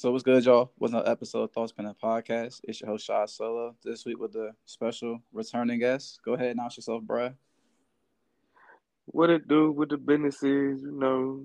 So 0.00 0.10
what's 0.10 0.24
good, 0.24 0.46
y'all? 0.46 0.72
What's 0.78 0.94
another 0.94 1.10
episode 1.10 1.42
of 1.42 1.52
Thoughts 1.52 1.72
Pending 1.72 1.94
Podcast? 2.02 2.62
It's 2.64 2.80
your 2.80 2.88
host 2.88 3.04
Shy 3.04 3.22
Solo. 3.26 3.76
This 3.84 4.06
week 4.06 4.18
with 4.18 4.32
the 4.32 4.52
special 4.64 5.18
returning 5.30 5.78
guest. 5.78 6.20
Go 6.24 6.32
ahead 6.32 6.46
and 6.46 6.58
announce 6.58 6.78
yourself, 6.78 7.02
bruh. 7.02 7.34
What 9.04 9.28
it 9.28 9.46
do 9.46 9.70
with 9.70 9.90
the 9.90 9.98
businesses, 9.98 10.80
you 10.80 10.98
know, 10.98 11.44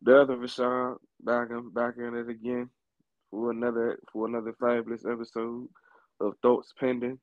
the 0.00 0.22
other 0.22 0.36
Rashad 0.36 0.96
back 1.22 1.50
in 1.50 1.68
back 1.68 1.96
in 1.98 2.16
it 2.16 2.30
again 2.30 2.70
for 3.30 3.50
another 3.50 3.98
for 4.10 4.26
another 4.26 4.54
fabulous 4.58 5.04
episode 5.04 5.68
of 6.18 6.32
Thoughts 6.40 6.72
Pending 6.80 7.18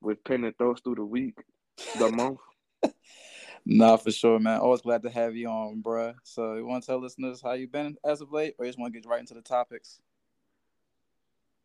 with 0.00 0.24
pending 0.24 0.54
thoughts 0.58 0.80
through 0.80 0.96
the 0.96 1.04
week, 1.04 1.38
the 1.96 2.10
month. 2.16 2.38
Nah, 3.66 3.96
for 3.96 4.10
sure, 4.10 4.38
man. 4.38 4.60
Always 4.60 4.80
glad 4.80 5.02
to 5.02 5.10
have 5.10 5.36
you 5.36 5.48
on, 5.48 5.82
bruh. 5.82 6.14
So 6.24 6.54
you 6.54 6.66
want 6.66 6.82
to 6.82 6.86
tell 6.86 7.00
listeners 7.00 7.40
how 7.42 7.52
you 7.52 7.68
been 7.68 7.96
as 8.04 8.20
of 8.20 8.32
late, 8.32 8.54
or 8.58 8.64
you 8.64 8.70
just 8.70 8.78
want 8.78 8.92
to 8.92 9.00
get 9.00 9.08
right 9.08 9.20
into 9.20 9.34
the 9.34 9.42
topics? 9.42 10.00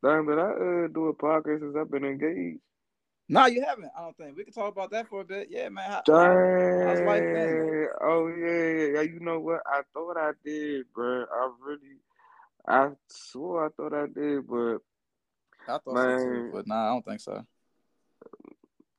Damn, 0.03 0.25
but 0.25 0.37
I 0.37 0.51
uh, 0.51 0.87
do 0.87 1.07
a 1.07 1.15
podcast 1.15 1.61
since 1.61 1.75
I've 1.75 1.89
been 1.89 2.05
engaged. 2.05 2.59
No, 3.27 3.47
you 3.47 3.63
haven't. 3.65 3.89
I 3.97 4.01
don't 4.01 4.15
think 4.17 4.37
we 4.37 4.43
can 4.43 4.53
talk 4.53 4.71
about 4.71 4.91
that 4.91 5.07
for 5.07 5.21
a 5.21 5.25
bit. 5.25 5.47
Yeah, 5.49 5.69
man. 5.69 5.89
How, 5.89 6.01
Dang. 6.05 6.87
how's 6.87 7.01
life 7.01 7.21
been? 7.21 7.87
Oh 8.01 8.27
yeah, 8.27 8.93
yeah. 8.93 9.01
You 9.01 9.19
know 9.19 9.39
what? 9.39 9.61
I 9.65 9.81
thought 9.93 10.15
I 10.15 10.31
did, 10.43 10.85
bro. 10.93 11.25
I 11.33 11.49
really, 11.59 11.97
I 12.67 12.89
swore 13.09 13.65
I 13.65 13.69
thought 13.69 13.93
I 13.93 14.05
did, 14.05 14.47
but 14.47 14.77
I 15.67 15.79
thought 15.79 15.85
so 15.85 16.17
too, 16.23 16.49
but 16.53 16.67
nah, 16.67 16.85
I 16.85 16.89
don't 16.89 17.05
think 17.05 17.21
so. 17.21 17.43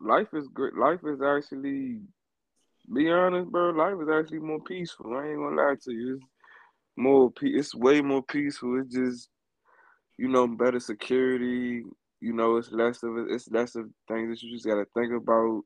life 0.01 0.29
is 0.33 0.49
great. 0.49 0.75
Life 0.75 1.01
is 1.05 1.21
actually, 1.23 2.01
be 2.93 3.11
honest, 3.11 3.51
bro. 3.51 3.71
Life 3.71 3.97
is 4.03 4.09
actually 4.09 4.41
more 4.41 4.61
peaceful. 4.61 5.17
I 5.17 5.29
ain't 5.29 5.39
gonna 5.39 5.57
lie 5.57 5.75
to 5.85 5.93
you. 5.93 6.15
It's 6.17 6.25
more, 6.97 7.31
pe- 7.31 7.49
it's 7.49 7.75
way 7.75 8.01
more 8.01 8.23
peaceful. 8.23 8.81
It's 8.81 8.95
just, 8.95 9.29
you 10.19 10.29
know, 10.29 10.47
better 10.47 10.81
security. 10.81 11.85
You 12.21 12.33
know, 12.33 12.57
it's 12.57 12.73
less 12.73 13.03
of 13.03 13.19
it. 13.19 13.27
It's 13.31 13.49
less 13.51 13.75
of 13.75 13.87
things 14.09 14.31
that 14.31 14.43
you 14.43 14.53
just 14.55 14.67
gotta 14.67 14.87
think 14.95 15.13
about. 15.13 15.63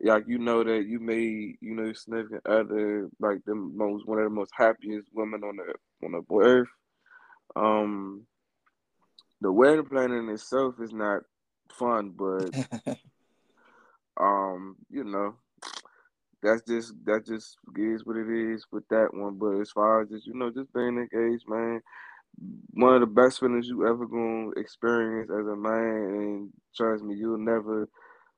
Like 0.00 0.24
you 0.26 0.38
know 0.38 0.64
that 0.64 0.86
you 0.86 0.98
made, 0.98 1.56
you 1.60 1.74
know, 1.74 1.84
your 1.84 1.94
significant 1.94 2.44
other 2.46 3.08
like 3.20 3.38
the 3.46 3.54
most 3.54 4.06
one 4.06 4.18
of 4.18 4.24
the 4.24 4.30
most 4.30 4.50
happiest 4.54 5.08
women 5.12 5.42
on 5.44 5.56
the 5.56 5.74
on 6.04 6.12
the 6.12 6.44
earth. 6.44 6.68
Um, 7.54 8.26
the 9.40 9.52
wedding 9.52 9.84
planning 9.84 10.28
itself 10.30 10.74
is 10.80 10.92
not 10.92 11.22
fun, 11.72 12.10
but 12.16 12.50
um, 14.20 14.76
you 14.90 15.04
know, 15.04 15.34
that's 16.44 16.62
just 16.68 16.94
that 17.06 17.26
just 17.26 17.58
is 17.78 18.06
what 18.06 18.18
it 18.18 18.30
is 18.30 18.66
with 18.72 18.88
that 18.90 19.14
one. 19.14 19.36
But 19.38 19.60
as 19.62 19.72
far 19.72 20.02
as 20.02 20.10
just 20.10 20.28
you 20.28 20.34
know, 20.34 20.50
just 20.52 20.74
being 20.74 20.98
engaged, 20.98 21.46
man, 21.48 21.82
one 22.72 22.94
of 22.94 23.00
the 23.02 23.06
best 23.06 23.40
feelings 23.40 23.68
you 23.68 23.88
ever 23.88 24.06
gonna 24.06 24.50
experience 24.58 25.30
as 25.30 25.46
a 25.46 25.56
man, 25.56 26.14
and 26.14 26.50
trust 26.76 27.04
me, 27.04 27.16
you'll 27.16 27.38
never 27.38 27.88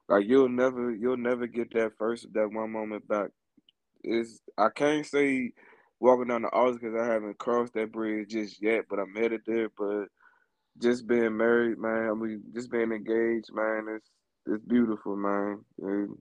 like 0.08 0.26
you'll 0.26 0.48
never 0.50 0.92
you'll 0.94 1.18
never 1.18 1.46
get 1.48 1.72
that 1.74 1.92
first 1.98 2.28
that 2.34 2.50
one 2.52 2.72
moment 2.72 3.08
back. 3.08 3.30
Is 4.04 4.42
I 4.58 4.68
can't 4.74 5.06
say 5.06 5.52
walking 6.00 6.28
down 6.28 6.42
the 6.42 6.48
aisle 6.54 6.74
because 6.74 6.94
I 7.00 7.06
haven't 7.06 7.38
crossed 7.38 7.74
that 7.74 7.92
bridge 7.92 8.30
just 8.30 8.62
yet, 8.62 8.86
but 8.90 9.00
I'm 9.00 9.14
headed 9.16 9.42
there. 9.46 9.70
But 9.78 10.06
just 10.82 11.06
being 11.08 11.36
married, 11.36 11.78
man, 11.78 12.10
I 12.10 12.14
mean, 12.14 12.42
just 12.54 12.70
being 12.70 12.92
engaged, 12.92 13.50
man, 13.54 13.86
it's 13.96 14.10
it's 14.46 14.64
beautiful, 14.66 15.16
man. 15.16 15.64
And, 15.82 16.18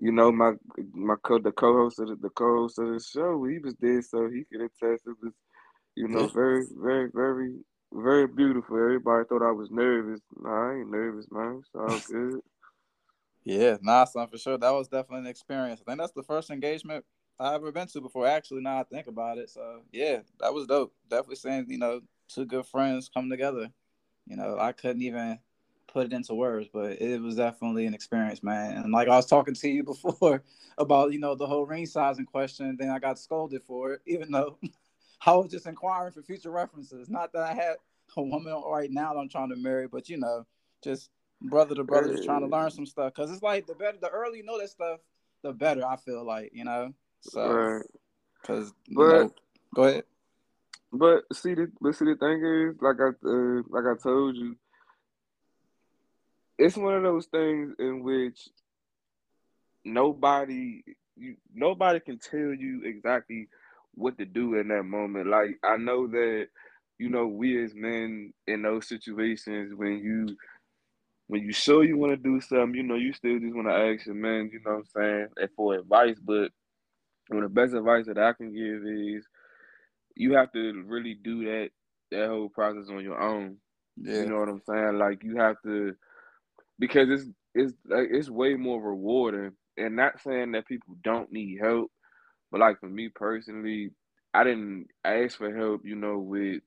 you 0.00 0.12
know, 0.12 0.32
my 0.32 0.52
my 0.94 1.14
co 1.22 1.38
the 1.38 1.52
co-host 1.52 2.00
of 2.00 2.08
the, 2.08 2.16
the 2.16 2.30
co-host 2.30 2.78
of 2.78 2.88
the 2.88 3.00
show, 3.00 3.44
he 3.44 3.58
was 3.58 3.74
there, 3.80 4.00
so 4.00 4.28
he 4.30 4.44
could 4.44 4.62
attest. 4.62 5.06
It 5.06 5.16
was, 5.22 5.32
you 5.94 6.08
know, 6.08 6.26
very, 6.28 6.64
very, 6.74 7.10
very, 7.12 7.52
very 7.92 8.26
beautiful. 8.26 8.76
Everybody 8.76 9.24
thought 9.28 9.46
I 9.46 9.52
was 9.52 9.70
nervous. 9.70 10.20
Nah, 10.40 10.70
I 10.70 10.74
ain't 10.76 10.90
nervous, 10.90 11.26
man. 11.30 11.60
It's 11.60 11.70
all 11.74 11.98
good. 12.10 12.40
Yeah, 13.44 13.76
nah, 13.82 14.04
son, 14.04 14.28
for 14.28 14.38
sure. 14.38 14.56
That 14.56 14.70
was 14.70 14.88
definitely 14.88 15.20
an 15.20 15.26
experience. 15.26 15.80
I 15.80 15.90
think 15.90 16.00
that's 16.00 16.12
the 16.12 16.22
first 16.22 16.50
engagement 16.50 17.04
I 17.38 17.54
ever 17.54 17.70
been 17.70 17.86
to 17.88 18.00
before. 18.00 18.26
Actually, 18.26 18.62
now 18.62 18.80
I 18.80 18.84
think 18.84 19.06
about 19.06 19.36
it. 19.36 19.50
So 19.50 19.82
yeah, 19.92 20.20
that 20.40 20.54
was 20.54 20.66
dope. 20.66 20.94
Definitely 21.08 21.36
saying, 21.36 21.66
you 21.68 21.78
know, 21.78 22.00
two 22.28 22.46
good 22.46 22.64
friends 22.66 23.10
come 23.12 23.28
together. 23.28 23.68
You 24.26 24.36
know, 24.36 24.58
I 24.58 24.72
couldn't 24.72 25.02
even 25.02 25.38
put 25.92 26.06
it 26.06 26.12
into 26.12 26.34
words, 26.34 26.68
but 26.72 27.00
it 27.00 27.20
was 27.20 27.36
definitely 27.36 27.86
an 27.86 27.94
experience, 27.94 28.42
man. 28.42 28.76
And 28.76 28.92
like 28.92 29.08
I 29.08 29.16
was 29.16 29.26
talking 29.26 29.54
to 29.54 29.68
you 29.68 29.82
before 29.84 30.42
about, 30.78 31.12
you 31.12 31.18
know, 31.18 31.34
the 31.34 31.46
whole 31.46 31.66
ring 31.66 31.86
sizing 31.86 32.26
question, 32.26 32.76
then 32.78 32.90
I 32.90 32.98
got 32.98 33.18
scolded 33.18 33.62
for 33.62 33.94
it, 33.94 34.02
even 34.06 34.30
though 34.30 34.56
I 35.26 35.32
was 35.32 35.50
just 35.50 35.66
inquiring 35.66 36.12
for 36.12 36.22
future 36.22 36.50
references. 36.50 37.08
Not 37.10 37.32
that 37.32 37.42
I 37.42 37.54
had 37.54 37.76
a 38.16 38.22
woman 38.22 38.62
right 38.66 38.90
now 38.90 39.12
that 39.14 39.20
I'm 39.20 39.28
trying 39.28 39.50
to 39.50 39.56
marry, 39.56 39.86
but 39.86 40.08
you 40.08 40.16
know, 40.16 40.46
just 40.82 41.10
brother 41.42 41.74
to 41.74 41.84
brother 41.84 42.12
just 42.12 42.24
trying 42.24 42.40
to 42.40 42.46
learn 42.46 42.70
some 42.70 42.86
stuff. 42.86 43.12
Cause 43.14 43.30
it's 43.30 43.42
like 43.42 43.66
the 43.66 43.74
better 43.74 43.98
the 44.00 44.08
earlier 44.08 44.36
you 44.38 44.44
know 44.44 44.58
that 44.58 44.70
stuff, 44.70 45.00
the 45.42 45.52
better 45.52 45.86
I 45.86 45.96
feel 45.96 46.24
like, 46.24 46.50
you 46.54 46.64
know. 46.64 46.94
So 47.20 47.48
Right. 47.48 47.86
cause 48.42 48.72
But- 48.88 49.06
know, 49.08 49.34
go 49.74 49.84
ahead. 49.84 50.04
But 50.92 51.22
see 51.32 51.54
the 51.54 51.70
but 51.80 51.94
see 51.94 52.04
the 52.06 52.16
thing 52.16 52.44
is, 52.44 52.82
like 52.82 52.96
I 52.98 53.10
uh, 53.24 53.62
like 53.68 53.84
I 53.86 53.96
told 54.02 54.36
you, 54.36 54.56
it's 56.60 56.76
one 56.76 56.94
of 56.94 57.02
those 57.02 57.26
things 57.26 57.74
in 57.78 58.02
which 58.02 58.48
nobody 59.82 60.82
you 61.16 61.36
nobody 61.54 62.00
can 62.00 62.18
tell 62.18 62.52
you 62.52 62.82
exactly 62.84 63.48
what 63.94 64.18
to 64.18 64.26
do 64.26 64.54
in 64.56 64.68
that 64.68 64.84
moment. 64.84 65.26
Like 65.26 65.58
I 65.64 65.78
know 65.78 66.06
that 66.06 66.48
you 66.98 67.08
know 67.08 67.26
we 67.26 67.62
as 67.64 67.74
men 67.74 68.34
in 68.46 68.62
those 68.62 68.86
situations 68.86 69.74
when 69.74 69.98
you 69.98 70.36
when 71.28 71.42
you 71.42 71.52
show 71.52 71.80
you 71.80 71.96
want 71.96 72.12
to 72.12 72.16
do 72.16 72.40
something, 72.40 72.74
you 72.74 72.82
know 72.82 72.96
you 72.96 73.14
still 73.14 73.38
just 73.38 73.54
want 73.54 73.68
to 73.68 73.74
ask 73.74 74.04
your 74.04 74.14
man, 74.14 74.50
you 74.52 74.60
know 74.64 74.72
what 74.72 75.02
I'm 75.02 75.28
saying, 75.36 75.48
for 75.56 75.76
advice. 75.76 76.16
But 76.22 76.50
one 77.28 77.42
of 77.42 77.54
the 77.54 77.60
best 77.60 77.72
advice 77.72 78.06
that 78.06 78.18
I 78.18 78.34
can 78.34 78.52
give 78.52 78.84
is 78.86 79.26
you 80.14 80.34
have 80.34 80.52
to 80.52 80.84
really 80.86 81.14
do 81.14 81.44
that 81.44 81.70
that 82.10 82.28
whole 82.28 82.50
process 82.50 82.90
on 82.90 83.02
your 83.02 83.18
own. 83.18 83.56
Yeah. 83.96 84.22
You 84.22 84.26
know 84.26 84.40
what 84.40 84.48
I'm 84.50 84.62
saying? 84.68 84.98
Like 84.98 85.22
you 85.22 85.36
have 85.36 85.56
to 85.62 85.94
because 86.80 87.08
it's 87.10 87.30
it's 87.54 87.74
like 87.86 88.08
it's 88.10 88.30
way 88.30 88.54
more 88.54 88.82
rewarding. 88.82 89.52
And 89.76 89.96
not 89.96 90.20
saying 90.20 90.52
that 90.52 90.66
people 90.66 90.96
don't 91.04 91.32
need 91.32 91.58
help, 91.62 91.90
but 92.50 92.60
like 92.60 92.80
for 92.80 92.88
me 92.88 93.08
personally, 93.08 93.92
I 94.34 94.44
didn't 94.44 94.88
ask 95.04 95.38
for 95.38 95.56
help, 95.56 95.82
you 95.84 95.94
know, 95.94 96.18
with 96.18 96.62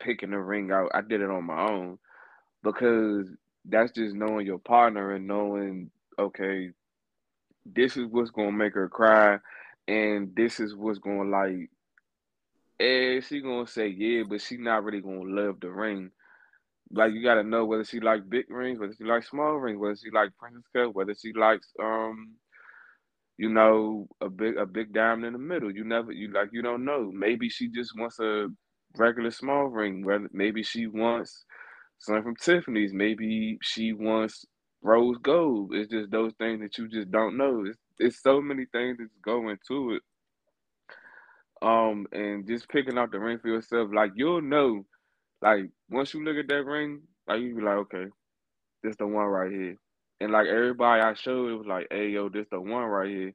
picking 0.00 0.30
the 0.30 0.38
ring 0.38 0.72
out. 0.72 0.90
I 0.94 1.02
did 1.02 1.20
it 1.20 1.30
on 1.30 1.44
my 1.44 1.68
own 1.70 1.98
because 2.62 3.28
that's 3.64 3.92
just 3.92 4.14
knowing 4.14 4.46
your 4.46 4.58
partner 4.58 5.12
and 5.14 5.26
knowing, 5.26 5.90
okay, 6.18 6.70
this 7.64 7.96
is 7.96 8.06
what's 8.10 8.30
gonna 8.30 8.52
make 8.52 8.74
her 8.74 8.88
cry, 8.88 9.38
and 9.88 10.34
this 10.36 10.60
is 10.60 10.74
what's 10.74 10.98
gonna 10.98 11.28
like. 11.28 11.70
Eh, 12.78 13.20
she 13.20 13.40
gonna 13.40 13.66
say 13.66 13.88
yeah, 13.88 14.22
but 14.28 14.40
she 14.40 14.56
not 14.56 14.84
really 14.84 15.00
gonna 15.00 15.22
love 15.22 15.60
the 15.60 15.70
ring. 15.70 16.10
Like 16.92 17.12
you 17.14 17.22
gotta 17.22 17.44
know 17.44 17.64
whether 17.66 17.84
she 17.84 18.00
like 18.00 18.28
big 18.28 18.46
rings, 18.50 18.78
whether 18.78 18.94
she 18.96 19.04
likes 19.04 19.30
small 19.30 19.54
rings, 19.56 19.78
whether 19.80 19.96
she 19.96 20.10
like 20.12 20.30
princess 20.38 20.64
cut, 20.74 20.94
whether 20.94 21.14
she 21.14 21.32
likes 21.32 21.68
um, 21.82 22.34
you 23.38 23.48
know, 23.48 24.06
a 24.20 24.28
big 24.28 24.56
a 24.56 24.66
big 24.66 24.92
diamond 24.92 25.26
in 25.26 25.32
the 25.32 25.38
middle. 25.38 25.70
You 25.70 25.84
never 25.84 26.12
you 26.12 26.32
like 26.32 26.50
you 26.52 26.62
don't 26.62 26.84
know. 26.84 27.10
Maybe 27.12 27.48
she 27.48 27.68
just 27.68 27.92
wants 27.98 28.18
a 28.20 28.48
regular 28.96 29.30
small 29.30 29.66
ring. 29.66 30.04
Whether 30.04 30.28
maybe 30.32 30.62
she 30.62 30.86
wants 30.86 31.44
something 31.98 32.22
from 32.22 32.36
Tiffany's. 32.36 32.92
Maybe 32.94 33.58
she 33.62 33.92
wants 33.92 34.44
rose 34.82 35.18
gold. 35.22 35.74
It's 35.74 35.90
just 35.90 36.10
those 36.10 36.32
things 36.38 36.60
that 36.62 36.78
you 36.78 36.88
just 36.88 37.10
don't 37.10 37.36
know. 37.36 37.64
It's 37.66 37.78
it's 37.98 38.22
so 38.22 38.40
many 38.40 38.66
things 38.72 38.98
that 38.98 39.08
go 39.24 39.48
into 39.50 39.94
it. 39.94 40.02
Um, 41.62 42.06
and 42.12 42.46
just 42.46 42.68
picking 42.68 42.98
out 42.98 43.12
the 43.12 43.18
ring 43.20 43.38
for 43.38 43.48
yourself, 43.48 43.90
like 43.94 44.12
you'll 44.16 44.42
know, 44.42 44.84
like 45.46 45.70
once 45.88 46.12
you 46.12 46.24
look 46.24 46.36
at 46.36 46.48
that 46.48 46.64
ring, 46.64 47.02
like 47.28 47.40
you 47.40 47.54
be 47.54 47.62
like, 47.62 47.76
okay, 47.76 48.06
this 48.82 48.96
the 48.96 49.06
one 49.06 49.26
right 49.26 49.50
here. 49.50 49.76
And 50.20 50.32
like 50.32 50.46
everybody 50.46 51.02
I 51.02 51.14
showed, 51.14 51.50
it 51.50 51.56
was 51.56 51.66
like, 51.66 51.86
hey 51.90 52.08
yo, 52.08 52.28
this 52.28 52.46
the 52.50 52.60
one 52.60 52.84
right 52.84 53.08
here. 53.08 53.34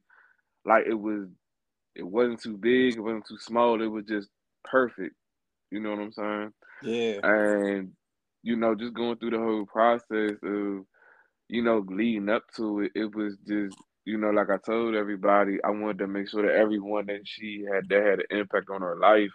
Like 0.64 0.84
it 0.88 0.94
was, 0.94 1.28
it 1.94 2.06
wasn't 2.06 2.42
too 2.42 2.56
big, 2.56 2.96
it 2.96 3.00
wasn't 3.00 3.26
too 3.26 3.38
small. 3.38 3.82
It 3.82 3.86
was 3.86 4.04
just 4.04 4.28
perfect. 4.64 5.14
You 5.70 5.80
know 5.80 5.90
what 5.90 6.00
I'm 6.00 6.12
saying? 6.12 6.52
Yeah. 6.82 7.20
And 7.22 7.92
you 8.42 8.56
know, 8.56 8.74
just 8.74 8.94
going 8.94 9.16
through 9.16 9.30
the 9.30 9.38
whole 9.38 9.66
process 9.66 10.32
of, 10.42 10.84
you 11.48 11.62
know, 11.62 11.84
leading 11.88 12.28
up 12.28 12.42
to 12.56 12.80
it, 12.80 12.92
it 12.94 13.14
was 13.14 13.36
just, 13.46 13.76
you 14.04 14.18
know, 14.18 14.30
like 14.30 14.50
I 14.50 14.56
told 14.66 14.96
everybody, 14.96 15.58
I 15.64 15.70
wanted 15.70 15.98
to 15.98 16.08
make 16.08 16.28
sure 16.28 16.42
that 16.42 16.58
everyone 16.58 17.06
that 17.06 17.20
she 17.24 17.64
had 17.72 17.88
that 17.88 18.02
had 18.02 18.18
an 18.18 18.38
impact 18.38 18.68
on 18.68 18.80
her 18.80 18.96
life, 18.96 19.30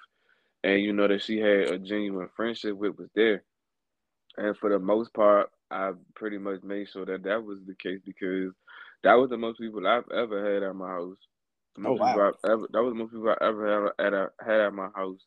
and 0.68 0.84
you 0.84 0.94
know 0.94 1.10
that 1.10 1.24
she 1.24 1.40
had 1.40 1.70
a 1.72 1.80
genuine 1.80 2.30
friendship 2.38 2.78
with 2.78 3.00
was 3.00 3.10
there. 3.16 3.46
And 4.38 4.58
for 4.58 4.70
the 4.70 4.80
most 4.80 5.14
part, 5.14 5.52
I 5.72 5.94
pretty 6.16 6.40
much 6.40 6.64
made 6.64 6.90
sure 6.90 7.06
that 7.08 7.24
that 7.24 7.44
was 7.44 7.60
the 7.68 7.76
case 7.76 8.02
because 8.06 8.54
that 9.04 9.16
was 9.16 9.32
the 9.32 9.38
most 9.38 9.60
people 9.60 9.88
I've 9.88 10.10
ever 10.12 10.54
had 10.56 10.64
at 10.64 10.76
my 10.76 10.90
house. 10.90 11.18
Oh, 11.86 11.94
wow. 11.94 12.22
ever, 12.46 12.68
that 12.74 12.84
was 12.84 12.94
the 12.94 13.00
most 13.00 13.12
people 13.14 13.30
I 13.30 13.46
ever 13.46 13.94
had 14.00 14.08
at, 14.08 14.14
a, 14.14 14.30
had 14.46 14.62
at 14.62 14.74
my 14.74 14.90
house. 14.96 15.22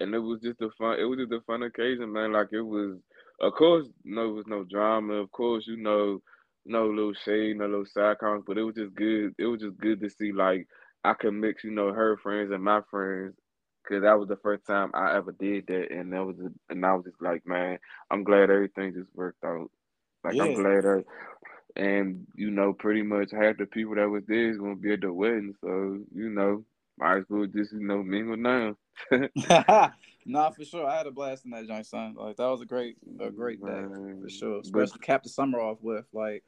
and 0.00 0.14
it 0.14 0.20
was 0.20 0.40
just 0.42 0.62
a 0.62 0.70
fun. 0.78 0.98
It 1.00 1.04
was 1.04 1.18
just 1.20 1.32
a 1.32 1.42
fun 1.46 1.64
occasion, 1.64 2.12
man. 2.12 2.32
Like 2.32 2.48
it 2.52 2.62
was, 2.62 2.98
of 3.40 3.54
course, 3.54 3.88
no, 4.04 4.30
it 4.30 4.34
was 4.34 4.46
no 4.48 4.64
drama. 4.64 5.14
Of 5.14 5.32
course, 5.32 5.66
you 5.68 5.78
know, 5.78 6.22
no 6.66 6.86
little 6.88 7.14
shade, 7.14 7.58
no 7.58 7.66
little 7.66 7.86
side 7.86 8.18
comments, 8.18 8.46
but 8.48 8.58
it 8.58 8.64
was 8.64 8.76
just 8.76 8.94
good. 8.96 9.34
It 9.38 9.46
was 9.46 9.62
just 9.62 9.78
good 9.78 10.00
to 10.02 10.10
see 10.10 10.32
like 10.32 10.68
I 11.04 11.14
could 11.14 11.34
mix, 11.34 11.64
you 11.64 11.72
know, 11.72 11.92
her 11.94 12.18
friends 12.18 12.52
and 12.52 12.64
my 12.64 12.82
friends, 12.90 13.34
because 13.86 14.02
that 14.02 14.18
was 14.18 14.28
the 14.28 14.36
first 14.36 14.66
time 14.66 14.90
I 14.94 15.16
ever 15.16 15.32
did 15.32 15.66
that, 15.68 15.90
and 15.90 16.12
that 16.12 16.24
was, 16.24 16.36
a, 16.38 16.72
and 16.72 16.84
I 16.84 16.94
was 16.94 17.04
just 17.04 17.20
like, 17.20 17.46
man, 17.46 17.78
I'm 18.10 18.24
glad 18.24 18.50
everything 18.50 18.94
just 18.94 19.14
worked 19.14 19.44
out. 19.44 19.70
Like 20.24 20.34
yeah. 20.34 20.44
I'm 20.44 20.54
glad 20.54 20.84
that, 20.84 21.04
and 21.76 22.26
you 22.34 22.50
know, 22.50 22.72
pretty 22.72 23.02
much 23.02 23.30
half 23.30 23.58
the 23.58 23.66
people 23.66 23.94
that 23.94 24.08
was 24.08 24.24
there 24.26 24.50
is 24.50 24.58
gonna 24.58 24.76
be 24.76 24.92
at 24.92 25.02
the 25.02 25.12
wedding, 25.12 25.54
so 25.60 26.00
you 26.14 26.30
know, 26.30 26.64
might 26.98 27.18
as 27.18 27.24
well 27.28 27.46
just 27.46 27.72
you 27.72 27.80
know 27.80 28.02
mingle 28.02 28.36
now. 28.36 28.76
nah, 30.26 30.50
for 30.50 30.64
sure. 30.64 30.86
I 30.86 30.96
had 30.96 31.06
a 31.06 31.10
blast 31.10 31.44
in 31.44 31.50
that 31.52 31.66
joint, 31.66 31.86
son. 31.86 32.14
Like 32.16 32.36
that 32.36 32.46
was 32.46 32.62
a 32.62 32.66
great, 32.66 32.96
a 33.20 33.30
great 33.30 33.64
day 33.64 33.84
for 34.22 34.28
sure. 34.28 34.60
Especially 34.60 34.98
but, 34.98 35.02
cap 35.02 35.22
the 35.22 35.28
summer 35.28 35.60
off 35.60 35.78
with 35.80 36.06
like 36.12 36.42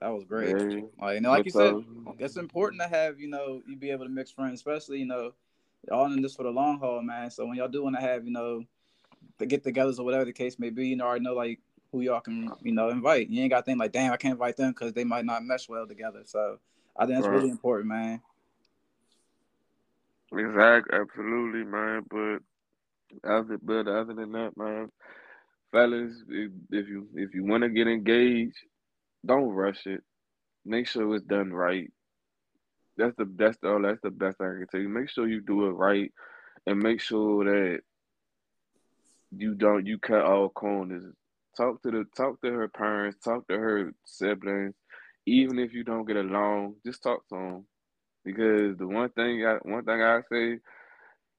that 0.00 0.08
was 0.08 0.24
great. 0.24 0.56
Yeah. 0.56 0.82
Like 1.00 1.16
and 1.16 1.26
like 1.26 1.44
you 1.46 1.50
said, 1.50 1.74
it's 2.18 2.36
important 2.36 2.82
to 2.82 2.88
have 2.88 3.18
you 3.18 3.28
know 3.28 3.62
you 3.66 3.76
be 3.76 3.90
able 3.90 4.04
to 4.04 4.10
mix 4.10 4.30
friends, 4.30 4.60
especially 4.60 4.98
you 4.98 5.06
know 5.06 5.32
all 5.90 6.12
in 6.12 6.22
this 6.22 6.34
for 6.34 6.42
the 6.42 6.50
long 6.50 6.78
haul, 6.78 7.02
man. 7.02 7.30
So 7.30 7.46
when 7.46 7.56
y'all 7.56 7.68
do 7.68 7.82
want 7.82 7.96
to 7.96 8.02
have 8.02 8.24
you 8.24 8.32
know 8.32 8.64
the 9.38 9.46
get-togethers 9.46 9.98
or 9.98 10.04
whatever 10.04 10.24
the 10.24 10.32
case 10.32 10.58
may 10.58 10.70
be, 10.70 10.88
you 10.88 10.96
know, 10.96 11.06
already 11.06 11.24
know 11.24 11.34
like 11.34 11.60
who 11.92 12.02
y'all 12.02 12.20
can 12.20 12.50
you 12.62 12.72
know 12.72 12.90
invite. 12.90 13.28
You 13.28 13.42
ain't 13.42 13.50
got 13.50 13.60
to 13.60 13.64
think 13.64 13.78
like, 13.78 13.92
damn, 13.92 14.12
I 14.12 14.16
can't 14.16 14.32
invite 14.32 14.56
them 14.56 14.70
because 14.70 14.92
they 14.92 15.04
might 15.04 15.24
not 15.24 15.44
mesh 15.44 15.68
well 15.68 15.86
together. 15.86 16.22
So 16.24 16.58
I 16.96 17.06
think 17.06 17.18
that's 17.18 17.28
right. 17.28 17.36
really 17.36 17.50
important, 17.50 17.88
man. 17.88 18.20
Exactly, 20.32 20.98
absolutely, 20.98 21.64
man. 21.64 22.02
But 22.08 23.28
other, 23.28 23.58
but 23.60 23.88
other 23.88 24.14
than 24.14 24.32
that, 24.32 24.56
man, 24.56 24.90
fellas, 25.72 26.12
if, 26.28 26.52
if 26.70 26.88
you 26.88 27.08
if 27.14 27.34
you 27.34 27.44
want 27.44 27.62
to 27.62 27.68
get 27.68 27.88
engaged, 27.88 28.58
don't 29.24 29.48
rush 29.48 29.86
it. 29.86 30.02
Make 30.64 30.86
sure 30.86 31.14
it's 31.14 31.24
done 31.24 31.52
right. 31.52 31.90
That's 33.00 33.16
the 33.16 33.24
the 33.24 33.56
oh, 33.64 33.82
that's 33.82 34.00
the 34.02 34.10
best 34.10 34.40
I 34.40 34.44
can 34.44 34.66
tell 34.70 34.80
you. 34.80 34.88
Make 34.88 35.08
sure 35.08 35.26
you 35.26 35.40
do 35.40 35.66
it 35.66 35.70
right, 35.70 36.12
and 36.66 36.82
make 36.82 37.00
sure 37.00 37.44
that 37.44 37.80
you 39.30 39.54
don't 39.54 39.86
you 39.86 39.98
cut 39.98 40.24
all 40.24 40.48
corners. 40.50 41.04
Talk 41.56 41.82
to 41.82 41.90
the 41.90 42.04
talk 42.16 42.40
to 42.42 42.52
her 42.52 42.68
parents, 42.68 43.18
talk 43.24 43.46
to 43.48 43.58
her 43.58 43.92
siblings. 44.04 44.74
Even 45.26 45.58
if 45.58 45.72
you 45.72 45.84
don't 45.84 46.06
get 46.06 46.16
along, 46.16 46.74
just 46.84 47.02
talk 47.02 47.26
to 47.28 47.34
them. 47.34 47.66
Because 48.24 48.76
the 48.76 48.86
one 48.86 49.10
thing 49.10 49.46
I 49.46 49.56
one 49.62 49.84
thing 49.84 50.02
I 50.02 50.20
say, 50.30 50.58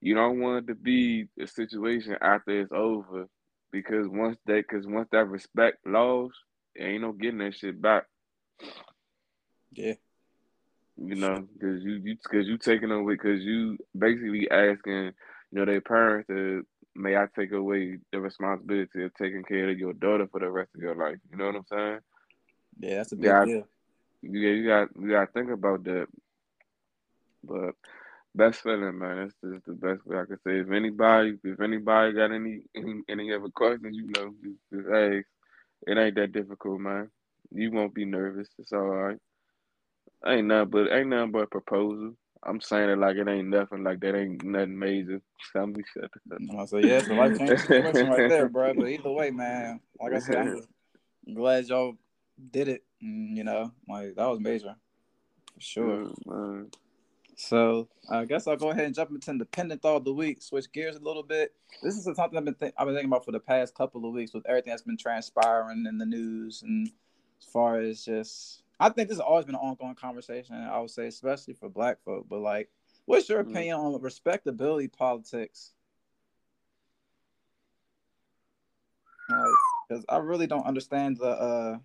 you 0.02 0.16
don't 0.16 0.40
want 0.40 0.63
it 0.63 0.68
to 0.68 0.75
be 0.75 1.28
a 1.40 1.48
situation 1.48 2.16
after 2.22 2.60
it's 2.60 2.72
over. 2.72 3.28
Because 3.72 4.08
once 4.08 4.38
that 4.48 4.66
because 4.68 4.88
once 4.88 5.08
that 5.12 5.28
respect 5.28 5.78
lost, 5.86 6.36
ain't 6.78 7.02
no 7.02 7.12
getting 7.12 7.40
that 7.40 7.56
shit 7.56 7.81
back. 7.81 8.06
Yeah. 9.72 9.94
You 11.03 11.15
know, 11.15 11.48
because 11.53 11.83
you 11.83 11.94
you 11.94 12.15
because 12.21 12.48
you 12.48 12.57
taking 12.57 12.92
away 12.92 13.15
because 13.15 13.42
you 13.42 13.77
basically 13.98 14.50
asking 14.51 15.06
you 15.06 15.13
know 15.51 15.65
their 15.65 15.81
parents 15.81 16.27
to 16.27 16.65
may 16.95 17.15
I 17.15 17.25
take 17.36 17.51
away 17.51 17.98
the 18.12 18.19
responsibility 18.19 19.03
of 19.03 19.13
taking 19.15 19.44
care 19.44 19.69
of 19.69 19.80
your 19.80 19.94
daughter 19.94 20.27
for 20.27 20.39
the 20.39 20.50
rest 20.50 20.69
of 20.75 20.81
your 20.81 20.95
life. 20.95 21.18
You 21.31 21.38
know 21.38 21.48
what 21.48 21.56
I'm 21.56 21.65
saying? 21.71 22.00
Yeah, 22.80 22.95
that's 22.98 23.12
a 23.13 23.15
big 23.15 23.25
yeah, 23.25 23.45
deal. 23.45 23.68
Yeah, 24.21 24.50
you 24.51 24.68
got 24.68 24.89
you 25.00 25.09
got 25.09 25.25
to 25.25 25.31
think 25.31 25.51
about 25.51 25.83
that. 25.86 26.07
But 27.44 27.71
best 28.36 28.62
feeling, 28.62 29.00
man. 29.00 29.18
That's 29.18 29.56
just 29.56 29.65
the 29.65 29.74
best 29.74 30.06
way 30.06 30.19
I 30.19 30.25
can 30.25 30.38
say. 30.45 30.59
If 30.59 30.71
anybody, 30.71 31.38
if 31.44 31.59
anybody 31.59 32.13
got 32.13 32.31
any 32.31 32.62
any, 32.75 33.01
any 33.09 33.33
other 33.33 33.50
questions, 33.50 33.98
you 33.98 34.07
know, 34.15 34.33
just, 34.44 34.59
just 34.74 34.88
ask. 34.88 35.25
It 35.88 35.98
ain't 35.98 36.15
that 36.15 36.31
difficult, 36.31 36.80
man. 36.80 37.09
You 37.51 37.71
won't 37.71 37.95
be 37.95 38.06
nervous. 38.06 38.50
It's 38.59 38.71
all 38.71 38.81
right. 38.81 39.18
Ain't 40.25 40.47
nothing 40.47 40.69
but 40.69 40.91
ain't 40.91 41.07
nothing 41.07 41.31
but 41.31 41.50
proposal. 41.50 42.13
I'm 42.44 42.59
saying 42.59 42.89
it 42.89 42.97
like 42.97 43.18
it 43.18 43.27
ain't 43.27 43.50
nothing 43.50 43.83
like 43.83 44.00
that 44.00 44.15
ain't 44.15 44.44
nothing 44.44 44.77
major. 44.77 45.21
Tell 45.53 45.68
me 45.68 45.83
shut 45.94 46.06
up. 46.06 46.69
So 46.69 46.77
yeah, 46.77 47.00
it's 47.00 47.09
a 47.09 47.13
life 47.13 47.38
changing 47.38 47.57
situation 47.57 48.09
right 48.09 48.29
there, 48.29 48.50
bro. 48.50 48.73
But 48.73 48.88
either 48.88 49.12
way, 49.12 49.29
man, 49.31 49.79
like 50.00 50.13
I 50.13 50.19
said, 50.19 50.38
I'm 51.27 51.33
glad 51.35 51.68
y'all 51.68 51.95
did 52.51 52.68
it. 52.68 52.83
And, 53.01 53.38
you 53.38 53.44
know, 53.44 53.71
like 53.88 54.15
that 54.15 54.25
was 54.25 54.39
major 54.39 54.75
for 55.53 55.62
sure. 55.62 56.12
Yeah, 56.25 56.63
so 57.35 57.88
I 58.09 58.25
guess 58.25 58.47
I'll 58.47 58.56
go 58.57 58.69
ahead 58.69 58.85
and 58.85 58.95
jump 58.95 59.12
into 59.12 59.31
independent 59.31 59.81
thought 59.81 59.97
of 59.97 60.06
the 60.06 60.13
week. 60.13 60.41
Switch 60.41 60.71
gears 60.71 60.95
a 60.95 61.00
little 61.00 61.24
bit. 61.24 61.53
This 61.81 61.95
is 61.95 62.03
something 62.03 62.38
I've 62.38 62.45
been 62.45 62.53
th- 62.53 62.74
I've 62.77 62.85
been 62.85 62.95
thinking 62.95 63.09
about 63.09 63.25
for 63.25 63.31
the 63.31 63.39
past 63.39 63.75
couple 63.75 64.06
of 64.06 64.13
weeks 64.13 64.33
with 64.33 64.45
everything 64.47 64.71
that's 64.71 64.83
been 64.83 64.97
transpiring 64.97 65.85
in 65.88 65.97
the 65.97 66.06
news 66.06 66.62
and 66.63 66.88
as 67.39 67.51
far 67.51 67.79
as 67.79 68.06
just 68.06 68.63
I 68.81 68.89
think 68.89 69.10
this 69.10 69.19
has 69.19 69.24
always 69.24 69.45
been 69.45 69.54
an 69.54 69.62
ongoing 69.62 69.94
conversation. 69.94 70.56
I 70.56 70.80
would 70.80 70.89
say, 70.89 71.06
especially 71.06 71.54
for 71.54 71.69
Black 71.69 72.04
folk. 72.04 72.25
But 72.28 72.39
like, 72.39 72.69
what's 73.06 73.30
your 73.30 73.44
mm-hmm. 73.44 73.51
opinion 73.51 73.75
on 73.78 74.01
respectability 74.01 74.88
politics? 74.88 75.74
Because 79.28 79.56
like, 79.89 80.06
I 80.10 80.18
really 80.18 80.48
don't 80.48 80.66
understand 80.66 81.18
the. 81.18 81.30
uh 81.30 81.78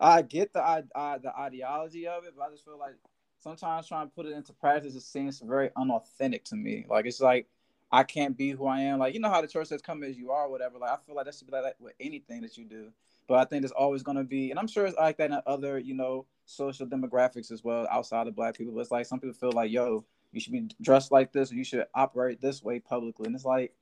I 0.00 0.22
get 0.22 0.52
the 0.52 0.62
I, 0.62 0.84
I, 0.94 1.18
the 1.18 1.36
ideology 1.36 2.06
of 2.06 2.24
it, 2.24 2.34
but 2.36 2.44
I 2.44 2.50
just 2.50 2.64
feel 2.64 2.78
like 2.78 2.94
sometimes 3.40 3.88
trying 3.88 4.06
to 4.06 4.14
put 4.14 4.26
it 4.26 4.32
into 4.32 4.52
practice 4.52 4.94
it 4.94 5.00
seems 5.00 5.40
very 5.40 5.70
unauthentic 5.76 6.44
to 6.44 6.56
me. 6.56 6.86
Like 6.88 7.06
it's 7.06 7.20
like 7.20 7.48
I 7.90 8.04
can't 8.04 8.36
be 8.36 8.50
who 8.50 8.66
I 8.66 8.82
am. 8.82 9.00
Like 9.00 9.14
you 9.14 9.18
know 9.18 9.28
how 9.28 9.40
the 9.40 9.48
church 9.48 9.66
says 9.66 9.82
come 9.82 10.04
as 10.04 10.16
you 10.16 10.30
are, 10.30 10.48
whatever. 10.48 10.78
Like 10.78 10.90
I 10.90 10.96
feel 11.04 11.16
like 11.16 11.24
that 11.24 11.34
should 11.34 11.48
be 11.48 11.52
like 11.52 11.64
that 11.64 11.80
with 11.80 11.94
anything 11.98 12.42
that 12.42 12.56
you 12.56 12.64
do. 12.64 12.92
But 13.28 13.38
I 13.38 13.44
think 13.44 13.62
there's 13.62 13.72
always 13.72 14.02
gonna 14.02 14.24
be, 14.24 14.50
and 14.50 14.58
I'm 14.58 14.66
sure 14.66 14.86
it's 14.86 14.96
like 14.96 15.18
that 15.18 15.30
in 15.30 15.40
other, 15.46 15.78
you 15.78 15.94
know, 15.94 16.26
social 16.46 16.86
demographics 16.86 17.52
as 17.52 17.62
well 17.62 17.86
outside 17.90 18.26
of 18.26 18.34
black 18.34 18.56
people. 18.56 18.74
But 18.74 18.80
it's 18.80 18.90
like 18.90 19.06
some 19.06 19.20
people 19.20 19.34
feel 19.34 19.52
like, 19.52 19.70
yo, 19.70 20.04
you 20.32 20.40
should 20.40 20.52
be 20.52 20.68
dressed 20.82 21.12
like 21.12 21.32
this, 21.32 21.52
or 21.52 21.54
you 21.54 21.64
should 21.64 21.84
operate 21.94 22.40
this 22.40 22.62
way 22.62 22.80
publicly. 22.80 23.26
And 23.26 23.36
it's 23.36 23.44
like, 23.44 23.72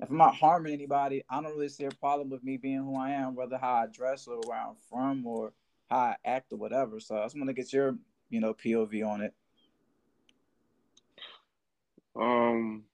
if 0.00 0.10
I'm 0.10 0.16
not 0.16 0.34
harming 0.34 0.72
anybody, 0.72 1.22
I 1.30 1.40
don't 1.40 1.52
really 1.52 1.68
see 1.68 1.84
a 1.84 1.90
problem 1.90 2.30
with 2.30 2.42
me 2.42 2.56
being 2.56 2.78
who 2.78 2.96
I 2.96 3.10
am, 3.10 3.34
whether 3.34 3.58
how 3.58 3.74
I 3.74 3.86
dress 3.86 4.26
or 4.26 4.40
where 4.46 4.58
I'm 4.58 4.74
from 4.90 5.26
or 5.26 5.52
how 5.90 5.98
I 5.98 6.16
act 6.24 6.52
or 6.52 6.56
whatever. 6.56 6.98
So 6.98 7.18
I 7.18 7.24
just 7.24 7.36
want 7.36 7.48
to 7.48 7.54
get 7.54 7.72
your 7.72 7.96
you 8.30 8.40
know, 8.40 8.54
POV 8.54 9.06
on 9.06 9.22
it? 9.22 9.34
Um, 12.16 12.84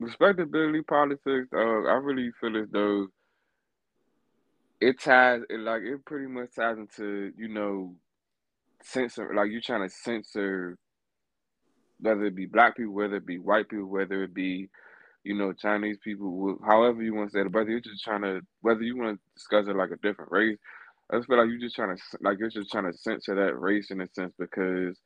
respectability 0.00 0.82
politics. 0.82 1.48
I 1.52 1.56
really 2.02 2.30
feel 2.40 2.56
as 2.56 2.68
though 2.72 3.08
it 4.80 5.00
ties. 5.00 5.42
It 5.50 5.60
like 5.60 5.82
it 5.82 6.04
pretty 6.04 6.26
much 6.26 6.54
ties 6.56 6.78
into 6.78 7.32
you 7.36 7.48
know, 7.48 7.94
censor. 8.82 9.32
Like 9.34 9.50
you're 9.50 9.60
trying 9.60 9.88
to 9.88 9.94
censor 9.94 10.76
whether 12.00 12.24
it 12.24 12.34
be 12.34 12.46
black 12.46 12.76
people, 12.76 12.94
whether 12.94 13.16
it 13.16 13.26
be 13.26 13.38
white 13.38 13.68
people, 13.68 13.86
whether 13.86 14.24
it 14.24 14.34
be 14.34 14.68
you 15.24 15.36
know 15.36 15.52
Chinese 15.52 15.98
people, 16.02 16.58
however 16.66 17.02
you 17.02 17.14
want 17.14 17.30
to 17.30 17.34
say 17.34 17.40
it. 17.42 17.52
whether 17.52 17.70
you're 17.70 17.80
just 17.80 18.02
trying 18.02 18.22
to 18.22 18.40
whether 18.62 18.82
you 18.82 18.96
want 18.96 19.18
to 19.18 19.34
discuss 19.34 19.68
it 19.68 19.76
like 19.76 19.90
a 19.90 19.96
different 19.96 20.32
race 20.32 20.56
I 21.12 21.16
just 21.16 21.28
feel 21.28 21.38
like 21.38 21.48
you're 21.48 21.58
just 21.58 21.74
trying 21.74 21.96
to 21.96 22.02
like 22.20 22.38
you're 22.38 22.50
just 22.50 22.70
trying 22.70 22.90
to 22.90 22.96
censor 22.96 23.34
that 23.34 23.58
race 23.58 23.90
in 23.90 24.00
a 24.00 24.08
sense 24.14 24.32
because 24.38 24.96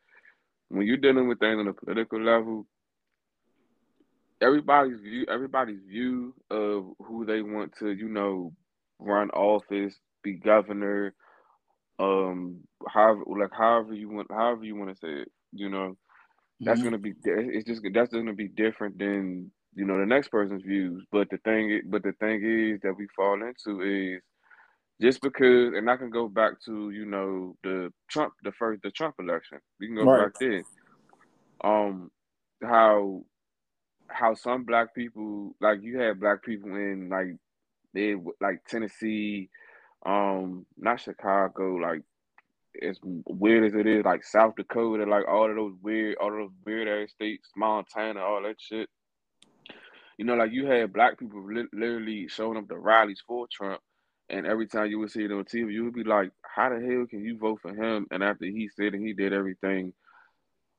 when 0.69 0.87
you're 0.87 0.99
dealing 0.99 1.28
with 1.28 1.38
things 1.38 1.59
on 1.59 1.69
a 1.69 1.73
political 1.73 2.23
level, 2.23 2.66
everybody's 4.41 5.00
view 5.00 5.26
everybody's 5.29 5.81
view 5.88 6.35
of 6.50 6.87
who 6.99 7.25
they 7.25 7.43
want 7.43 7.73
to, 7.79 7.91
you 7.91 8.09
know, 8.09 8.53
run 8.99 9.31
office, 9.31 9.95
be 10.23 10.35
governor, 10.35 11.14
um, 11.99 12.61
however 12.88 13.23
like 13.38 13.53
however 13.57 13.95
you 13.95 14.09
want 14.09 14.31
however 14.31 14.64
you 14.64 14.76
want 14.76 14.91
to 14.91 14.97
say 14.97 15.23
it, 15.23 15.33
you 15.53 15.69
know, 15.69 15.97
that's 16.61 16.81
mm-hmm. 16.81 16.91
gonna 16.91 16.99
be 16.99 17.14
it's 17.25 17.67
just 17.67 17.83
that's 17.93 18.12
gonna 18.12 18.33
be 18.33 18.49
different 18.49 18.99
than 18.99 19.50
you 19.75 19.85
know 19.85 19.99
the 19.99 20.07
next 20.07 20.29
person's 20.29 20.62
views. 20.62 21.05
But 21.11 21.29
the 21.31 21.38
thing 21.38 21.83
but 21.87 22.03
the 22.03 22.12
thing 22.21 22.43
is 22.45 22.81
that 22.83 22.95
we 22.97 23.07
fall 23.17 23.35
into 23.35 23.83
is 23.83 24.23
just 25.00 25.21
because, 25.21 25.75
and 25.75 25.91
I 25.91 25.97
can 25.97 26.11
go 26.11 26.29
back 26.29 26.61
to 26.67 26.91
you 26.91 27.07
know 27.07 27.57
the 27.62 27.93
Trump, 28.09 28.35
the 28.43 28.53
first 28.53 28.83
the 28.83 28.91
Trump 28.91 29.17
election. 29.19 29.59
We 29.81 29.88
can 29.88 29.97
go 29.97 30.05
right. 30.05 30.25
back 30.25 30.33
there. 30.41 30.62
Um, 31.62 32.11
how 32.62 33.23
how 34.08 34.34
some 34.34 34.64
black 34.64 34.94
people 34.94 35.54
like 35.61 35.82
you 35.82 35.99
had 35.99 36.20
black 36.20 36.42
people 36.42 36.70
in 36.75 37.08
like 37.11 37.37
they 37.92 38.14
like 38.40 38.64
Tennessee, 38.68 39.49
um, 40.04 40.66
not 40.76 41.00
Chicago, 41.00 41.75
like 41.75 42.02
as 42.82 42.99
weird 43.02 43.64
as 43.64 43.75
it 43.75 43.87
is, 43.87 44.04
like 44.04 44.25
South 44.25 44.54
Dakota, 44.56 45.04
like 45.04 45.28
all 45.28 45.49
of 45.49 45.56
those 45.56 45.75
weird, 45.80 46.16
all 46.20 46.32
of 46.32 46.38
those 46.38 46.56
weird 46.66 46.88
ass 46.88 47.12
states, 47.12 47.49
Montana, 47.56 48.20
all 48.20 48.42
that 48.42 48.56
shit. 48.58 48.88
You 50.18 50.25
know, 50.25 50.34
like 50.34 50.52
you 50.52 50.66
had 50.66 50.92
black 50.92 51.18
people 51.18 51.44
li- 51.44 51.68
literally 51.73 52.28
showing 52.28 52.58
up 52.58 52.68
to 52.68 52.78
rallies 52.78 53.23
for 53.26 53.46
Trump 53.50 53.80
and 54.30 54.46
every 54.46 54.66
time 54.66 54.87
you 54.87 54.99
would 54.99 55.11
see 55.11 55.25
it 55.25 55.32
on 55.32 55.44
TV, 55.44 55.73
you 55.73 55.84
would 55.84 55.94
be 55.94 56.04
like, 56.04 56.30
how 56.42 56.70
the 56.70 56.76
hell 56.76 57.06
can 57.08 57.23
you 57.25 57.37
vote 57.37 57.61
for 57.61 57.75
him? 57.75 58.06
And 58.11 58.23
after 58.23 58.46
he 58.46 58.68
said 58.75 58.94
and 58.94 59.06
he 59.06 59.12
did 59.12 59.32
everything 59.32 59.92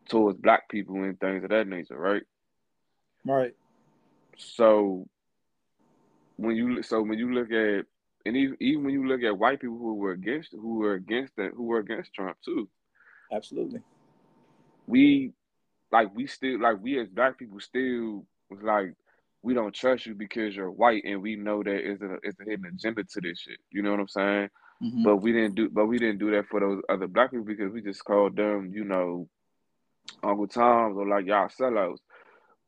towards 0.10 0.40
black 0.40 0.68
people 0.70 0.96
and 1.04 1.20
things 1.20 1.44
of 1.44 1.52
that 1.52 1.68
nature, 1.68 1.98
right? 1.98 2.24
Right. 3.26 3.54
So 4.38 5.08
when 6.38 6.56
you 6.56 6.84
so 6.84 7.02
when 7.02 7.18
you 7.18 7.34
look 7.34 7.52
at 7.52 7.86
and 8.26 8.36
even, 8.36 8.58
even 8.60 8.84
when 8.84 8.94
you 8.94 9.08
look 9.08 9.24
at 9.24 9.38
white 9.38 9.60
people 9.60 9.78
who 9.78 9.96
were 9.96 10.12
against 10.12 10.52
who 10.52 10.80
were 10.80 10.94
against 10.94 11.36
that 11.38 11.52
who 11.56 11.64
were 11.64 11.80
against 11.80 12.14
Trump 12.14 12.38
too. 12.44 12.70
Absolutely. 13.32 13.82
We 14.88 15.34
like 15.92 16.14
we 16.14 16.28
still 16.28 16.62
like 16.62 16.78
we 16.82 17.00
as 17.00 17.10
black 17.10 17.40
people 17.40 17.60
still 17.60 18.26
was 18.50 18.62
like 18.62 18.94
we 19.42 19.54
don't 19.54 19.74
trust 19.74 20.06
you 20.06 20.16
because 20.16 20.56
you're 20.56 20.72
white 20.72 21.04
and 21.06 21.22
we 21.22 21.36
know 21.36 21.64
that 21.64 21.76
it's 21.76 22.02
a 22.02 22.18
it's 22.24 22.40
a 22.40 22.44
hidden 22.44 22.66
agenda 22.66 23.04
to 23.04 23.22
this 23.22 23.40
shit. 23.40 23.60
You 23.72 23.82
know 23.82 23.92
what 23.92 24.00
I'm 24.00 24.08
saying? 24.08 24.50
Mm-hmm. 24.84 25.04
But 25.04 25.18
we 25.18 25.32
didn't 25.32 25.56
do 25.56 25.70
but 25.70 25.86
we 25.86 25.98
didn't 25.98 26.20
do 26.20 26.32
that 26.32 26.48
for 26.48 26.60
those 26.60 26.82
other 26.90 27.08
black 27.08 27.32
people 27.32 27.46
because 27.46 27.72
we 27.72 27.82
just 27.82 28.04
called 28.04 28.36
them, 28.36 28.72
you 28.74 28.84
know, 28.84 29.30
Uncle 30.24 30.48
Toms 30.48 30.98
or 30.98 31.08
like 31.08 31.26
y'all 31.26 31.48
sellouts 31.48 32.00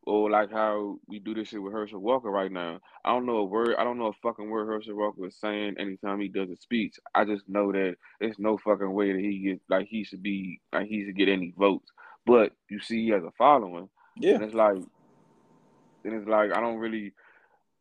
or 0.08 0.30
like 0.30 0.50
how 0.50 0.98
we 1.06 1.20
do 1.20 1.34
this 1.34 1.50
shit 1.50 1.62
with 1.62 1.74
Herschel 1.74 2.00
Walker 2.00 2.32
right 2.32 2.52
now. 2.52 2.80
I 3.04 3.12
don't 3.12 3.26
know 3.26 3.40
a 3.40 3.44
word. 3.44 3.76
I 3.78 3.84
don't 3.84 3.98
know 3.98 4.08
a 4.08 4.14
fucking 4.24 4.50
word 4.50 4.68
Herschel 4.68 4.96
Walker 4.96 5.28
is 5.28 5.36
saying 5.36 5.76
anytime 5.78 6.22
he 6.22 6.30
does 6.30 6.50
a 6.50 6.56
speech. 6.56 6.96
I 7.14 7.26
just 7.26 7.50
know 7.50 7.74
that 7.74 7.98
there's 8.22 8.40
no 8.40 8.58
fucking 8.58 8.90
way 8.90 9.12
that 9.12 9.20
he 9.20 9.40
get 9.40 9.62
like 9.70 9.88
he 9.90 10.06
should 10.06 10.24
be 10.24 10.62
like 10.72 10.88
he 10.88 11.04
should 11.04 11.18
get 11.18 11.28
any 11.28 11.54
votes. 11.58 11.92
But 12.26 12.54
you 12.70 12.80
see, 12.80 13.04
he 13.04 13.10
has 13.10 13.24
a 13.24 13.32
following. 13.38 13.90
Yeah, 14.16 14.36
and 14.36 14.46
it's 14.46 14.54
like, 14.54 14.78
and 14.78 16.14
it's 16.14 16.28
like 16.28 16.56
I 16.56 16.62
don't 16.62 16.78
really, 16.78 17.12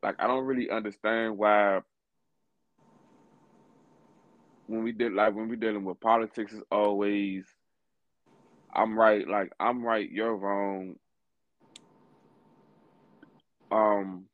like 0.03 0.15
I 0.19 0.27
don't 0.27 0.43
really 0.43 0.69
understand 0.69 1.37
why 1.37 1.79
when 4.67 4.83
we 4.83 4.91
did 4.91 5.13
like 5.13 5.33
when 5.33 5.47
we 5.47 5.55
dealing 5.55 5.85
with 5.85 6.01
politics 6.01 6.51
is 6.51 6.63
always 6.73 7.45
I'm 8.75 8.99
right, 8.99 9.25
like 9.25 9.53
I'm 9.61 9.81
right, 9.81 10.11
you're 10.11 10.35
wrong 10.35 10.97
um 13.71 14.25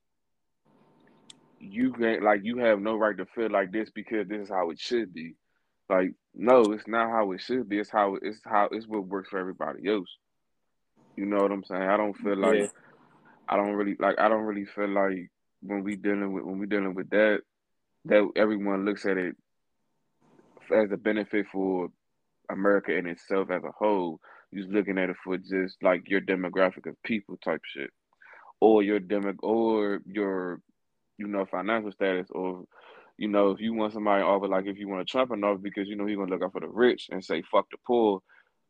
you 1.60 1.94
can 1.94 2.24
like 2.24 2.42
you 2.44 2.58
have 2.58 2.80
no 2.80 2.96
right 2.96 3.18
to 3.18 3.25
feel 3.25 3.50
like 3.50 3.72
this 3.72 3.90
because 3.90 4.28
this 4.28 4.44
is 4.44 4.50
how 4.50 4.70
it 4.70 4.80
should 4.80 5.13
be. 5.13 5.36
Like, 5.90 6.13
no, 6.34 6.62
it's 6.74 6.88
not 6.88 7.10
how 7.10 7.32
it 7.32 7.42
should 7.42 7.70
be. 7.70 7.80
It's 7.80 7.90
how 7.90 8.18
it's 8.22 8.40
how 8.46 8.70
it's 8.72 8.88
what 8.88 9.06
works 9.06 9.30
for 9.30 9.40
everybody 9.40 9.88
else. 9.88 10.10
You 11.16 11.25
know 11.25 11.38
what 11.38 11.52
I'm 11.52 11.63
saying? 11.63 11.82
I 11.82 11.98
don't 11.98 12.18
feel 12.18 12.38
like 12.38 12.60
yeah. 12.60 12.68
I 13.48 13.56
don't 13.56 13.74
really 13.74 13.96
like 14.00 14.20
I 14.20 14.28
don't 14.28 14.44
really 14.44 14.66
feel 14.66 14.90
like 14.90 15.30
when 15.62 15.84
we 15.84 15.96
dealing 15.96 16.34
with 16.34 16.44
when 16.44 16.60
we 16.60 16.68
dealing 16.68 16.96
with 16.96 17.10
that 17.12 17.42
that 18.06 18.30
everyone 18.36 18.86
looks 18.86 19.06
at 19.06 19.18
it 19.18 19.36
as 20.74 20.92
a 20.92 20.98
benefit 20.98 21.46
for 21.52 21.90
America 22.50 22.96
in 22.96 23.08
itself 23.08 23.50
as 23.52 23.63
a 23.63 23.72
whole. 23.78 24.20
You're 24.52 24.68
looking 24.68 24.98
at 24.98 25.10
it 25.10 25.16
for 25.24 25.38
just 25.38 25.82
like 25.82 26.10
your 26.10 26.22
demographic 26.22 26.88
of 26.88 27.02
people 27.04 27.38
type 27.38 27.62
shit 27.66 27.90
or 28.63 28.82
your 28.82 29.00
demo 29.00 29.34
or 29.43 30.00
your 30.05 30.62
you 31.17 31.27
know 31.27 31.46
financial 31.46 31.91
status 31.91 32.27
or 32.32 32.63
you 33.17 33.27
know 33.27 33.51
if 33.51 33.60
you 33.60 33.74
want 33.74 33.91
somebody 33.91 34.24
over 34.24 34.48
like 34.48 34.65
if 34.67 34.77
you 34.77 34.88
want 34.88 35.01
a 35.01 35.05
Trump 35.05 35.32
enough 35.32 35.62
because 35.62 35.89
you 35.89 35.98
know 35.98 36.05
he's 36.05 36.15
gonna 36.15 36.32
look 36.32 36.41
out 36.41 36.53
for 36.53 36.62
the 36.62 36.67
rich 36.67 37.10
and 37.12 37.25
say 37.25 37.43
fuck 37.51 37.70
the 37.72 37.77
poor, 37.86 38.22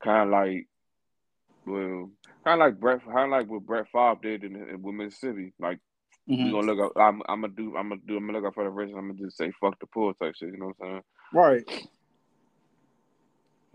kind 0.04 0.24
of 0.24 0.30
like 0.30 0.68
well, 1.66 2.10
kind 2.44 2.60
of 2.60 2.66
like 2.66 2.80
Brett, 2.80 3.06
kind 3.06 3.26
of 3.26 3.30
like 3.30 3.48
what 3.48 3.66
Brett 3.68 3.86
Favre 3.92 4.18
did 4.22 4.44
in, 4.44 4.56
in 4.56 4.82
with 4.82 4.96
Mississippi. 4.96 5.54
Like 5.60 5.80
mm-hmm. 6.28 6.46
we 6.46 6.52
gonna 6.52 6.74
look 6.74 6.86
up. 6.86 6.92
I'm, 7.00 7.22
I'm, 7.30 7.42
gonna 7.42 7.54
do. 7.54 7.78
I'm 7.78 7.90
gonna 7.90 8.02
do. 8.06 8.18
I'm 8.18 8.26
gonna 8.26 8.40
look 8.40 8.48
out 8.48 8.56
for 8.56 8.64
the 8.64 8.72
rich. 8.72 8.90
I'm 8.90 9.10
gonna 9.10 9.14
just 9.14 9.38
say 9.38 9.52
fuck 9.62 9.80
the 9.80 9.86
poor 9.86 10.14
type 10.16 10.34
shit. 10.36 10.50
You 10.50 10.58
know 10.58 10.74
what 10.76 10.88
I'm 10.88 10.90
saying? 10.90 11.02
Right. 11.34 11.88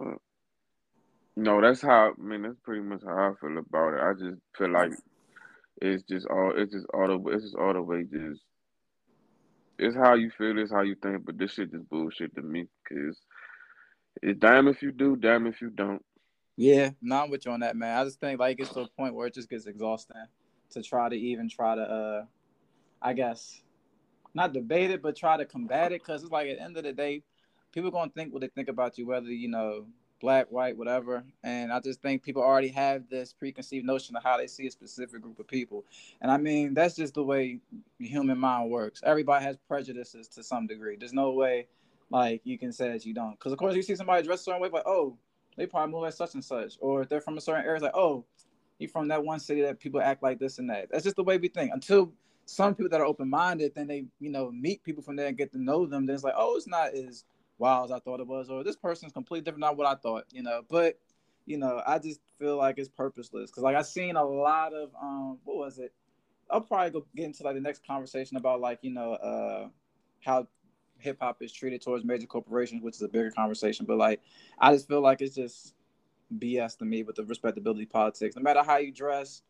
Uh, 0.01 0.19
no, 1.37 1.61
that's 1.61 1.81
how. 1.81 2.13
I 2.19 2.21
mean, 2.21 2.43
that's 2.43 2.59
pretty 2.65 2.83
much 2.83 3.03
how 3.05 3.13
I 3.13 3.33
feel 3.41 3.57
about 3.57 3.95
it. 3.95 4.03
I 4.03 4.13
just 4.13 4.41
feel 4.57 4.73
like 4.73 4.93
it's 5.81 6.03
just 6.05 6.27
all 6.27 6.53
it's 6.57 6.73
just 6.73 6.87
all 6.93 7.07
the 7.07 7.31
it's 7.31 7.45
just 7.45 7.57
all 7.57 7.73
the 7.73 7.83
way 7.83 8.05
just 8.05 8.41
it's 9.79 9.97
how 9.97 10.15
you 10.15 10.31
feel, 10.37 10.59
it's 10.59 10.73
how 10.73 10.83
you 10.83 10.97
think, 11.01 11.25
but 11.25 11.39
this 11.39 11.53
shit 11.53 11.71
just 11.71 11.89
bullshit 11.89 12.35
to 12.35 12.43
me 12.43 12.67
because 12.83 13.17
it's 14.23 14.41
damn 14.41 14.67
if 14.67 14.83
you 14.83 14.91
do, 14.91 15.15
damn 15.15 15.47
if 15.47 15.61
you 15.61 15.71
don't. 15.71 16.05
Yeah, 16.57 16.91
no, 17.01 17.23
I'm 17.23 17.31
with 17.31 17.47
you 17.47 17.53
on 17.53 17.61
that, 17.61 17.77
man. 17.77 17.97
I 17.97 18.05
just 18.05 18.19
think 18.19 18.41
like 18.41 18.59
it's 18.59 18.73
to 18.73 18.81
a 18.81 18.89
point 18.89 19.15
where 19.15 19.29
it 19.29 19.35
just 19.35 19.49
gets 19.49 19.67
exhausting 19.67 20.17
to 20.71 20.83
try 20.83 21.09
to 21.09 21.15
even 21.15 21.49
try 21.49 21.77
to, 21.77 21.83
uh 21.83 22.25
I 23.01 23.13
guess, 23.13 23.63
not 24.35 24.53
debate 24.53 24.91
it, 24.91 25.01
but 25.01 25.15
try 25.15 25.37
to 25.37 25.45
combat 25.45 25.93
it 25.93 26.03
because 26.03 26.23
it's 26.23 26.33
like 26.33 26.49
at 26.49 26.59
the 26.59 26.65
end 26.65 26.77
of 26.77 26.83
the 26.83 26.93
day, 26.93 27.23
people 27.73 27.93
gonna 27.93 28.11
think 28.11 28.33
what 28.33 28.41
they 28.41 28.49
think 28.49 28.69
about 28.69 28.99
you, 28.99 29.07
whether 29.07 29.29
you 29.29 29.49
know 29.49 29.87
black, 30.21 30.47
white, 30.51 30.77
whatever. 30.77 31.25
And 31.43 31.73
I 31.73 31.81
just 31.81 32.03
think 32.03 32.23
people 32.23 32.43
already 32.43 32.69
have 32.69 33.09
this 33.09 33.33
preconceived 33.33 33.87
notion 33.87 34.17
of 34.17 34.23
how 34.23 34.37
they 34.37 34.47
see 34.47 34.67
a 34.67 34.71
specific 34.71 35.23
group 35.23 35.39
of 35.39 35.47
people. 35.47 35.85
And 36.21 36.31
I 36.31 36.37
mean, 36.37 36.75
that's 36.75 36.97
just 36.97 37.15
the 37.15 37.25
way 37.25 37.61
the 37.99 38.07
human 38.07 38.39
mind 38.39 38.71
works. 38.71 39.01
Everybody 39.05 39.45
has 39.45 39.57
prejudices 39.69 40.29
to 40.29 40.43
some 40.43 40.67
degree. 40.67 40.97
There's 40.97 41.13
no 41.13 41.31
way 41.31 41.67
like 42.11 42.41
you 42.45 42.59
can 42.59 42.73
say 42.73 42.91
that 42.91 43.05
you 43.05 43.15
don't. 43.15 43.33
Because 43.33 43.53
of 43.53 43.59
course 43.59 43.75
you 43.75 43.83
see 43.83 43.95
somebody 43.95 44.27
dressed 44.27 44.43
a 44.43 44.45
certain 44.45 44.63
way, 44.63 44.69
like, 44.69 44.87
oh, 44.87 45.17
they 45.57 45.67
probably 45.67 45.93
move 45.93 46.03
like 46.03 46.13
such 46.15 46.35
and 46.35 46.45
such. 46.45 46.75
Or 46.81 47.03
if 47.03 47.09
they're 47.09 47.21
from 47.21 47.37
a 47.37 47.41
certain 47.41 47.65
area, 47.65 47.77
it's 47.77 47.83
like, 47.83 47.97
oh, 47.97 48.25
you 48.79 48.89
from 48.89 49.09
that 49.09 49.25
one 49.25 49.41
city 49.41 49.63
that 49.63 49.81
people 49.81 50.01
act 50.01 50.23
like 50.23 50.39
this 50.39 50.59
and 50.59 50.71
that. 50.71 50.89
That's 50.91 51.05
just 51.05 51.17
the 51.17 51.25
way 51.25 51.37
we 51.37 51.49
think. 51.49 51.73
Until 51.73 52.13
some 52.47 52.75
people 52.75 52.91
that 52.91 53.01
are 53.01 53.07
open 53.07 53.29
minded, 53.29 53.75
then 53.75 53.89
they, 53.89 54.07
you 54.21 54.31
know, 54.31 54.51
meet 54.51 54.83
people 54.83 55.03
from 55.03 55.17
there 55.17 55.27
and 55.27 55.37
get 55.37 55.53
to 55.53 55.61
know 55.61 55.85
them, 55.85 56.07
then 56.07 56.15
it's 56.15 56.25
like, 56.25 56.35
oh, 56.37 56.57
it's 56.57 56.67
not 56.67 56.95
as 56.95 57.25
wow 57.59 57.85
as 57.85 57.91
I 57.91 57.99
thought 57.99 58.21
it 58.21 58.27
was, 58.27 58.51
or 58.51 58.65
this 58.65 58.77
person's 58.77 59.13
completely 59.13 59.45
different 59.45 59.65
than 59.65 59.77
what 59.77 59.87
I 59.87 59.95
thought, 59.95 60.25
you 60.31 60.43
know. 60.43 60.63
But 60.69 60.99
you 61.47 61.59
know, 61.59 61.83
I 61.87 61.99
just 61.99 62.21
feel 62.39 62.57
like 62.57 62.79
it's 62.79 62.89
purposeless 62.89 63.51
because 63.51 63.63
like 63.63 63.77
I've 63.77 63.87
seen 63.87 64.17
a 64.17 64.25
lot 64.25 64.73
of 64.75 64.91
um, 65.01 65.39
what 65.45 65.57
was 65.57 65.79
it? 65.79 65.93
I'll 66.51 66.61
probably 66.61 66.91
go 66.91 67.07
get 67.15 67.27
into 67.27 67.43
like 67.43 67.55
the 67.55 67.61
next 67.61 67.87
conversation 67.87 68.37
about 68.37 68.61
like 68.61 68.79
you 68.83 68.91
know 68.91 69.13
uh 69.13 69.69
how 70.25 70.47
hip 70.99 71.19
hop 71.21 71.43
is 71.43 71.53
treated 71.53 71.83
towards 71.83 72.05
major 72.05 72.27
corporations, 72.27 72.83
which 72.83 72.97
is 72.97 73.03
a 73.03 73.09
bigger 73.09 73.31
conversation. 73.31 73.87
But 73.87 73.99
like, 73.99 74.21
I 74.59 74.73
just 74.73 74.89
feel 74.89 75.01
like 75.01 75.21
it's 75.21 75.35
just 75.35 75.75
BS 76.37 76.77
to 76.79 76.85
me 76.85 77.03
with 77.03 77.17
the 77.17 77.25
respectability 77.25 77.87
politics. 77.87 78.37
No 78.37 78.43
matter 78.43 78.63
how 78.63 78.79
you 78.79 78.93
dress, 78.93 79.43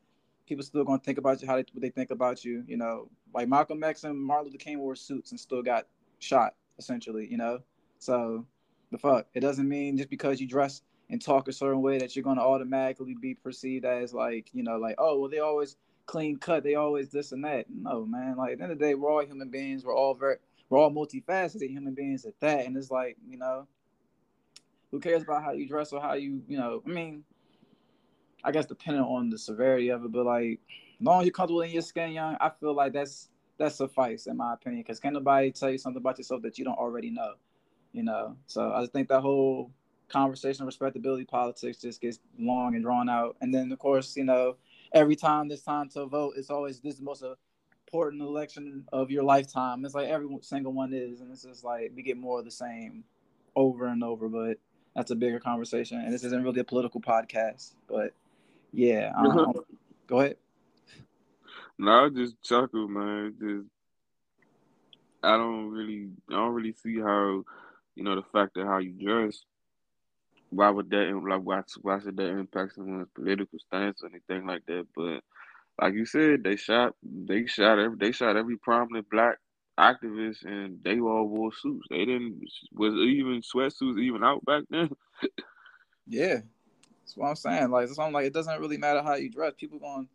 people 0.46 0.64
still 0.64 0.84
gonna 0.84 0.98
think 0.98 1.18
about 1.18 1.42
you 1.42 1.48
how 1.48 1.56
they 1.56 1.64
what 1.72 1.82
they 1.82 1.90
think 1.90 2.10
about 2.10 2.44
you. 2.44 2.64
You 2.66 2.76
know, 2.76 3.08
like 3.34 3.48
Malcolm 3.48 3.82
X 3.82 4.04
and 4.04 4.18
Martin 4.18 4.46
Luther 4.46 4.58
King 4.58 4.78
wore 4.78 4.96
suits 4.96 5.30
and 5.30 5.40
still 5.40 5.62
got 5.62 5.86
shot 6.18 6.54
essentially. 6.78 7.26
You 7.30 7.38
know, 7.38 7.60
so 7.98 8.46
the 8.90 8.98
fuck, 8.98 9.26
it 9.34 9.40
doesn't 9.40 9.68
mean 9.68 9.96
just 9.96 10.10
because 10.10 10.40
you 10.40 10.46
dress 10.46 10.82
and 11.10 11.22
talk 11.22 11.48
a 11.48 11.52
certain 11.52 11.82
way 11.82 11.98
that 11.98 12.14
you're 12.14 12.22
gonna 12.22 12.42
automatically 12.42 13.16
be 13.20 13.34
perceived 13.34 13.84
as 13.84 14.12
like, 14.12 14.50
you 14.52 14.62
know, 14.62 14.78
like, 14.78 14.96
oh 14.98 15.18
well 15.18 15.30
they 15.30 15.38
always 15.38 15.76
clean 16.06 16.36
cut, 16.36 16.64
they 16.64 16.74
always 16.74 17.10
this 17.10 17.32
and 17.32 17.44
that. 17.44 17.66
No, 17.70 18.04
man, 18.04 18.36
like 18.36 18.52
at 18.52 18.58
the 18.58 18.64
end 18.64 18.72
of 18.72 18.78
the 18.78 18.84
day, 18.84 18.94
we're 18.94 19.10
all 19.10 19.24
human 19.24 19.48
beings, 19.48 19.84
we're 19.84 19.94
all 19.94 20.14
very 20.14 20.36
we're 20.68 20.78
all 20.78 20.90
multifaceted 20.90 21.70
human 21.70 21.94
beings 21.94 22.24
at 22.24 22.38
that. 22.40 22.66
And 22.66 22.76
it's 22.76 22.90
like, 22.90 23.16
you 23.28 23.38
know, 23.38 23.66
who 24.90 25.00
cares 25.00 25.22
about 25.22 25.42
how 25.42 25.52
you 25.52 25.66
dress 25.66 25.92
or 25.92 26.00
how 26.00 26.14
you, 26.14 26.42
you 26.48 26.58
know, 26.58 26.82
I 26.86 26.90
mean, 26.90 27.24
I 28.44 28.52
guess 28.52 28.66
depending 28.66 29.02
on 29.02 29.30
the 29.30 29.38
severity 29.38 29.88
of 29.90 30.04
it, 30.04 30.12
but 30.12 30.26
like 30.26 30.60
as 31.00 31.06
long 31.06 31.20
as 31.20 31.26
you're 31.26 31.32
comfortable 31.32 31.62
in 31.62 31.70
your 31.70 31.82
skin, 31.82 32.12
young, 32.12 32.36
I 32.40 32.50
feel 32.50 32.74
like 32.74 32.92
that's 32.92 33.28
that's 33.58 33.76
suffice 33.76 34.26
in 34.26 34.36
my 34.36 34.54
opinion. 34.54 34.82
Because 34.82 35.00
can 35.00 35.14
nobody 35.14 35.50
tell 35.50 35.70
you 35.70 35.78
something 35.78 36.00
about 36.00 36.18
yourself 36.18 36.42
that 36.42 36.58
you 36.58 36.64
don't 36.64 36.78
already 36.78 37.10
know? 37.10 37.34
You 37.98 38.04
know. 38.04 38.36
So 38.46 38.72
I 38.72 38.86
think 38.86 39.08
that 39.08 39.20
whole 39.20 39.72
conversation 40.08 40.62
of 40.62 40.66
respectability 40.66 41.24
politics 41.24 41.78
just 41.78 42.00
gets 42.00 42.20
long 42.38 42.76
and 42.76 42.84
drawn 42.84 43.08
out. 43.08 43.36
And 43.40 43.52
then 43.52 43.72
of 43.72 43.78
course, 43.80 44.16
you 44.16 44.24
know, 44.24 44.56
every 44.94 45.16
time 45.16 45.50
it's 45.50 45.62
time 45.62 45.88
to 45.90 46.06
vote, 46.06 46.34
it's 46.36 46.48
always 46.48 46.80
this 46.80 46.94
is 46.94 47.00
the 47.00 47.04
most 47.04 47.24
important 47.86 48.22
election 48.22 48.84
of 48.92 49.10
your 49.10 49.24
lifetime. 49.24 49.84
It's 49.84 49.96
like 49.96 50.08
every 50.08 50.28
single 50.42 50.72
one 50.72 50.94
is, 50.94 51.20
and 51.20 51.32
it's 51.32 51.42
just 51.42 51.64
like 51.64 51.90
we 51.94 52.02
get 52.02 52.16
more 52.16 52.38
of 52.38 52.44
the 52.44 52.52
same 52.52 53.02
over 53.56 53.86
and 53.86 54.04
over. 54.04 54.28
But 54.28 54.58
that's 54.94 55.10
a 55.10 55.16
bigger 55.16 55.40
conversation, 55.40 56.00
and 56.00 56.12
this 56.12 56.22
isn't 56.22 56.44
really 56.44 56.60
a 56.60 56.64
political 56.64 57.00
podcast. 57.00 57.74
But 57.88 58.14
yeah, 58.72 59.12
um, 59.18 59.54
go 60.06 60.20
ahead. 60.20 60.36
No, 61.76 62.06
I 62.06 62.08
just 62.10 62.40
chuckle, 62.42 62.86
man. 62.86 63.34
Just 63.40 63.66
I 65.22 65.36
don't 65.36 65.68
really, 65.70 66.10
I 66.30 66.34
don't 66.34 66.54
really 66.54 66.72
see 66.72 67.00
how 67.00 67.44
you 67.98 68.04
know, 68.04 68.14
the 68.14 68.22
fact 68.32 68.54
that 68.54 68.64
how 68.64 68.78
you 68.78 68.92
dress, 68.92 69.42
why 70.50 70.70
would 70.70 70.88
that 70.90 71.20
like 71.28 71.40
why 71.42 71.62
why 71.82 71.98
should 71.98 72.16
that 72.16 72.28
impact 72.28 72.76
someone's 72.76 73.08
political 73.12 73.58
stance 73.58 74.02
or 74.02 74.08
anything 74.08 74.46
like 74.46 74.64
that? 74.66 74.86
But 74.94 75.20
like 75.82 75.94
you 75.94 76.06
said, 76.06 76.44
they 76.44 76.54
shot 76.54 76.94
they 77.02 77.46
shot 77.46 77.80
every 77.80 77.98
they 77.98 78.12
shot 78.12 78.36
every 78.36 78.56
prominent 78.56 79.10
black 79.10 79.38
activist 79.80 80.44
and 80.44 80.78
they 80.84 81.00
all 81.00 81.26
wore 81.26 81.52
suits. 81.52 81.88
They 81.90 82.04
didn't 82.04 82.40
was 82.72 82.94
even 82.94 83.42
sweatsuits 83.42 84.00
even 84.00 84.22
out 84.22 84.44
back 84.44 84.62
then. 84.70 84.90
yeah. 86.06 86.36
That's 87.00 87.16
what 87.16 87.30
I'm 87.30 87.36
saying. 87.36 87.70
Like 87.70 87.88
I'm 87.98 88.12
like 88.12 88.26
it 88.26 88.32
doesn't 88.32 88.60
really 88.60 88.78
matter 88.78 89.02
how 89.02 89.16
you 89.16 89.28
dress. 89.28 89.54
People 89.56 89.80
gonna 89.80 90.06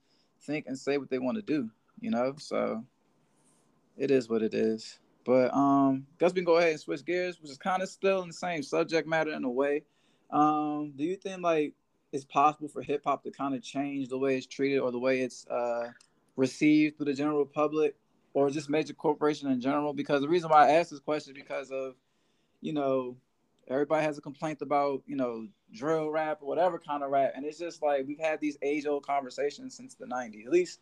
think 0.41 0.67
and 0.67 0.79
say 0.79 0.97
what 0.97 1.09
they 1.09 1.19
want 1.19 1.35
to 1.35 1.43
do, 1.43 1.69
you 1.99 2.11
know? 2.11 2.35
So 2.37 2.85
it 3.97 4.09
is 4.09 4.29
what 4.29 4.41
it 4.41 4.53
is. 4.53 4.99
But 5.25 5.53
um, 5.53 6.05
guess 6.19 6.31
we 6.31 6.35
can 6.35 6.45
go 6.45 6.57
ahead 6.57 6.71
and 6.71 6.79
switch 6.79 7.05
gears, 7.05 7.41
which 7.41 7.51
is 7.51 7.57
kind 7.57 7.81
of 7.81 7.89
still 7.89 8.21
in 8.21 8.27
the 8.27 8.33
same 8.33 8.63
subject 8.63 9.07
matter 9.07 9.31
in 9.31 9.43
a 9.43 9.49
way. 9.49 9.83
Um, 10.31 10.93
do 10.95 11.03
you 11.03 11.15
think 11.15 11.41
like 11.41 11.73
it's 12.11 12.25
possible 12.25 12.67
for 12.67 12.81
hip 12.81 13.03
hop 13.05 13.23
to 13.23 13.31
kind 13.31 13.55
of 13.55 13.63
change 13.63 14.09
the 14.09 14.17
way 14.17 14.37
it's 14.37 14.45
treated 14.45 14.79
or 14.79 14.91
the 14.91 14.99
way 14.99 15.21
it's 15.21 15.47
uh 15.47 15.89
received 16.35 16.97
through 16.97 17.05
the 17.05 17.13
general 17.13 17.45
public 17.45 17.95
or 18.33 18.49
just 18.49 18.69
major 18.69 18.93
corporation 18.93 19.49
in 19.49 19.61
general? 19.61 19.93
Because 19.93 20.21
the 20.21 20.29
reason 20.29 20.49
why 20.49 20.67
I 20.67 20.71
ask 20.73 20.89
this 20.89 20.99
question 20.99 21.35
is 21.35 21.41
because 21.41 21.71
of, 21.71 21.95
you 22.61 22.73
know, 22.73 23.15
everybody 23.67 24.03
has 24.03 24.17
a 24.17 24.21
complaint 24.21 24.61
about, 24.61 25.03
you 25.05 25.15
know, 25.15 25.47
drill 25.71 26.09
rap 26.09 26.39
or 26.41 26.47
whatever 26.47 26.79
kind 26.79 27.03
of 27.03 27.11
rap. 27.11 27.33
And 27.35 27.45
it's 27.45 27.59
just 27.59 27.81
like 27.81 28.05
we've 28.07 28.19
had 28.19 28.41
these 28.41 28.57
age 28.61 28.85
old 28.85 29.05
conversations 29.05 29.75
since 29.75 29.95
the 29.95 30.05
90s, 30.05 30.45
at 30.45 30.51
least 30.51 30.79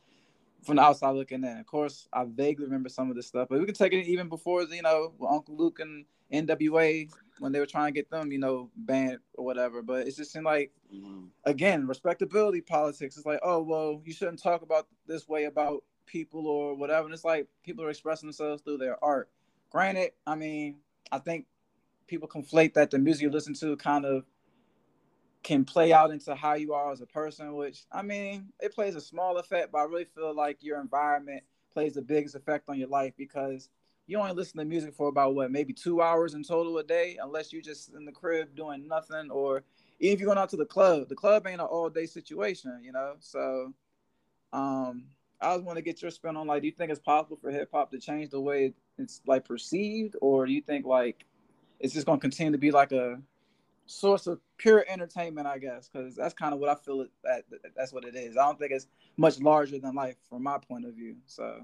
from 0.63 0.75
the 0.75 0.81
outside 0.81 1.11
looking 1.11 1.43
in. 1.43 1.57
Of 1.57 1.65
course, 1.65 2.07
I 2.13 2.25
vaguely 2.25 2.65
remember 2.65 2.89
some 2.89 3.09
of 3.09 3.15
this 3.15 3.27
stuff, 3.27 3.47
but 3.49 3.59
we 3.59 3.65
can 3.65 3.75
take 3.75 3.93
it 3.93 4.05
even 4.05 4.29
before, 4.29 4.63
you 4.63 4.81
know, 4.81 5.13
Uncle 5.27 5.55
Luke 5.57 5.79
and 5.79 6.05
NWA 6.31 7.09
when 7.39 7.51
they 7.51 7.59
were 7.59 7.65
trying 7.65 7.93
to 7.93 7.97
get 7.97 8.09
them, 8.09 8.31
you 8.31 8.37
know, 8.37 8.69
banned 8.75 9.19
or 9.33 9.43
whatever. 9.43 9.81
But 9.81 10.07
it's 10.07 10.17
just 10.17 10.35
in 10.35 10.43
like, 10.43 10.71
mm-hmm. 10.93 11.25
again, 11.45 11.87
respectability 11.87 12.61
politics. 12.61 13.17
It's 13.17 13.25
like, 13.25 13.39
oh, 13.43 13.61
well, 13.61 14.01
you 14.05 14.13
shouldn't 14.13 14.41
talk 14.41 14.61
about 14.61 14.87
this 15.07 15.27
way 15.27 15.45
about 15.45 15.83
people 16.05 16.47
or 16.47 16.75
whatever. 16.75 17.05
And 17.05 17.13
it's 17.13 17.25
like 17.25 17.47
people 17.63 17.83
are 17.83 17.89
expressing 17.89 18.27
themselves 18.27 18.61
through 18.61 18.77
their 18.77 19.03
art. 19.03 19.29
Granted, 19.71 20.11
I 20.27 20.35
mean, 20.35 20.77
I 21.11 21.17
think 21.19 21.45
people 22.07 22.27
conflate 22.27 22.73
that 22.73 22.91
the 22.91 22.99
music 22.99 23.23
you 23.23 23.29
listen 23.29 23.53
to 23.55 23.75
kind 23.77 24.05
of 24.05 24.25
can 25.43 25.65
play 25.65 25.91
out 25.91 26.11
into 26.11 26.35
how 26.35 26.53
you 26.53 26.73
are 26.73 26.91
as 26.91 27.01
a 27.01 27.05
person, 27.05 27.53
which 27.53 27.85
I 27.91 28.01
mean, 28.01 28.49
it 28.59 28.73
plays 28.75 28.95
a 28.95 29.01
small 29.01 29.37
effect, 29.37 29.71
but 29.71 29.79
I 29.79 29.83
really 29.83 30.05
feel 30.05 30.35
like 30.35 30.57
your 30.61 30.79
environment 30.79 31.43
plays 31.73 31.93
the 31.93 32.01
biggest 32.01 32.35
effect 32.35 32.69
on 32.69 32.77
your 32.77 32.89
life 32.89 33.13
because 33.17 33.69
you 34.07 34.17
only 34.17 34.33
listen 34.33 34.57
to 34.59 34.65
music 34.65 34.93
for 34.93 35.07
about 35.07 35.35
what 35.35 35.51
maybe 35.51 35.73
two 35.73 36.01
hours 36.01 36.33
in 36.33 36.43
total 36.43 36.77
a 36.77 36.83
day, 36.83 37.17
unless 37.21 37.53
you're 37.53 37.61
just 37.61 37.93
in 37.93 38.05
the 38.05 38.11
crib 38.11 38.55
doing 38.55 38.87
nothing, 38.87 39.31
or 39.31 39.63
even 39.99 40.13
if 40.13 40.19
you're 40.19 40.27
going 40.27 40.37
out 40.37 40.49
to 40.49 40.57
the 40.57 40.65
club. 40.65 41.07
The 41.07 41.15
club 41.15 41.47
ain't 41.47 41.61
an 41.61 41.67
all 41.67 41.89
day 41.89 42.05
situation, 42.05 42.81
you 42.83 42.91
know. 42.91 43.13
So, 43.19 43.73
um, 44.53 45.05
I 45.39 45.55
was 45.55 45.63
want 45.63 45.77
to 45.77 45.81
get 45.81 46.01
your 46.01 46.11
spin 46.11 46.37
on 46.37 46.45
like, 46.45 46.61
do 46.61 46.67
you 46.67 46.73
think 46.73 46.91
it's 46.91 46.99
possible 46.99 47.37
for 47.41 47.51
hip 47.51 47.69
hop 47.73 47.89
to 47.91 47.99
change 47.99 48.29
the 48.29 48.39
way 48.39 48.73
it's 48.97 49.21
like 49.25 49.45
perceived, 49.45 50.15
or 50.21 50.45
do 50.45 50.51
you 50.51 50.61
think 50.61 50.85
like 50.85 51.25
it's 51.79 51.93
just 51.93 52.05
going 52.05 52.19
to 52.19 52.21
continue 52.21 52.51
to 52.51 52.57
be 52.57 52.71
like 52.71 52.91
a 52.91 53.19
source 53.85 54.27
of 54.27 54.39
pure 54.57 54.85
entertainment, 54.87 55.47
I 55.47 55.57
guess, 55.57 55.89
because 55.89 56.15
that's 56.15 56.33
kind 56.33 56.53
of 56.53 56.59
what 56.59 56.69
I 56.69 56.75
feel 56.75 57.01
it, 57.01 57.11
that 57.23 57.43
that's 57.75 57.91
what 57.91 58.05
it 58.05 58.15
is. 58.15 58.37
I 58.37 58.45
don't 58.45 58.59
think 58.59 58.71
it's 58.71 58.87
much 59.17 59.39
larger 59.39 59.79
than 59.79 59.95
life 59.95 60.15
from 60.29 60.43
my 60.43 60.57
point 60.57 60.85
of 60.85 60.93
view. 60.93 61.15
So, 61.25 61.61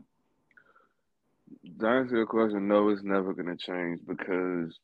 to 1.80 1.88
answer 1.88 2.18
your 2.18 2.26
question, 2.26 2.68
no, 2.68 2.90
it's 2.90 3.04
never 3.04 3.34
going 3.34 3.56
to 3.56 3.58
change 3.58 4.02
because 4.06 4.78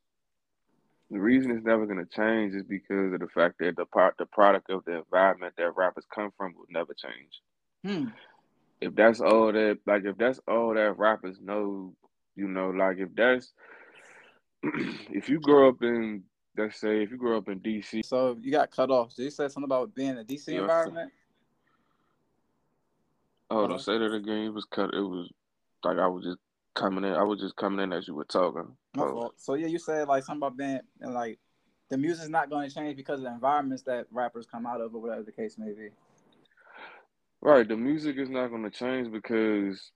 the 1.12 1.20
reason 1.20 1.52
it's 1.52 1.66
never 1.66 1.86
going 1.86 2.04
to 2.04 2.16
change 2.16 2.56
is 2.56 2.64
because 2.64 3.14
of 3.14 3.20
the 3.20 3.28
fact 3.28 3.60
that 3.60 3.76
the 3.76 3.86
part, 3.86 4.16
the 4.18 4.26
product 4.26 4.70
of 4.70 4.84
the 4.86 4.98
environment 4.98 5.54
that 5.58 5.76
rappers 5.76 6.06
come 6.14 6.32
from 6.38 6.54
will 6.56 6.66
never 6.70 6.94
change. 6.94 7.42
Hmm. 7.86 8.10
If 8.82 8.96
that's 8.96 9.22
all 9.22 9.52
that, 9.52 9.80
like, 9.86 10.06
if 10.06 10.18
that's 10.18 10.40
all 10.48 10.74
that 10.74 10.98
rappers 10.98 11.38
know, 11.42 11.94
you 12.36 12.48
know, 12.48 12.70
like, 12.70 12.98
if 12.98 13.10
that's, 13.16 13.54
if 14.64 15.30
you 15.30 15.40
grow 15.40 15.70
up 15.70 15.84
in 15.84 16.24
let's 16.58 16.80
say 16.80 17.04
if 17.04 17.12
you 17.12 17.18
grew 17.18 17.38
up 17.38 17.50
in 17.50 17.60
DC. 17.60 18.06
So 18.06 18.38
you 18.42 18.52
got 18.52 18.72
cut 18.72 18.90
off. 18.90 19.16
Did 19.16 19.24
you 19.24 19.30
say 19.30 19.48
something 19.48 19.64
about 19.64 19.96
being 19.96 20.10
in 20.10 20.18
a 20.20 20.24
DC 20.24 20.48
environment? 20.50 21.12
Oh, 23.50 23.68
don't 23.68 23.82
say 23.82 23.98
that 23.98 24.14
again. 24.14 24.46
It 24.46 24.54
was 24.54 24.66
cut. 24.66 24.94
It 24.94 25.02
was 25.02 25.30
like 25.84 25.98
I 25.98 26.08
was 26.08 26.24
just 26.24 26.40
coming 26.76 27.04
in. 27.04 27.14
I 27.14 27.24
was 27.24 27.40
just 27.40 27.56
coming 27.56 27.84
in 27.84 27.94
as 27.94 28.08
you 28.08 28.16
were 28.16 28.26
talking. 28.26 28.76
So. 28.96 29.34
So 29.38 29.54
yeah, 29.56 29.68
you 29.68 29.80
said 29.80 30.08
like 30.08 30.24
something 30.24 30.40
about 30.40 30.58
being 30.58 30.80
and 31.02 31.14
like 31.14 31.40
the 31.90 31.98
music's 31.98 32.30
not 32.30 32.50
going 32.50 32.68
to 32.68 32.74
change 32.74 32.96
because 32.96 33.20
of 33.20 33.26
the 33.26 33.32
environments 33.32 33.84
that 33.84 34.08
rappers 34.12 34.48
come 34.48 34.66
out 34.66 34.82
of, 34.82 34.96
or 34.96 35.02
whatever 35.02 35.24
the 35.24 35.32
case 35.32 35.58
may 35.58 35.72
be. 35.74 35.90
Right. 37.42 37.68
The 37.68 37.78
music 37.78 38.18
is 38.18 38.30
not 38.30 38.48
going 38.48 38.64
to 38.64 38.72
change 38.72 39.12
because 39.12 39.92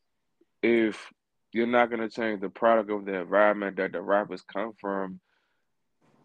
if 0.61 1.11
you're 1.53 1.65
not 1.65 1.89
going 1.89 2.01
to 2.01 2.09
change 2.09 2.41
the 2.41 2.49
product 2.49 2.91
of 2.91 3.05
the 3.05 3.21
environment 3.21 3.77
that 3.77 3.93
the 3.93 4.01
rappers 4.01 4.41
come 4.41 4.73
from, 4.79 5.19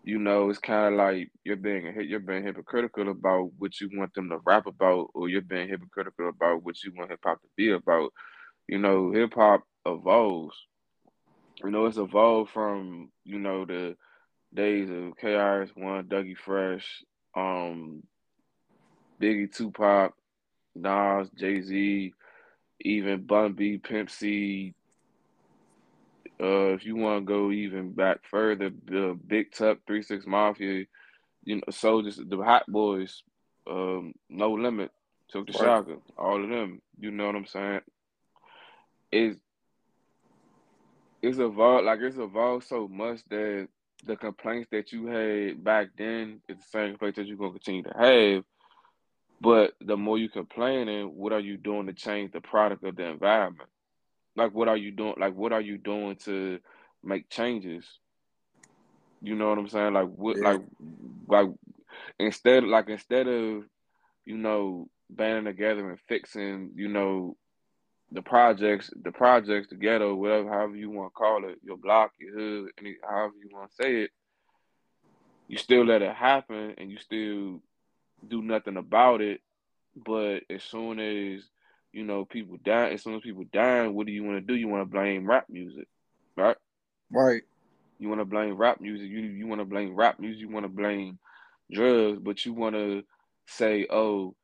you 0.05 0.19
know, 0.19 0.51
it's 0.51 0.59
kind 0.59 0.93
of 0.93 0.99
like 0.99 1.31
you're 1.45 1.57
being 1.57 1.95
you're 2.01 2.21
being 2.21 2.43
hypocritical 2.43 3.09
about 3.09 3.51
what 3.59 3.81
you 3.81 3.88
want 3.95 4.12
them 4.15 4.29
to 4.31 4.38
rap 4.45 4.67
about, 4.67 5.11
or 5.15 5.29
you're 5.29 5.41
being 5.41 5.69
hypocritical 5.69 6.29
about 6.29 6.65
what 6.65 6.83
you 6.83 6.93
want 6.97 7.11
hip 7.11 7.21
hop 7.25 7.41
to 7.41 7.49
be 7.57 7.71
about. 7.71 8.12
You 8.67 8.79
know, 8.79 9.12
hip 9.12 9.35
hop 9.35 9.62
evolves. 9.87 10.57
You 11.62 11.71
know, 11.71 11.87
it's 11.87 11.99
evolved 11.99 12.51
from 12.51 13.11
you 13.25 13.38
know 13.38 13.65
the 13.65 13.97
days 14.53 14.91
of 14.91 15.17
KRS 15.23 15.71
One, 15.77 16.05
Dougie 16.05 16.37
Fresh, 16.37 17.05
um, 17.37 18.03
Biggie, 19.21 19.55
Tupac, 19.55 20.15
Nas, 20.75 21.31
Jay 21.38 21.61
Z, 21.61 22.12
even 22.81 23.25
Bun 23.25 23.53
B, 23.53 23.79
Pimp 23.79 24.11
C, 24.11 24.75
uh, 26.43 26.75
if 26.75 26.85
you 26.85 26.97
want 26.97 27.23
to 27.23 27.33
go 27.33 27.51
even 27.53 27.93
back 27.93 28.19
further, 28.29 28.71
the 28.87 29.19
Big 29.27 29.53
Tuck, 29.53 29.79
Three 29.87 30.03
Six 30.03 30.27
Mafia, 30.27 30.85
you 31.45 31.57
know, 31.57 31.63
Soldiers, 31.71 32.21
the 32.25 32.37
Hot 32.39 32.65
Boys, 32.67 33.23
um, 33.71 34.13
No 34.29 34.53
Limit, 34.53 34.91
Took 35.33 35.47
the 35.47 35.53
right. 35.53 35.61
Shotgun, 35.61 36.03
all 36.19 36.43
of 36.43 36.51
them. 36.51 36.83
You 36.99 37.11
know 37.11 37.27
what 37.27 37.37
I'm 37.37 37.47
saying? 37.47 37.81
Is 39.11 39.37
it's 41.23 41.39
evolved 41.39 41.87
like 41.87 42.01
it's 42.01 42.19
evolved 42.19 42.67
so 42.67 42.89
much 42.89 43.21
that 43.31 43.69
the 44.05 44.17
complaints 44.17 44.69
that 44.73 44.93
you 44.93 45.07
had 45.07 45.63
back 45.63 45.89
then 45.97 46.41
is 46.49 46.59
the 46.59 46.65
same 46.71 46.91
complaints 46.91 47.17
that 47.17 47.27
you're 47.27 47.37
gonna 47.37 47.53
continue 47.53 47.83
to 47.85 47.95
have. 47.97 48.45
But 49.41 49.73
the 49.81 49.97
more 49.97 50.19
you 50.19 50.29
complaining, 50.29 51.17
what 51.17 51.33
are 51.33 51.41
you 51.41 51.57
doing 51.57 51.87
to 51.87 51.93
change 51.93 52.33
the 52.33 52.41
product 52.41 52.85
of 52.85 52.97
the 52.97 53.05
environment? 53.05 53.69
Like, 54.37 54.53
what 54.55 54.68
are 54.68 54.77
you 54.77 54.90
doing? 54.90 55.14
Like, 55.18 55.35
what 55.35 55.53
are 55.53 55.61
you 55.61 55.79
doing 55.79 56.16
to 56.25 56.59
make 57.03 57.29
changes? 57.29 57.87
You 59.21 59.35
know 59.35 59.49
what 59.49 59.59
I'm 59.59 59.68
saying? 59.68 59.92
Like, 59.92 60.09
what, 60.09 60.37
yeah. 60.37 60.53
like, 60.53 60.61
like 61.29 61.49
instead, 62.18 62.64
like 62.64 62.88
instead 62.88 63.29
of, 63.29 63.64
you 64.25 64.37
know, 64.37 64.88
banding 65.11 65.45
together 65.45 65.90
and 65.90 66.01
fixing, 66.09 66.71
you 66.75 66.88
know, 66.88 67.37
the 68.11 68.23
projects, 68.23 68.90
the 69.03 69.12
projects, 69.12 69.68
the 69.68 69.77
ghetto, 69.77 70.14
whatever, 70.14 70.49
however 70.49 70.77
you 70.77 70.90
want 70.90 71.12
to 71.12 71.14
call 71.14 71.49
it, 71.49 71.59
your 71.62 71.77
block, 71.77 72.12
your 72.18 72.35
hood, 72.35 72.71
any, 72.79 72.97
however 73.09 73.35
you 73.40 73.49
want 73.55 73.71
to 73.71 73.83
say 73.83 74.03
it, 74.03 74.11
you 75.49 75.57
still 75.57 75.85
let 75.85 76.03
it 76.03 76.14
happen 76.14 76.75
and 76.79 76.90
you 76.90 76.99
still 76.99 77.62
do 78.27 78.42
nothing 78.42 78.77
about 78.77 79.21
it. 79.21 79.40
But 79.95 80.40
as 80.51 80.62
soon 80.62 80.99
as 80.99 81.42
you 81.93 82.05
know, 82.05 82.25
people 82.25 82.57
die. 82.65 82.91
As 82.91 83.03
soon 83.03 83.15
as 83.15 83.23
people 83.23 83.45
die, 83.53 83.87
what 83.87 84.07
do 84.07 84.13
you 84.13 84.25
want 84.25 84.39
to 84.39 84.53
do? 84.53 84.59
You 84.59 84.69
want 84.69 84.83
to 84.83 84.91
blame 84.91 85.29
rap 85.29 85.47
music, 85.49 85.87
right? 86.37 86.57
Right. 87.11 87.43
You 87.99 88.09
want 88.09 88.21
to 88.21 88.25
blame 88.25 88.57
rap 88.57 88.81
music. 88.81 89.09
You 89.09 89.21
you 89.21 89.47
want 89.47 89.61
to 89.61 89.65
blame 89.65 89.95
rap 89.95 90.19
music. 90.19 90.41
You 90.41 90.49
want 90.49 90.65
to 90.65 90.71
blame 90.71 91.19
drugs, 91.71 92.19
but 92.21 92.45
you 92.45 92.55
want 92.55 92.75
to 92.75 93.03
say, 93.47 93.87
oh, 93.91 94.35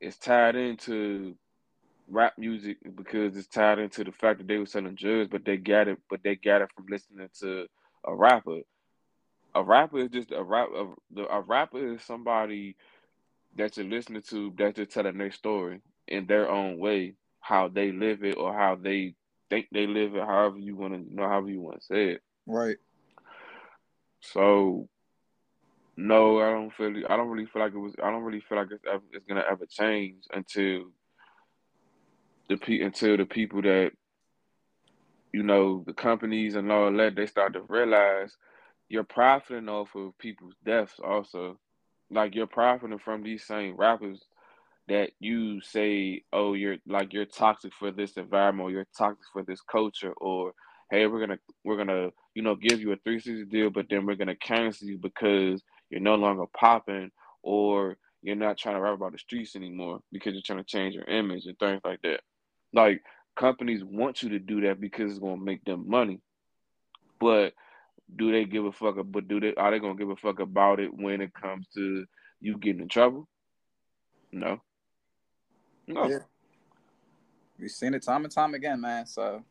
it's 0.00 0.18
tied 0.18 0.56
into 0.56 1.36
rap 2.08 2.34
music 2.38 2.78
because 2.96 3.36
it's 3.36 3.48
tied 3.48 3.78
into 3.78 4.04
the 4.04 4.12
fact 4.12 4.38
that 4.38 4.48
they 4.48 4.58
were 4.58 4.66
selling 4.66 4.94
drugs, 4.94 5.28
but 5.30 5.44
they 5.44 5.56
got 5.56 5.88
it, 5.88 5.98
but 6.10 6.20
they 6.22 6.36
got 6.36 6.62
it 6.62 6.70
from 6.74 6.86
listening 6.88 7.28
to 7.40 7.66
a 8.04 8.14
rapper. 8.14 8.60
A 9.54 9.62
rapper 9.62 9.98
is 9.98 10.10
just 10.10 10.32
a 10.32 10.42
rap. 10.42 10.68
A, 10.74 11.22
a 11.22 11.40
rapper 11.42 11.94
is 11.94 12.02
somebody 12.02 12.76
that 13.56 13.76
you're 13.76 13.86
listening 13.86 14.22
to 14.22 14.52
that's 14.58 14.76
just 14.76 14.90
telling 14.90 15.18
their 15.18 15.30
story 15.30 15.80
in 16.08 16.26
their 16.26 16.50
own 16.50 16.78
way 16.78 17.14
how 17.40 17.68
they 17.68 17.92
live 17.92 18.24
it 18.24 18.36
or 18.36 18.54
how 18.54 18.74
they 18.74 19.14
think 19.50 19.66
they 19.70 19.86
live 19.86 20.14
it, 20.14 20.22
however 20.22 20.58
you 20.58 20.76
want 20.76 20.94
to 20.94 21.00
you 21.00 21.16
know, 21.16 21.28
however 21.28 21.50
you 21.50 21.60
want 21.60 21.80
to 21.80 21.86
say 21.86 22.10
it. 22.12 22.22
Right. 22.46 22.76
So, 24.20 24.88
no, 25.96 26.40
I 26.40 26.50
don't 26.50 26.72
feel. 26.72 27.02
I 27.08 27.16
don't 27.16 27.28
really 27.28 27.46
feel 27.46 27.62
like 27.62 27.74
it 27.74 27.78
was. 27.78 27.94
I 28.02 28.10
don't 28.10 28.22
really 28.22 28.42
feel 28.48 28.58
like 28.58 28.68
it's 28.70 28.84
ever, 28.90 29.02
it's 29.12 29.26
gonna 29.26 29.44
ever 29.48 29.66
change 29.66 30.24
until 30.32 30.84
the 32.48 32.56
pe 32.56 32.80
until 32.80 33.16
the 33.16 33.26
people 33.26 33.62
that 33.62 33.92
you 35.32 35.42
know 35.42 35.84
the 35.86 35.92
companies 35.92 36.54
and 36.54 36.70
all 36.72 36.92
that 36.92 37.14
they 37.14 37.26
start 37.26 37.52
to 37.52 37.62
realize 37.68 38.36
you're 38.88 39.04
profiting 39.04 39.68
off 39.68 39.94
of 39.94 40.16
people's 40.18 40.54
deaths 40.64 40.94
also. 41.04 41.58
Like 42.10 42.34
you're 42.34 42.46
profiting 42.46 42.98
from 42.98 43.22
these 43.22 43.44
same 43.44 43.76
rappers 43.76 44.22
that 44.88 45.10
you 45.18 45.60
say, 45.60 46.22
oh, 46.32 46.54
you're 46.54 46.76
like 46.86 47.12
you're 47.12 47.24
toxic 47.24 47.72
for 47.78 47.90
this 47.90 48.12
environment, 48.16 48.68
or 48.68 48.70
you're 48.70 48.86
toxic 48.96 49.24
for 49.32 49.42
this 49.42 49.60
culture, 49.62 50.12
or 50.18 50.52
hey, 50.90 51.06
we're 51.06 51.20
gonna 51.20 51.38
we're 51.64 51.76
gonna 51.76 52.10
you 52.34 52.42
know 52.42 52.54
give 52.54 52.80
you 52.80 52.92
a 52.92 52.96
360 52.96 53.44
deal, 53.46 53.70
but 53.70 53.86
then 53.88 54.04
we're 54.06 54.14
gonna 54.14 54.36
cancel 54.36 54.88
you 54.88 54.98
because 54.98 55.62
you're 55.90 56.00
no 56.00 56.14
longer 56.14 56.44
popping, 56.56 57.10
or 57.42 57.96
you're 58.22 58.36
not 58.36 58.58
trying 58.58 58.74
to 58.74 58.80
rap 58.80 58.94
about 58.94 59.12
the 59.12 59.18
streets 59.18 59.56
anymore 59.56 60.00
because 60.12 60.32
you're 60.32 60.42
trying 60.44 60.58
to 60.58 60.64
change 60.64 60.94
your 60.94 61.04
image 61.04 61.46
and 61.46 61.58
things 61.58 61.80
like 61.84 62.00
that. 62.02 62.20
Like 62.72 63.02
companies 63.36 63.82
want 63.84 64.22
you 64.22 64.30
to 64.30 64.38
do 64.38 64.60
that 64.62 64.80
because 64.80 65.10
it's 65.10 65.20
gonna 65.20 65.42
make 65.42 65.64
them 65.64 65.88
money, 65.88 66.20
but 67.20 67.54
do 68.16 68.30
they 68.30 68.44
give 68.44 68.66
a 68.66 68.72
fuck? 68.72 68.96
But 69.04 69.28
do 69.28 69.40
they 69.40 69.54
are 69.54 69.70
they 69.70 69.78
gonna 69.78 69.96
give 69.96 70.10
a 70.10 70.16
fuck 70.16 70.40
about 70.40 70.78
it 70.78 70.90
when 70.92 71.22
it 71.22 71.32
comes 71.32 71.66
to 71.74 72.04
you 72.40 72.58
getting 72.58 72.82
in 72.82 72.88
trouble? 72.88 73.28
No. 74.30 74.60
No. 75.86 76.08
Yeah. 76.08 76.18
We've 77.58 77.70
seen 77.70 77.94
it 77.94 78.02
time 78.02 78.24
and 78.24 78.32
time 78.32 78.54
again, 78.54 78.80
man. 78.80 79.06
So 79.06 79.44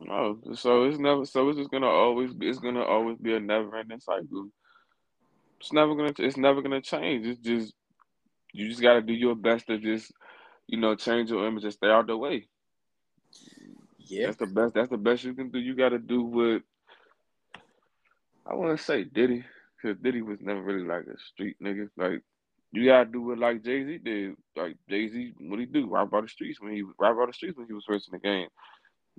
no, 0.00 0.38
so 0.54 0.84
it's 0.84 0.98
never. 0.98 1.24
So 1.24 1.48
it's 1.48 1.58
just 1.58 1.70
gonna 1.70 1.86
always 1.86 2.32
be. 2.32 2.48
It's 2.48 2.58
gonna 2.58 2.82
always 2.82 3.18
be 3.18 3.34
a 3.34 3.40
never-ending 3.40 4.00
cycle. 4.00 4.48
It's 5.60 5.72
never 5.72 5.94
gonna. 5.94 6.12
It's 6.18 6.36
never 6.36 6.62
gonna 6.62 6.80
change. 6.80 7.26
It's 7.26 7.40
just 7.40 7.74
you 8.52 8.68
just 8.68 8.82
gotta 8.82 9.02
do 9.02 9.12
your 9.12 9.34
best 9.34 9.66
to 9.66 9.78
just 9.78 10.12
you 10.66 10.78
know 10.78 10.94
change 10.94 11.30
your 11.30 11.46
image 11.46 11.64
and 11.64 11.72
stay 11.72 11.88
out 11.88 12.06
the 12.06 12.16
way. 12.16 12.48
Yeah, 13.98 14.26
that's 14.26 14.38
the 14.38 14.46
best. 14.46 14.74
That's 14.74 14.90
the 14.90 14.98
best 14.98 15.24
you 15.24 15.34
can 15.34 15.50
do. 15.50 15.58
You 15.58 15.74
gotta 15.74 15.98
do 15.98 16.22
what 16.22 16.62
I 18.46 18.54
want 18.54 18.76
to 18.76 18.82
say 18.82 19.04
Diddy, 19.04 19.44
because 19.76 19.98
Diddy 20.02 20.22
was 20.22 20.38
never 20.40 20.62
really 20.62 20.86
like 20.86 21.06
a 21.06 21.18
street 21.18 21.56
nigga. 21.62 21.88
Like 21.96 22.22
you 22.74 22.86
gotta 22.86 23.04
do 23.04 23.32
it 23.32 23.38
like 23.38 23.62
Jay 23.62 23.84
Z 23.84 23.98
did. 23.98 24.34
Like 24.56 24.76
Jay 24.88 25.08
Z, 25.08 25.34
what 25.38 25.60
he 25.60 25.66
do? 25.66 25.88
Rap 25.88 26.08
about 26.08 26.22
the 26.22 26.28
streets 26.28 26.60
when 26.60 26.72
he 26.72 26.82
rap 26.98 27.12
about 27.12 27.28
the 27.28 27.32
streets 27.32 27.56
when 27.56 27.66
he 27.66 27.72
was 27.72 27.84
first 27.86 28.08
in 28.08 28.12
the 28.12 28.18
game. 28.18 28.48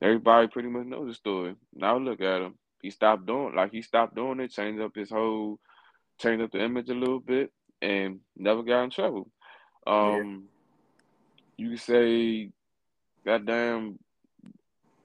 Everybody 0.01 0.47
pretty 0.47 0.67
much 0.67 0.87
knows 0.87 1.07
the 1.07 1.13
story. 1.13 1.55
Now 1.73 1.97
look 1.97 2.19
at 2.19 2.41
him. 2.41 2.55
He 2.81 2.89
stopped 2.89 3.25
doing 3.25 3.55
like 3.55 3.71
he 3.71 3.81
stopped 3.81 4.15
doing 4.15 4.39
it, 4.41 4.51
changed 4.51 4.81
up 4.81 4.93
his 4.93 5.09
whole, 5.09 5.59
changed 6.21 6.43
up 6.43 6.51
the 6.51 6.63
image 6.63 6.89
a 6.89 6.93
little 6.93 7.21
bit, 7.21 7.51
and 7.81 8.19
never 8.35 8.61
got 8.61 8.83
in 8.83 8.89
trouble. 8.89 9.31
Um, 9.87 10.49
yeah. 11.57 11.65
you 11.65 11.69
could 11.71 11.79
say, 11.79 12.51
goddamn, 13.25 13.99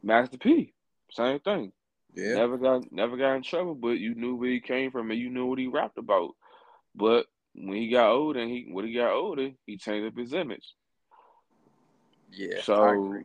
Master 0.02 0.38
P, 0.38 0.72
same 1.12 1.38
thing. 1.40 1.72
Yeah. 2.14 2.34
Never 2.34 2.58
got 2.58 2.90
never 2.90 3.16
got 3.16 3.36
in 3.36 3.42
trouble, 3.42 3.76
but 3.76 3.98
you 3.98 4.16
knew 4.16 4.34
where 4.34 4.50
he 4.50 4.60
came 4.60 4.90
from 4.90 5.12
and 5.12 5.20
you 5.20 5.30
knew 5.30 5.46
what 5.46 5.60
he 5.60 5.68
rapped 5.68 5.98
about. 5.98 6.34
But 6.96 7.26
when 7.54 7.76
he 7.76 7.88
got 7.88 8.10
older 8.10 8.40
and 8.40 8.50
he 8.50 8.68
when 8.70 8.86
he 8.86 8.94
got 8.94 9.12
older, 9.12 9.50
he 9.66 9.76
changed 9.76 10.06
up 10.06 10.18
his 10.18 10.32
image. 10.32 10.74
Yeah. 12.32 12.62
So 12.62 13.22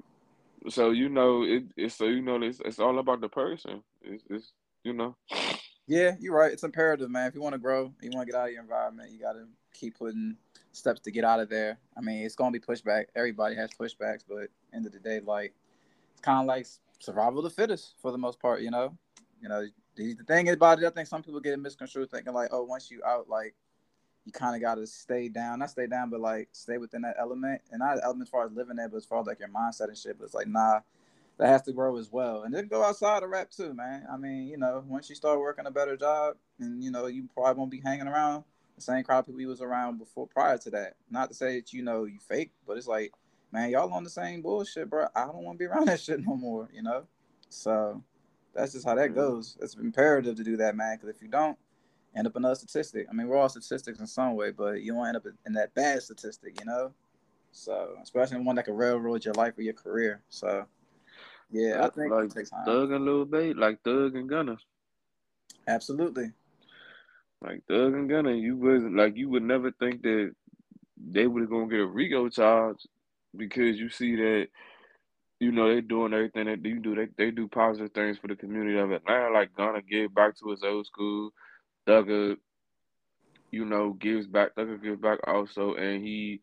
so 0.70 0.92
you 0.92 1.10
know 1.10 1.44
it, 1.44 1.64
it's 1.78 1.96
so 1.96 2.06
you 2.06 2.22
know 2.22 2.42
it's 2.42 2.60
it's 2.64 2.80
all 2.80 3.00
about 3.00 3.22
the 3.22 3.30
person. 3.30 3.84
It's, 4.02 4.24
it's 4.30 4.52
you 4.84 4.94
know. 4.94 5.16
Yeah, 5.88 6.16
you're 6.20 6.36
right. 6.36 6.52
It's 6.52 6.64
imperative, 6.64 7.12
man. 7.12 7.28
If 7.28 7.36
you 7.36 7.42
want 7.42 7.54
to 7.54 7.60
grow, 7.60 7.94
you 8.02 8.10
want 8.12 8.26
to 8.28 8.32
get 8.32 8.40
out 8.40 8.48
of 8.48 8.54
your 8.54 8.64
environment, 8.64 9.12
you 9.12 9.20
got 9.20 9.34
to 9.34 9.46
keep 9.72 10.00
putting 10.00 10.36
steps 10.72 11.00
to 11.02 11.12
get 11.12 11.24
out 11.24 11.40
of 11.40 11.50
there. 11.50 11.78
I 11.96 12.02
mean, 12.02 12.26
it's 12.26 12.36
gonna 12.36 12.52
be 12.52 12.60
pushback. 12.60 13.06
Everybody 13.16 13.56
has 13.56 13.70
pushbacks, 13.80 14.22
but 14.28 14.50
end 14.74 14.86
of 14.86 14.92
the 14.92 15.00
day, 15.00 15.20
like 15.20 15.54
it's 16.12 16.22
kind 16.22 16.40
of 16.40 16.46
like 16.46 16.68
survival 17.00 17.40
of 17.40 17.44
the 17.44 17.50
fittest 17.50 17.96
for 18.02 18.12
the 18.12 18.18
most 18.18 18.40
part. 18.40 18.62
You 18.62 18.72
know, 18.72 18.98
you 19.42 19.50
know 19.50 19.68
the, 19.96 20.14
the 20.14 20.24
thing 20.24 20.50
about 20.50 20.82
it, 20.82 20.86
I 20.86 20.90
think 20.90 21.08
some 21.08 21.24
people 21.24 21.40
get 21.40 21.54
it 21.54 21.60
misconstrued, 21.60 22.12
thinking 22.12 22.34
like, 22.34 22.50
oh, 22.52 22.64
once 22.64 22.90
you 22.92 23.02
out, 23.06 23.30
like 23.30 23.56
you 24.26 24.32
kind 24.32 24.56
of 24.56 24.62
got 24.62 24.76
to 24.76 24.88
stay 24.88 25.30
down, 25.30 25.60
not 25.60 25.70
stay 25.70 25.88
down, 25.88 26.10
but 26.10 26.20
like 26.20 26.50
stay 26.52 26.78
within 26.78 27.02
that 27.04 27.16
element, 27.20 27.62
and 27.72 27.80
not 27.80 28.00
element 28.04 28.28
as 28.28 28.32
far 28.32 28.46
as 28.46 28.52
living 28.52 28.76
there, 28.76 28.90
but 28.90 28.98
as 28.98 29.06
far 29.06 29.22
as 29.22 29.28
like 29.28 29.40
your 29.40 29.50
mindset 29.50 29.88
and 29.88 29.98
shit. 29.98 30.18
But 30.18 30.26
it's 30.26 30.34
like, 30.34 30.48
nah, 30.48 30.80
that 31.38 31.48
has 31.48 31.62
to 31.64 31.74
grow 31.74 31.98
as 31.98 32.12
well, 32.12 32.44
and 32.44 32.54
then 32.54 32.68
go 32.68 32.84
outside 32.84 33.24
of 33.24 33.30
rap 33.30 33.52
too, 33.52 33.74
man. 33.74 34.06
I 34.12 34.18
mean, 34.18 34.48
you 34.48 34.58
know, 34.58 34.84
once 34.88 35.10
you 35.10 35.16
start 35.16 35.40
working 35.40 35.68
a 35.68 35.72
better 35.72 35.96
job, 35.96 36.38
and 36.60 36.84
you 36.84 36.92
know, 36.92 37.08
you 37.08 37.30
probably 37.34 37.60
won't 37.60 37.72
be 37.72 37.82
hanging 37.82 38.08
around 38.08 38.44
the 38.76 38.82
same 38.82 39.04
crowd 39.04 39.20
of 39.20 39.26
people 39.28 39.42
you 39.42 39.48
was 39.48 39.62
around 39.62 39.98
before 39.98 40.28
prior 40.28 40.58
to 40.58 40.70
that. 40.72 40.96
Not 41.10 41.30
to 41.30 41.36
say 41.36 41.56
that 41.56 41.74
you 41.74 41.82
know 41.82 42.06
you 42.06 42.20
fake, 42.20 42.52
but 42.68 42.78
it's 42.78 42.88
like, 42.88 43.14
man, 43.52 43.70
y'all 43.70 43.92
on 43.94 44.04
the 44.04 44.10
same 44.10 44.42
bullshit, 44.42 44.90
bro. 44.90 45.08
I 45.16 45.26
don't 45.26 45.44
want 45.44 45.58
to 45.58 45.60
be 45.60 45.66
around 45.72 45.88
that 45.88 46.02
shit 46.02 46.26
no 46.26 46.36
more, 46.36 46.70
you 46.74 46.84
know. 46.84 47.04
So 47.50 48.04
that's 48.54 48.74
just 48.74 48.86
how 48.86 48.96
that 48.96 49.12
mm-hmm. 49.12 49.20
goes. 49.20 49.58
It's 49.62 49.76
imperative 49.76 50.36
to 50.36 50.44
do 50.44 50.58
that, 50.58 50.76
man. 50.76 50.98
Because 50.98 51.16
if 51.16 51.22
you 51.22 51.28
don't, 51.28 51.58
end 52.16 52.28
up 52.28 52.36
another 52.36 52.56
statistic. 52.56 53.08
I 53.10 53.14
mean, 53.14 53.28
we're 53.28 53.38
all 53.38 53.50
statistics 53.50 54.00
in 54.00 54.08
some 54.08 54.36
way, 54.36 54.52
but 54.52 54.82
you 54.82 54.94
don't 54.94 55.08
end 55.08 55.18
up 55.18 55.26
in 55.46 55.54
that 55.54 55.74
bad 55.74 56.02
statistic, 56.02 56.60
you 56.60 56.66
know. 56.66 56.92
So 57.52 57.96
especially 58.02 58.42
one 58.42 58.56
that 58.58 58.66
can 58.66 58.76
railroad 58.76 59.24
your 59.24 59.34
life 59.34 59.58
or 59.58 59.62
your 59.62 59.74
career. 59.74 60.22
So 60.30 60.66
yeah, 61.52 61.86
I 61.86 61.90
think 61.90 62.12
like 62.12 62.32
Thug 62.66 62.92
and 62.92 63.06
Lil 63.06 63.26
Baby, 63.26 63.54
like 63.54 63.82
Thug 63.84 64.16
and 64.16 64.30
Gunna. 64.30 64.58
Absolutely. 65.68 66.32
Like 67.42 67.62
Thug 67.68 67.94
and 67.94 68.10
Gunna, 68.10 68.34
you 68.34 68.58
wasn't 68.58 68.98
like 68.98 69.16
you 69.16 69.30
would 69.30 69.44
never 69.44 69.72
think 69.72 70.02
that 70.02 70.34
they 70.98 71.28
would 71.28 71.50
gonna 71.50 71.68
get 71.68 71.80
a 71.80 71.86
RICO 71.86 72.30
charge 72.30 72.78
because 73.36 73.78
you 73.78 73.90
see 73.90 74.16
that 74.16 74.48
you 75.40 75.52
know 75.52 75.68
they're 75.68 75.82
doing 75.82 76.14
everything 76.14 76.46
that 76.46 76.66
you 76.66 76.80
do. 76.80 76.96
They 76.96 77.08
they 77.18 77.32
do 77.32 77.48
positive 77.48 77.92
things 77.92 78.18
for 78.18 78.28
the 78.28 78.36
community 78.36 78.78
of 78.78 78.92
Atlanta. 78.92 79.32
Like 79.32 79.56
Gunna 79.56 79.82
give 79.82 80.14
back 80.14 80.38
to 80.40 80.50
his 80.50 80.64
old 80.64 80.88
school. 80.88 81.32
Thugger, 81.88 82.38
you 83.52 83.66
know, 83.66 83.94
gives 83.94 84.28
back. 84.28 84.56
Thugger 84.56 84.82
gives 84.82 85.02
back 85.02 85.20
also, 85.28 85.76
and 85.76 86.04
he, 86.04 86.42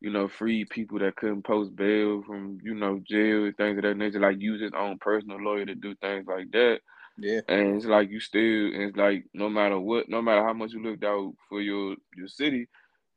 you 0.00 0.10
know, 0.10 0.28
freed 0.28 0.70
people 0.70 0.98
that 1.00 1.16
couldn't 1.16 1.42
post 1.42 1.74
bail 1.74 2.22
from 2.26 2.58
you 2.62 2.74
know 2.74 3.00
jail 3.08 3.44
and 3.44 3.56
things 3.56 3.78
of 3.78 3.84
that 3.84 3.96
nature. 3.96 4.20
Like 4.20 4.40
use 4.40 4.60
his 4.60 4.72
own 4.76 4.98
personal 4.98 5.40
lawyer 5.40 5.66
to 5.66 5.74
do 5.74 5.94
things 5.96 6.26
like 6.26 6.50
that. 6.52 6.80
Yeah. 7.16 7.40
And 7.48 7.76
it's 7.76 7.86
like 7.86 8.10
you 8.10 8.20
still, 8.20 8.40
and 8.40 8.82
it's 8.82 8.96
like 8.96 9.24
no 9.34 9.48
matter 9.48 9.78
what, 9.78 10.08
no 10.08 10.20
matter 10.20 10.44
how 10.44 10.52
much 10.52 10.72
you 10.72 10.82
looked 10.82 11.04
out 11.04 11.32
for 11.48 11.60
your 11.60 11.96
your 12.16 12.28
city, 12.28 12.66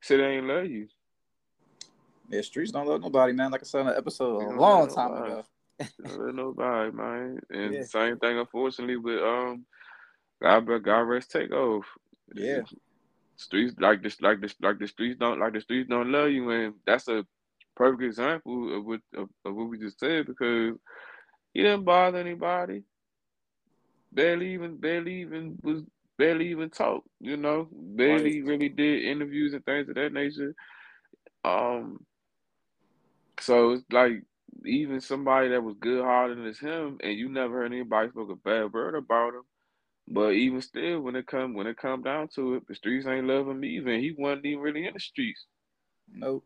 city 0.01 0.23
ain't 0.23 0.47
love 0.47 0.67
you. 0.67 0.87
Yeah, 2.29 2.41
streets 2.41 2.71
don't 2.71 2.87
love 2.87 3.01
nobody, 3.01 3.33
man. 3.33 3.51
Like 3.51 3.61
I 3.61 3.63
said 3.63 3.81
in 3.81 3.87
the 3.87 3.97
episode 3.97 4.43
a 4.43 4.55
long 4.55 4.93
time 4.93 5.13
nobody. 5.13 5.31
ago. 5.31 5.45
don't 6.03 6.19
love 6.19 6.35
nobody, 6.35 6.91
man. 6.91 7.39
And 7.49 7.73
yeah. 7.73 7.83
same 7.83 8.17
thing, 8.17 8.37
unfortunately, 8.37 8.97
with 8.97 9.19
um, 9.19 9.65
God, 10.41 10.65
God 10.83 10.99
rest 11.01 11.31
Takeoff. 11.31 11.85
Yeah. 12.33 12.61
Streets 13.35 13.75
like 13.79 14.01
this, 14.01 14.19
like 14.21 14.41
this, 14.41 14.55
like 14.61 14.79
the 14.79 14.87
streets 14.87 15.19
don't 15.19 15.39
like 15.39 15.53
the 15.53 15.61
streets 15.61 15.89
don't 15.89 16.11
love 16.11 16.29
you, 16.29 16.49
and 16.49 16.73
that's 16.85 17.07
a 17.07 17.25
perfect 17.75 18.03
example 18.03 18.75
of 18.75 18.85
what 18.85 19.01
of, 19.15 19.29
of 19.45 19.55
what 19.55 19.69
we 19.69 19.77
just 19.77 19.99
said 19.99 20.25
because 20.25 20.75
he 21.53 21.61
didn't 21.61 21.85
bother 21.85 22.17
anybody 22.17 22.83
barely 24.11 24.53
even 24.53 24.77
barely 24.77 25.21
even 25.21 25.57
was 25.63 25.83
barely 26.17 26.49
even 26.49 26.69
talk, 26.69 27.03
you 27.19 27.37
know, 27.37 27.67
barely 27.71 28.41
right. 28.41 28.49
really 28.49 28.69
did 28.69 29.03
interviews 29.03 29.53
and 29.53 29.63
things 29.65 29.87
of 29.87 29.95
that 29.95 30.11
nature. 30.11 30.55
Um, 31.45 32.03
so 33.39 33.73
it's 33.73 33.83
like 33.91 34.23
even 34.65 34.99
somebody 34.99 35.49
that 35.49 35.63
was 35.63 35.75
good 35.79 36.03
hearted 36.03 36.45
as 36.47 36.57
him, 36.57 36.97
and 37.03 37.13
you 37.13 37.29
never 37.29 37.59
heard 37.59 37.71
anybody 37.71 38.09
spoke 38.09 38.31
a 38.31 38.35
bad 38.35 38.73
word 38.73 38.95
about 38.95 39.35
him. 39.35 39.43
But 40.07 40.29
even 40.29 40.61
still, 40.61 41.01
when 41.01 41.15
it 41.15 41.27
come 41.27 41.53
when 41.53 41.67
it 41.67 41.77
come 41.77 42.01
down 42.01 42.29
to 42.35 42.55
it, 42.55 42.67
the 42.67 42.75
streets 42.75 43.05
ain't 43.05 43.27
loving 43.27 43.59
me. 43.59 43.69
Even 43.69 43.99
he 43.99 44.15
wasn't 44.17 44.45
even 44.45 44.61
really 44.61 44.85
in 44.87 44.93
the 44.93 44.99
streets. 44.99 45.45
Nope, 46.13 46.45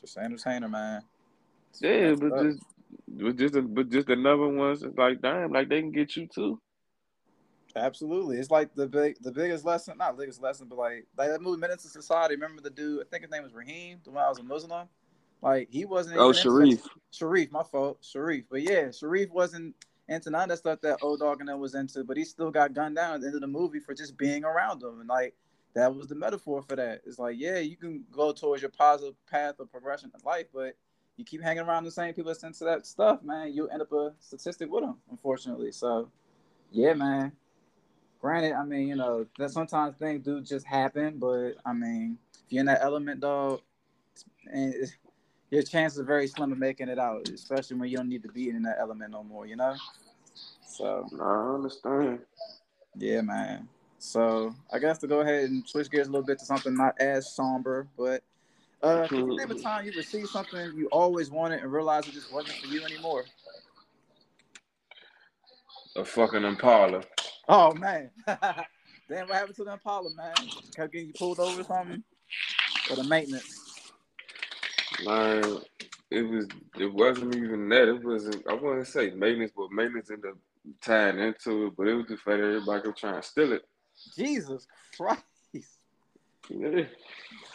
just 0.00 0.16
entertainer, 0.16 0.68
man. 0.68 1.02
Yeah, 1.80 2.14
but 2.14 2.42
just 2.42 2.62
but 3.08 3.36
just 3.36 3.54
a, 3.54 3.62
but 3.62 3.88
just 3.88 4.08
another 4.08 4.48
ones. 4.48 4.82
Like 4.96 5.22
damn, 5.22 5.52
like 5.52 5.68
they 5.68 5.80
can 5.80 5.92
get 5.92 6.16
you 6.16 6.26
too. 6.26 6.60
Absolutely, 7.76 8.38
it's 8.38 8.50
like 8.50 8.74
the 8.74 8.86
big, 8.86 9.16
the 9.22 9.32
biggest 9.32 9.64
lesson, 9.64 9.96
not 9.96 10.16
the 10.16 10.22
biggest 10.22 10.42
lesson, 10.42 10.66
but 10.68 10.76
like 10.76 11.06
like 11.16 11.30
that 11.30 11.40
movie 11.40 11.60
Menace 11.60 11.84
II 11.86 11.90
Society. 11.90 12.34
Remember 12.34 12.60
the 12.62 12.70
dude? 12.70 13.00
I 13.00 13.04
think 13.08 13.22
his 13.22 13.30
name 13.30 13.44
was 13.44 13.54
Raheem. 13.54 13.98
The 14.04 14.10
one 14.10 14.24
I 14.24 14.28
was 14.28 14.40
a 14.40 14.42
Muslim. 14.42 14.88
Like 15.40 15.68
he 15.70 15.84
wasn't. 15.84 16.18
Oh, 16.18 16.32
Sharif. 16.32 16.86
Sharif, 17.12 17.52
my 17.52 17.62
fault, 17.62 17.98
Sharif. 18.02 18.44
But 18.50 18.62
yeah, 18.62 18.90
Sharif 18.90 19.30
wasn't 19.30 19.74
none 20.08 20.42
of 20.44 20.48
that 20.48 20.58
stuff 20.58 20.80
that 20.82 20.98
O-Dog 21.02 21.40
and 21.40 21.48
them 21.48 21.60
was 21.60 21.74
into, 21.74 22.04
but 22.04 22.16
he 22.16 22.24
still 22.24 22.50
got 22.50 22.74
gunned 22.74 22.96
down 22.96 23.14
at 23.14 23.20
the 23.20 23.26
end 23.28 23.36
of 23.36 23.40
the 23.40 23.46
movie 23.46 23.80
for 23.80 23.94
just 23.94 24.16
being 24.16 24.44
around 24.44 24.80
them, 24.80 25.00
and 25.00 25.08
like 25.08 25.34
that 25.74 25.94
was 25.94 26.06
the 26.06 26.14
metaphor 26.14 26.62
for 26.62 26.76
that. 26.76 27.02
It's 27.06 27.18
like, 27.18 27.36
yeah, 27.38 27.58
you 27.58 27.76
can 27.76 28.04
go 28.12 28.32
towards 28.32 28.62
your 28.62 28.70
positive 28.70 29.14
path 29.26 29.58
of 29.58 29.70
progression 29.70 30.10
in 30.14 30.20
life, 30.24 30.46
but 30.52 30.76
you 31.16 31.24
keep 31.24 31.42
hanging 31.42 31.64
around 31.64 31.84
the 31.84 31.90
same 31.90 32.14
people 32.14 32.32
that's 32.32 32.42
into 32.42 32.64
that 32.64 32.86
stuff, 32.86 33.22
man, 33.22 33.52
you'll 33.52 33.70
end 33.70 33.82
up 33.82 33.92
a 33.92 34.12
statistic 34.20 34.70
with 34.70 34.82
them, 34.82 34.96
unfortunately. 35.10 35.72
So, 35.72 36.10
yeah, 36.70 36.94
man 36.94 37.32
granted, 38.22 38.52
I 38.52 38.64
mean, 38.64 38.86
you 38.86 38.94
know, 38.94 39.26
that 39.36 39.50
sometimes 39.50 39.96
things 39.96 40.24
do 40.24 40.40
just 40.40 40.64
happen, 40.64 41.18
but 41.18 41.54
I 41.66 41.72
mean, 41.72 42.16
if 42.32 42.52
you're 42.52 42.60
in 42.60 42.66
that 42.66 42.80
element, 42.80 43.20
dog, 43.20 43.60
and 44.46 44.74
your 45.52 45.62
chances 45.62 46.00
are 46.00 46.04
very 46.04 46.26
slim 46.26 46.50
of 46.50 46.58
making 46.58 46.88
it 46.88 46.98
out, 46.98 47.28
especially 47.28 47.76
when 47.76 47.90
you 47.90 47.98
don't 47.98 48.08
need 48.08 48.22
to 48.22 48.32
be 48.32 48.48
in 48.48 48.62
that 48.62 48.78
element 48.80 49.12
no 49.12 49.22
more, 49.22 49.46
you 49.46 49.54
know? 49.54 49.74
So 50.66 51.06
I 51.20 51.54
understand. 51.54 52.20
Yeah, 52.96 53.20
man. 53.20 53.68
So 53.98 54.54
I 54.72 54.78
guess 54.78 54.96
to 54.98 55.06
go 55.06 55.20
ahead 55.20 55.50
and 55.50 55.68
switch 55.68 55.90
gears 55.90 56.08
a 56.08 56.10
little 56.10 56.26
bit 56.26 56.38
to 56.38 56.46
something 56.46 56.74
not 56.74 56.98
as 56.98 57.34
somber, 57.34 57.86
but 57.98 58.24
uh, 58.82 59.06
can 59.06 59.30
you 59.30 59.36
name 59.36 59.50
a 59.50 59.54
time 59.54 59.84
you 59.84 59.92
received 59.94 60.30
something 60.30 60.72
you 60.74 60.88
always 60.90 61.30
wanted 61.30 61.60
and 61.60 61.70
realized 61.70 62.08
it 62.08 62.14
just 62.14 62.32
wasn't 62.32 62.56
for 62.56 62.68
you 62.68 62.82
anymore? 62.84 63.24
A 65.96 66.04
fucking 66.04 66.44
Impala. 66.44 67.02
Oh 67.46 67.74
man. 67.74 68.10
Damn, 68.26 69.28
what 69.28 69.36
happened 69.36 69.56
to 69.56 69.64
the 69.64 69.74
Impala, 69.74 70.08
man? 70.16 70.34
Kept 70.74 70.94
getting 70.94 71.08
you 71.08 71.12
pulled 71.12 71.38
over 71.38 71.60
or 71.60 71.64
something? 71.64 72.02
Or 72.88 72.96
the 72.96 73.04
maintenance? 73.04 73.61
Man, 75.04 75.58
it 76.10 76.22
was 76.22 76.46
it 76.78 76.92
wasn't 76.92 77.34
even 77.36 77.68
that. 77.70 77.88
It 77.88 78.04
wasn't 78.04 78.46
I 78.48 78.54
wouldn't 78.54 78.86
say 78.86 79.10
maintenance, 79.10 79.52
but 79.56 79.72
maintenance 79.72 80.10
ended 80.10 80.32
up 80.32 80.38
tying 80.80 81.18
into 81.18 81.66
it, 81.66 81.76
but 81.76 81.88
it 81.88 81.94
was 81.94 82.06
just 82.08 82.24
that 82.24 82.40
everybody 82.40 82.88
was 82.88 82.98
trying 82.98 83.20
to 83.20 83.26
steal 83.26 83.52
it. 83.52 83.62
Jesus 84.16 84.66
Christ. 84.96 85.22
Yeah. 86.48 86.84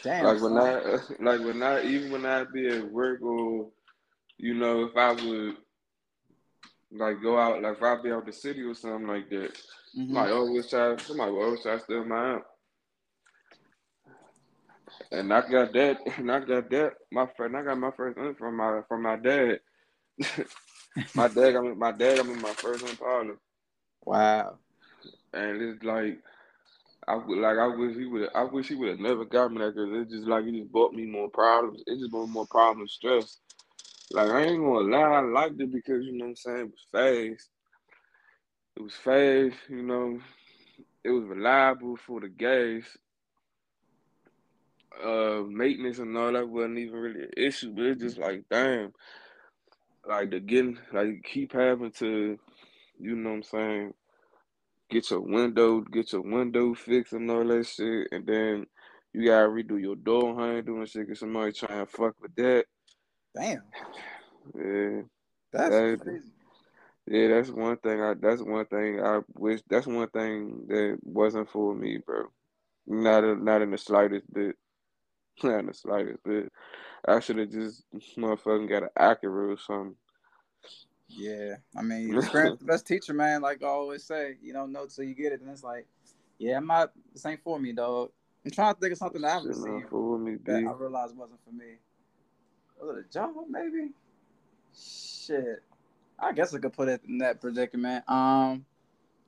Damn. 0.03 0.25
Like 0.25 0.41
when 0.41 0.57
I 0.57 0.97
like 1.19 1.39
when 1.41 1.63
I 1.63 1.83
even 1.83 2.11
when 2.11 2.25
I 2.25 2.45
be 2.45 2.67
at 2.67 2.91
work 2.91 3.21
or 3.21 3.67
you 4.37 4.53
know, 4.53 4.85
if 4.85 4.95
I 4.95 5.11
would 5.11 5.57
like 6.91 7.21
go 7.21 7.39
out, 7.39 7.61
like 7.61 7.77
if 7.77 7.83
I 7.83 8.01
be 8.01 8.11
out 8.11 8.25
the 8.25 8.33
city 8.33 8.61
or 8.61 8.73
something 8.73 9.07
like 9.07 9.29
that, 9.29 9.53
mm-hmm. 9.53 10.05
somebody 10.05 10.31
always 10.31 10.69
try, 10.69 10.95
somebody 10.97 11.31
always 11.31 11.61
try 11.61 11.75
to 11.75 11.83
steal 11.83 12.05
my 12.05 12.33
aunt. 12.33 12.43
And 15.11 15.33
I 15.33 15.41
got 15.49 15.73
that, 15.73 15.99
and 16.17 16.31
I 16.31 16.39
got 16.39 16.69
that. 16.69 16.93
My 17.11 17.27
friend, 17.37 17.55
I 17.55 17.63
got 17.63 17.77
my 17.77 17.91
first 17.91 18.17
one 18.17 18.35
from 18.35 18.57
my 18.57 18.81
from 18.87 19.03
my 19.03 19.15
dad. 19.15 19.59
my 21.15 21.27
dad 21.27 21.51
got 21.51 21.63
me, 21.63 21.75
my 21.75 21.91
dad 21.91 22.17
got 22.17 22.27
me 22.27 22.35
my 22.35 22.53
first 22.53 22.87
Impala. 22.87 23.33
Wow. 24.05 24.57
And 25.33 25.61
it's 25.61 25.83
like 25.83 26.19
I 27.07 27.15
would 27.15 27.37
like 27.37 27.57
I 27.57 27.67
wish 27.67 27.95
he 27.95 28.05
would 28.05 28.29
I 28.35 28.43
wish 28.43 28.67
he 28.67 28.75
would 28.75 28.89
have 28.89 28.99
never 28.99 29.25
got 29.25 29.51
me 29.51 29.59
that 29.59 29.75
because 29.75 29.89
it's 29.93 30.11
just 30.11 30.27
like 30.27 30.45
he 30.45 30.59
just 30.59 30.71
brought 30.71 30.93
me 30.93 31.05
more 31.05 31.29
problems. 31.29 31.81
It 31.87 31.99
just 31.99 32.11
brought 32.11 32.29
more 32.29 32.47
problems, 32.47 32.93
stress. 32.93 33.37
Like 34.11 34.29
I 34.29 34.43
ain't 34.43 34.63
gonna 34.63 34.97
lie, 34.97 34.99
I 34.99 35.21
liked 35.21 35.61
it 35.61 35.71
because 35.71 36.03
you 36.05 36.13
know 36.17 36.25
what 36.25 36.29
I'm 36.29 36.35
saying, 36.35 36.59
it 36.59 36.71
was 36.71 36.87
fast. 36.91 37.49
It 38.75 38.83
was 38.83 38.93
fast, 38.93 39.69
you 39.69 39.83
know, 39.83 40.19
it 41.03 41.09
was 41.09 41.23
reliable 41.25 41.97
for 41.97 42.19
the 42.21 42.29
gas. 42.29 42.83
Uh 45.03 45.43
maintenance 45.47 45.99
and 45.99 46.17
all 46.17 46.31
that 46.31 46.47
wasn't 46.47 46.79
even 46.79 46.99
really 46.99 47.23
an 47.23 47.31
issue, 47.37 47.71
but 47.73 47.85
it's 47.85 48.01
just 48.01 48.17
like 48.17 48.43
damn. 48.49 48.93
Like 50.07 50.31
the 50.31 50.39
getting 50.39 50.77
like 50.93 51.23
keep 51.23 51.53
having 51.53 51.91
to, 51.91 52.39
you 52.99 53.15
know 53.15 53.29
what 53.29 53.35
I'm 53.35 53.43
saying, 53.43 53.93
get 54.89 55.09
your 55.11 55.19
window, 55.19 55.81
get 55.81 56.13
your 56.13 56.21
window 56.21 56.73
fixed 56.73 57.13
and 57.13 57.29
all 57.29 57.45
that 57.45 57.65
shit, 57.65 58.07
and 58.11 58.25
then 58.25 58.65
you 59.13 59.25
gotta 59.25 59.47
redo 59.49 59.79
your 59.79 59.95
door 59.95 60.39
handle 60.39 60.77
and 60.77 60.87
shit. 60.87 61.07
Cause 61.07 61.19
somebody 61.19 61.51
trying 61.51 61.85
to 61.85 61.91
fuck 61.91 62.15
with 62.21 62.35
that. 62.35 62.65
Damn. 63.35 63.63
Yeah. 64.55 65.01
That's 65.51 65.69
that, 65.69 65.99
crazy. 66.01 66.31
Yeah, 67.07 67.29
that's 67.29 67.49
one 67.49 67.77
thing. 67.77 68.01
I 68.01 68.13
that's 68.19 68.41
one 68.41 68.65
thing 68.65 69.01
I 69.01 69.21
wish. 69.35 69.61
That's 69.69 69.87
one 69.87 70.09
thing 70.09 70.65
that 70.67 70.97
wasn't 71.03 71.49
for 71.49 71.73
me, 71.73 71.99
bro. 72.05 72.25
Not 72.85 73.23
a, 73.23 73.35
not 73.35 73.61
in 73.61 73.71
the 73.71 73.77
slightest 73.77 74.31
bit. 74.33 74.55
Not 75.43 75.59
in 75.59 75.65
the 75.67 75.73
slightest 75.73 76.23
bit. 76.23 76.51
I 77.07 77.19
should 77.19 77.37
have 77.37 77.51
just 77.51 77.83
motherfucking 78.17 78.69
got 78.69 78.83
an 78.83 78.89
Acura 78.97 79.53
or 79.53 79.57
something. 79.57 79.95
Yeah, 81.09 81.55
I 81.75 81.81
mean, 81.81 82.09
the 82.15 82.57
best 82.61 82.85
teacher, 82.85 83.13
man. 83.13 83.41
Like 83.41 83.63
I 83.63 83.67
always 83.67 84.03
say, 84.03 84.35
you 84.41 84.53
don't 84.53 84.71
know 84.71 84.87
till 84.87 85.05
you 85.05 85.13
get 85.13 85.31
it, 85.31 85.41
and 85.41 85.49
it's 85.49 85.63
like, 85.63 85.87
yeah, 86.37 86.57
I'm 86.57 86.67
not. 86.67 86.91
This 87.13 87.25
ain't 87.25 87.41
for 87.43 87.59
me, 87.59 87.71
dog. 87.71 88.11
I'm 88.43 88.51
trying 88.51 88.73
to 88.73 88.79
think 88.79 88.93
of 88.93 88.97
something 88.97 89.21
that 89.21 89.37
I've 89.37 89.55
seen 89.55 89.85
for 89.89 90.17
me, 90.17 90.37
that 90.45 90.55
I 90.55 90.73
realized 90.73 91.15
wasn't 91.15 91.39
for 91.43 91.53
me. 91.53 91.75
Was 92.79 92.97
it 92.97 93.05
a 93.09 93.13
job, 93.13 93.35
maybe? 93.49 93.91
Shit, 94.75 95.63
I 96.19 96.31
guess 96.33 96.53
I 96.53 96.59
could 96.59 96.73
put 96.73 96.87
it 96.87 97.01
in 97.07 97.17
that 97.19 97.41
predicament. 97.41 98.09
Um, 98.09 98.65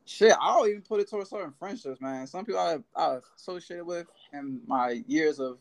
shit, 0.06 0.34
I 0.40 0.54
don't 0.54 0.70
even 0.70 0.82
put 0.82 1.00
it 1.00 1.10
towards 1.10 1.30
certain 1.30 1.54
friendships, 1.58 2.02
man. 2.02 2.28
Some 2.28 2.46
people 2.46 2.62
I 2.62 2.78
I 2.96 3.20
associated 3.36 3.86
with 3.86 4.08
in 4.34 4.62
my 4.68 5.04
years 5.08 5.40
of, 5.40 5.58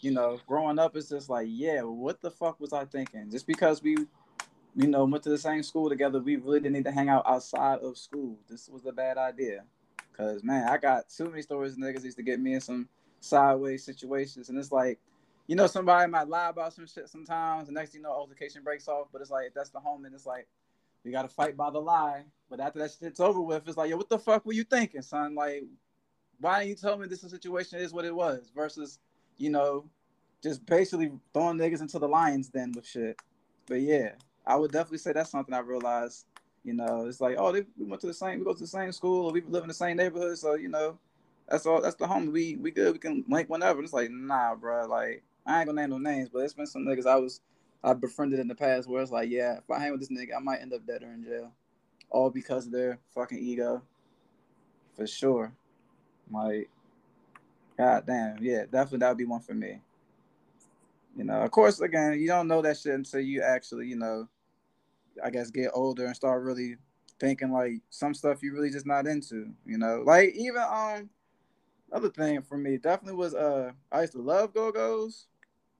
you 0.00 0.10
know, 0.10 0.38
growing 0.46 0.78
up, 0.78 0.96
it's 0.96 1.08
just 1.08 1.28
like, 1.28 1.48
yeah, 1.50 1.82
what 1.82 2.20
the 2.20 2.30
fuck 2.30 2.60
was 2.60 2.72
I 2.72 2.84
thinking? 2.84 3.30
Just 3.30 3.46
because 3.46 3.82
we 3.82 3.96
you 4.76 4.86
know, 4.86 5.06
went 5.06 5.24
to 5.24 5.30
the 5.30 5.38
same 5.38 5.62
school 5.62 5.88
together. 5.88 6.20
We 6.20 6.36
really 6.36 6.60
didn't 6.60 6.74
need 6.74 6.84
to 6.84 6.92
hang 6.92 7.08
out 7.08 7.24
outside 7.26 7.78
of 7.78 7.96
school. 7.96 8.36
This 8.48 8.68
was 8.68 8.84
a 8.84 8.92
bad 8.92 9.16
idea. 9.16 9.64
Cause 10.14 10.44
man, 10.44 10.68
I 10.68 10.76
got 10.76 11.08
too 11.08 11.30
many 11.30 11.42
stories 11.42 11.76
niggas 11.76 12.04
used 12.04 12.18
to 12.18 12.22
get 12.22 12.40
me 12.40 12.54
in 12.54 12.60
some 12.60 12.88
sideways 13.20 13.84
situations, 13.84 14.48
and 14.48 14.58
it's 14.58 14.72
like, 14.72 14.98
you 15.46 15.56
know, 15.56 15.66
somebody 15.66 16.10
might 16.10 16.28
lie 16.28 16.48
about 16.48 16.72
some 16.72 16.86
shit 16.86 17.08
sometimes. 17.08 17.68
The 17.68 17.72
next 17.72 17.90
thing 17.90 18.00
you 18.00 18.02
know, 18.02 18.12
altercation 18.12 18.62
breaks 18.62 18.88
off. 18.88 19.08
But 19.12 19.22
it's 19.22 19.30
like 19.30 19.48
if 19.48 19.54
that's 19.54 19.70
the 19.70 19.80
home, 19.80 20.04
and 20.04 20.14
it's 20.14 20.26
like 20.26 20.46
we 21.04 21.10
gotta 21.10 21.28
fight 21.28 21.56
by 21.56 21.70
the 21.70 21.80
lie. 21.80 22.24
But 22.50 22.60
after 22.60 22.78
that 22.80 22.92
shit's 22.98 23.20
over 23.20 23.40
with, 23.40 23.66
it's 23.66 23.76
like, 23.76 23.90
yo, 23.90 23.96
what 23.96 24.08
the 24.08 24.18
fuck 24.18 24.44
were 24.44 24.52
you 24.52 24.64
thinking, 24.64 25.02
son? 25.02 25.34
Like, 25.34 25.64
why 26.38 26.58
didn't 26.60 26.70
you 26.70 26.76
tell 26.76 26.98
me 26.98 27.06
this 27.06 27.22
situation 27.22 27.78
is 27.78 27.92
what 27.92 28.04
it 28.04 28.14
was? 28.14 28.50
Versus, 28.54 28.98
you 29.38 29.50
know, 29.50 29.84
just 30.42 30.64
basically 30.66 31.12
throwing 31.32 31.58
niggas 31.58 31.80
into 31.80 31.98
the 31.98 32.08
lions 32.08 32.48
then 32.50 32.72
with 32.74 32.86
shit. 32.86 33.20
But 33.66 33.80
yeah, 33.80 34.12
I 34.46 34.56
would 34.56 34.72
definitely 34.72 34.98
say 34.98 35.12
that's 35.12 35.30
something 35.30 35.54
I 35.54 35.60
realized. 35.60 36.26
You 36.64 36.74
know, 36.74 37.06
it's 37.06 37.20
like, 37.20 37.36
oh, 37.38 37.52
they, 37.52 37.64
we 37.78 37.86
went 37.86 38.00
to 38.00 38.08
the 38.08 38.14
same, 38.14 38.40
we 38.40 38.44
go 38.44 38.52
to 38.52 38.60
the 38.60 38.66
same 38.66 38.90
school, 38.92 39.26
or 39.26 39.32
we 39.32 39.40
live 39.42 39.62
in 39.62 39.68
the 39.68 39.74
same 39.74 39.96
neighborhood, 39.96 40.36
so 40.38 40.54
you 40.54 40.68
know, 40.68 40.98
that's 41.48 41.64
all. 41.66 41.80
That's 41.80 41.94
the 41.94 42.06
home. 42.06 42.32
We 42.32 42.56
we 42.56 42.70
good. 42.70 42.92
We 42.92 42.98
can 42.98 43.24
link 43.28 43.48
whenever. 43.48 43.82
It's 43.82 43.92
like, 43.92 44.10
nah, 44.10 44.54
bro. 44.54 44.86
Like, 44.86 45.22
I 45.46 45.60
ain't 45.60 45.68
gonna 45.68 45.80
name 45.80 45.90
no 45.90 45.98
names, 45.98 46.28
but 46.28 46.40
it's 46.40 46.54
been 46.54 46.66
some 46.66 46.84
niggas 46.84 47.06
I 47.06 47.16
was 47.16 47.40
I 47.84 47.92
befriended 47.92 48.40
in 48.40 48.48
the 48.48 48.54
past 48.54 48.88
where 48.88 49.00
it's 49.00 49.12
like, 49.12 49.30
yeah, 49.30 49.58
if 49.58 49.70
I 49.70 49.78
hang 49.78 49.92
with 49.92 50.00
this 50.00 50.10
nigga, 50.10 50.36
I 50.36 50.40
might 50.40 50.60
end 50.60 50.72
up 50.72 50.84
dead 50.86 51.04
or 51.04 51.12
in 51.12 51.22
jail, 51.22 51.52
all 52.10 52.30
because 52.30 52.66
of 52.66 52.72
their 52.72 52.98
fucking 53.14 53.38
ego. 53.38 53.82
For 54.96 55.06
sure. 55.06 55.52
Like, 56.32 56.68
god 57.76 58.04
damn, 58.06 58.42
yeah, 58.42 58.62
definitely 58.64 58.98
that 58.98 59.08
would 59.08 59.18
be 59.18 59.24
one 59.24 59.40
for 59.40 59.54
me. 59.54 59.80
You 61.16 61.24
know, 61.24 61.40
of 61.40 61.50
course, 61.50 61.80
again, 61.80 62.18
you 62.20 62.26
don't 62.26 62.48
know 62.48 62.60
that 62.62 62.76
shit 62.76 62.94
until 62.94 63.20
you 63.20 63.42
actually, 63.42 63.86
you 63.86 63.96
know, 63.96 64.28
I 65.22 65.30
guess 65.30 65.50
get 65.50 65.70
older 65.72 66.04
and 66.04 66.14
start 66.14 66.42
really 66.42 66.76
thinking 67.18 67.52
like 67.52 67.80
some 67.88 68.12
stuff 68.12 68.42
you 68.42 68.52
really 68.52 68.70
just 68.70 68.86
not 68.86 69.06
into, 69.06 69.50
you 69.64 69.78
know. 69.78 70.02
Like 70.04 70.34
even 70.34 70.62
um 70.62 71.10
other 71.92 72.10
thing 72.10 72.42
for 72.42 72.58
me 72.58 72.76
definitely 72.76 73.16
was 73.16 73.34
uh 73.34 73.72
I 73.90 74.02
used 74.02 74.12
to 74.12 74.20
love 74.20 74.52
Go 74.52 74.70
Go's 74.70 75.26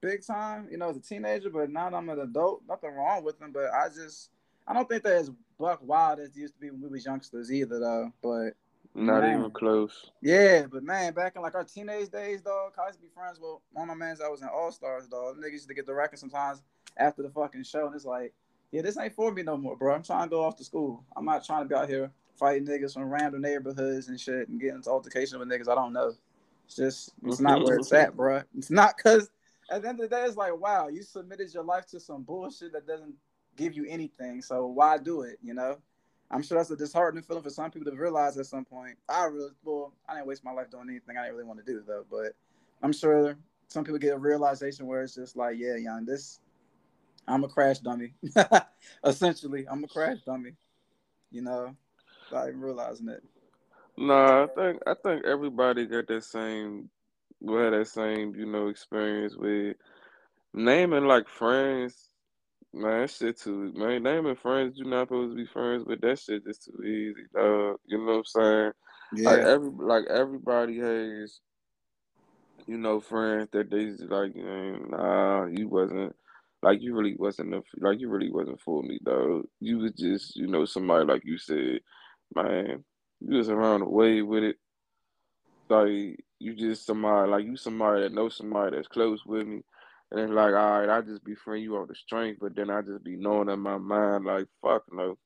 big 0.01 0.25
time, 0.25 0.69
you 0.71 0.79
know, 0.79 0.89
as 0.89 0.97
a 0.97 1.01
teenager, 1.01 1.51
but 1.51 1.71
now 1.71 1.89
I'm 1.89 2.09
an 2.09 2.21
adult, 2.21 2.63
nothing 2.69 2.95
wrong 2.95 3.25
with 3.25 3.39
them, 3.39 3.53
but 3.53 3.71
I 3.73 3.89
just 3.89 4.31
I 4.67 4.73
don't 4.73 4.89
think 4.89 5.03
they're 5.03 5.17
as 5.17 5.31
buck 5.59 5.81
wild 5.83 6.21
as 6.21 6.37
used 6.37 6.55
to 6.55 6.61
be 6.61 6.71
when 6.71 6.81
we 6.81 6.89
was 6.89 7.05
youngsters 7.05 7.53
either 7.53 7.79
though. 7.79 8.13
But 8.23 8.55
not 8.97 9.23
man, 9.23 9.39
even 9.39 9.51
close. 9.51 10.11
Yeah, 10.23 10.67
but 10.71 10.83
man, 10.83 11.13
back 11.13 11.35
in 11.37 11.43
like 11.43 11.55
our 11.55 11.65
teenage 11.65 12.09
days, 12.09 12.43
dog, 12.43 12.73
I 12.83 12.87
used 12.87 12.99
to 12.99 13.03
be 13.03 13.13
friends 13.15 13.39
with 13.41 13.59
one 13.73 13.91
of 13.91 13.97
my 13.97 14.07
mans 14.07 14.21
I 14.21 14.29
was 14.29 14.43
in 14.43 14.49
All 14.49 14.73
Stars, 14.73 15.07
dog. 15.07 15.37
Niggas 15.37 15.53
used 15.53 15.69
to 15.69 15.75
get 15.75 15.87
the 15.87 15.95
record 15.95 16.19
sometimes 16.19 16.63
after 16.97 17.23
the 17.23 17.31
fucking 17.31 17.65
show, 17.65 17.87
and 17.87 17.95
it's 17.95 18.05
like 18.05 18.33
yeah, 18.73 18.83
this 18.83 18.99
ain't 18.99 19.15
for 19.15 19.33
me 19.33 19.43
no 19.43 19.57
more, 19.57 19.77
bro. 19.77 19.95
I'm 19.95 20.03
trying 20.03 20.25
to 20.25 20.31
go 20.31 20.45
off 20.45 20.57
to 20.57 20.65
school. 20.65 21.05
I'm 21.17 21.25
not 21.25 21.45
trying 21.45 21.63
to 21.63 21.69
be 21.69 21.75
out 21.75 21.89
here 21.89 22.11
fighting 22.39 22.67
niggas 22.67 22.95
from 22.95 23.05
random 23.05 23.41
neighborhoods 23.41 24.09
and 24.09 24.21
shit 24.21 24.49
and 24.49 24.61
getting 24.61 24.77
into 24.77 24.91
altercation 24.91 25.39
with 25.39 25.49
niggas 25.49 25.69
I 25.69 25.75
don't 25.75 25.93
know. 25.93 26.13
It's 26.67 26.77
just 26.77 27.13
it's 27.25 27.41
not 27.41 27.65
where 27.65 27.77
it's 27.77 27.93
at, 27.93 28.17
bro. 28.17 28.43
It's 28.57 28.71
not 28.71 28.99
cause 28.99 29.31
at 29.71 29.83
the 29.83 29.89
end 29.89 30.01
of 30.01 30.09
the 30.09 30.17
day, 30.17 30.25
it's 30.25 30.37
like, 30.37 30.57
wow, 30.57 30.89
you 30.89 31.03
submitted 31.03 31.53
your 31.53 31.65
life 31.65 31.87
to 31.87 31.99
some 32.01 32.23
bullshit 32.23 32.73
that 32.73 32.87
doesn't 32.87 33.15
give 33.57 33.75
you 33.75 33.87
anything. 33.89 34.43
So 34.43 34.67
why 34.67 34.99
do 34.99 35.23
it? 35.23 35.39
You 35.43 35.55
know? 35.55 35.79
I'm 36.31 36.43
sure 36.43 36.59
that's 36.59 36.71
a 36.71 36.77
disheartening 36.77 37.23
feeling 37.23 37.43
for 37.43 37.51
some 37.51 37.71
people 37.71 37.91
to 37.91 37.97
realize 37.97 38.37
at 38.37 38.47
some 38.47 38.65
point. 38.65 38.97
I 39.09 39.25
really 39.25 39.51
well, 39.65 39.93
I 40.09 40.15
didn't 40.15 40.27
waste 40.27 40.45
my 40.45 40.53
life 40.53 40.71
doing 40.71 40.89
anything 40.89 41.17
I 41.17 41.23
didn't 41.23 41.37
really 41.37 41.49
want 41.49 41.65
to 41.65 41.73
do 41.73 41.83
though. 41.87 42.05
But 42.11 42.35
I'm 42.83 42.93
sure 42.93 43.37
some 43.69 43.85
people 43.85 43.99
get 43.99 44.15
a 44.15 44.19
realization 44.19 44.87
where 44.87 45.03
it's 45.03 45.15
just 45.15 45.37
like, 45.37 45.57
yeah, 45.59 45.77
young, 45.77 46.05
this 46.05 46.41
I'm 47.29 47.45
a 47.45 47.49
crash 47.49 47.79
dummy. 47.81 48.15
Essentially, 49.05 49.67
I'm 49.69 49.85
a 49.85 49.89
crash 49.89 50.19
dummy. 50.25 50.53
You 51.31 51.43
know, 51.43 51.77
not 52.33 52.49
even 52.49 52.61
realizing 52.61 53.09
it. 53.09 53.23
No, 53.97 54.45
I 54.45 54.47
think 54.55 54.83
I 54.87 54.95
think 54.95 55.25
everybody 55.25 55.87
got 55.87 56.07
that 56.09 56.25
same, 56.25 56.89
had 57.43 57.73
that 57.73 57.89
same, 57.89 58.35
you 58.35 58.47
know, 58.47 58.69
experience 58.69 59.35
with 59.37 59.77
naming 60.55 61.07
like 61.07 61.29
friends. 61.29 62.11
Man, 62.77 63.01
that 63.01 63.11
shit 63.11 63.41
too. 63.41 63.73
Man, 63.75 64.03
name 64.03 64.27
and 64.27 64.39
friends 64.39 64.77
you're 64.77 64.87
not 64.87 65.09
supposed 65.09 65.33
to 65.33 65.37
be 65.37 65.47
friends 65.47 65.85
but 65.87 66.01
That 66.03 66.19
shit 66.19 66.45
just 66.45 66.65
too 66.65 66.83
easy, 66.85 67.23
dog. 67.35 67.77
You 67.87 67.99
know 67.99 68.05
what 68.05 68.13
I'm 68.19 68.25
saying? 68.25 68.73
Yeah. 69.15 69.31
Like 69.31 69.41
every 69.41 69.71
like 69.71 70.05
everybody 70.11 70.79
has, 70.81 71.41
you 72.67 72.77
know, 72.77 73.01
friends 73.01 73.49
that 73.53 73.71
they 73.71 73.87
like. 74.07 74.37
Nah, 74.37 75.47
you 75.47 75.69
wasn't 75.69 76.15
like 76.63 76.83
you 76.83 76.95
really 76.95 77.17
wasn't 77.19 77.55
a, 77.55 77.63
like 77.79 77.99
you 77.99 78.11
really 78.11 78.31
wasn't 78.31 78.61
for 78.61 78.83
me 78.83 78.99
though. 79.03 79.45
You 79.61 79.79
was 79.79 79.93
just 79.93 80.37
you 80.37 80.47
know 80.47 80.67
somebody 80.67 81.07
like 81.07 81.23
you 81.25 81.39
said, 81.39 81.81
man. 82.35 82.85
You 83.21 83.39
was 83.39 83.49
around 83.49 83.81
the 83.81 83.89
way 83.89 84.21
with 84.21 84.45
it. 84.45 84.57
Like 85.71 86.23
you 86.39 86.55
just 86.55 86.85
somebody 86.85 87.31
like 87.31 87.45
you 87.47 87.57
somebody 87.57 88.03
that 88.03 88.13
knows 88.13 88.37
somebody 88.37 88.77
that's 88.77 88.89
close 88.89 89.25
with 89.25 89.47
me. 89.47 89.63
And 90.11 90.21
it's 90.21 90.33
like, 90.33 90.55
all 90.55 90.81
right, 90.81 90.89
I 90.89 91.01
just 91.01 91.25
be 91.25 91.35
friend 91.35 91.63
you 91.63 91.77
on 91.77 91.89
the 91.89 91.95
strength, 91.95 92.39
but 92.41 92.55
then 92.55 92.71
I 92.71 92.81
just 92.83 93.03
be 93.03 93.17
knowing 93.17 93.49
in 93.49 93.59
my 93.59 93.77
mind, 93.79 94.25
like, 94.25 94.47
fuck 94.63 94.85
no. 94.93 95.19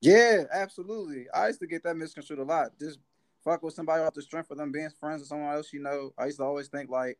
Yeah, 0.00 0.44
absolutely. 0.52 1.26
I 1.34 1.48
used 1.48 1.60
to 1.60 1.66
get 1.66 1.82
that 1.84 1.96
misconstrued 1.96 2.38
a 2.38 2.44
lot. 2.44 2.78
Just 2.78 2.98
fuck 3.42 3.62
with 3.62 3.74
somebody 3.74 4.02
off 4.02 4.14
the 4.14 4.22
strength 4.22 4.50
of 4.50 4.58
them 4.58 4.70
being 4.70 4.90
friends 5.00 5.20
with 5.20 5.28
someone 5.28 5.54
else, 5.54 5.72
you 5.72 5.80
know. 5.80 6.12
I 6.18 6.26
used 6.26 6.38
to 6.38 6.44
always 6.44 6.68
think 6.68 6.90
like, 6.90 7.18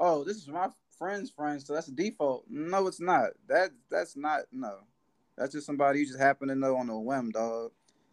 oh, 0.00 0.24
this 0.24 0.36
is 0.36 0.48
my 0.48 0.68
friends 0.98 1.30
friend, 1.30 1.62
so 1.62 1.74
that's 1.74 1.88
a 1.88 1.92
default. 1.92 2.44
No, 2.50 2.86
it's 2.86 3.00
not. 3.00 3.30
That 3.48 3.70
that's 3.90 4.16
not 4.16 4.40
no. 4.52 4.78
That's 5.36 5.52
just 5.52 5.66
somebody 5.66 6.00
you 6.00 6.06
just 6.06 6.18
happen 6.18 6.48
to 6.48 6.56
know 6.56 6.76
on 6.76 6.90
a 6.90 6.98
whim, 6.98 7.30
dog. 7.30 7.70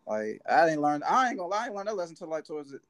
Like 0.07 0.41
I 0.47 0.65
didn't 0.65 0.81
learn. 0.81 1.03
I 1.03 1.29
ain't 1.29 1.37
gonna 1.37 1.49
lie. 1.49 1.63
I 1.63 1.69
didn't 1.69 1.85
that 1.85 1.95
lesson 1.95 2.13
until 2.13 2.29
like 2.29 2.45
towards 2.45 2.73
it, 2.73 2.81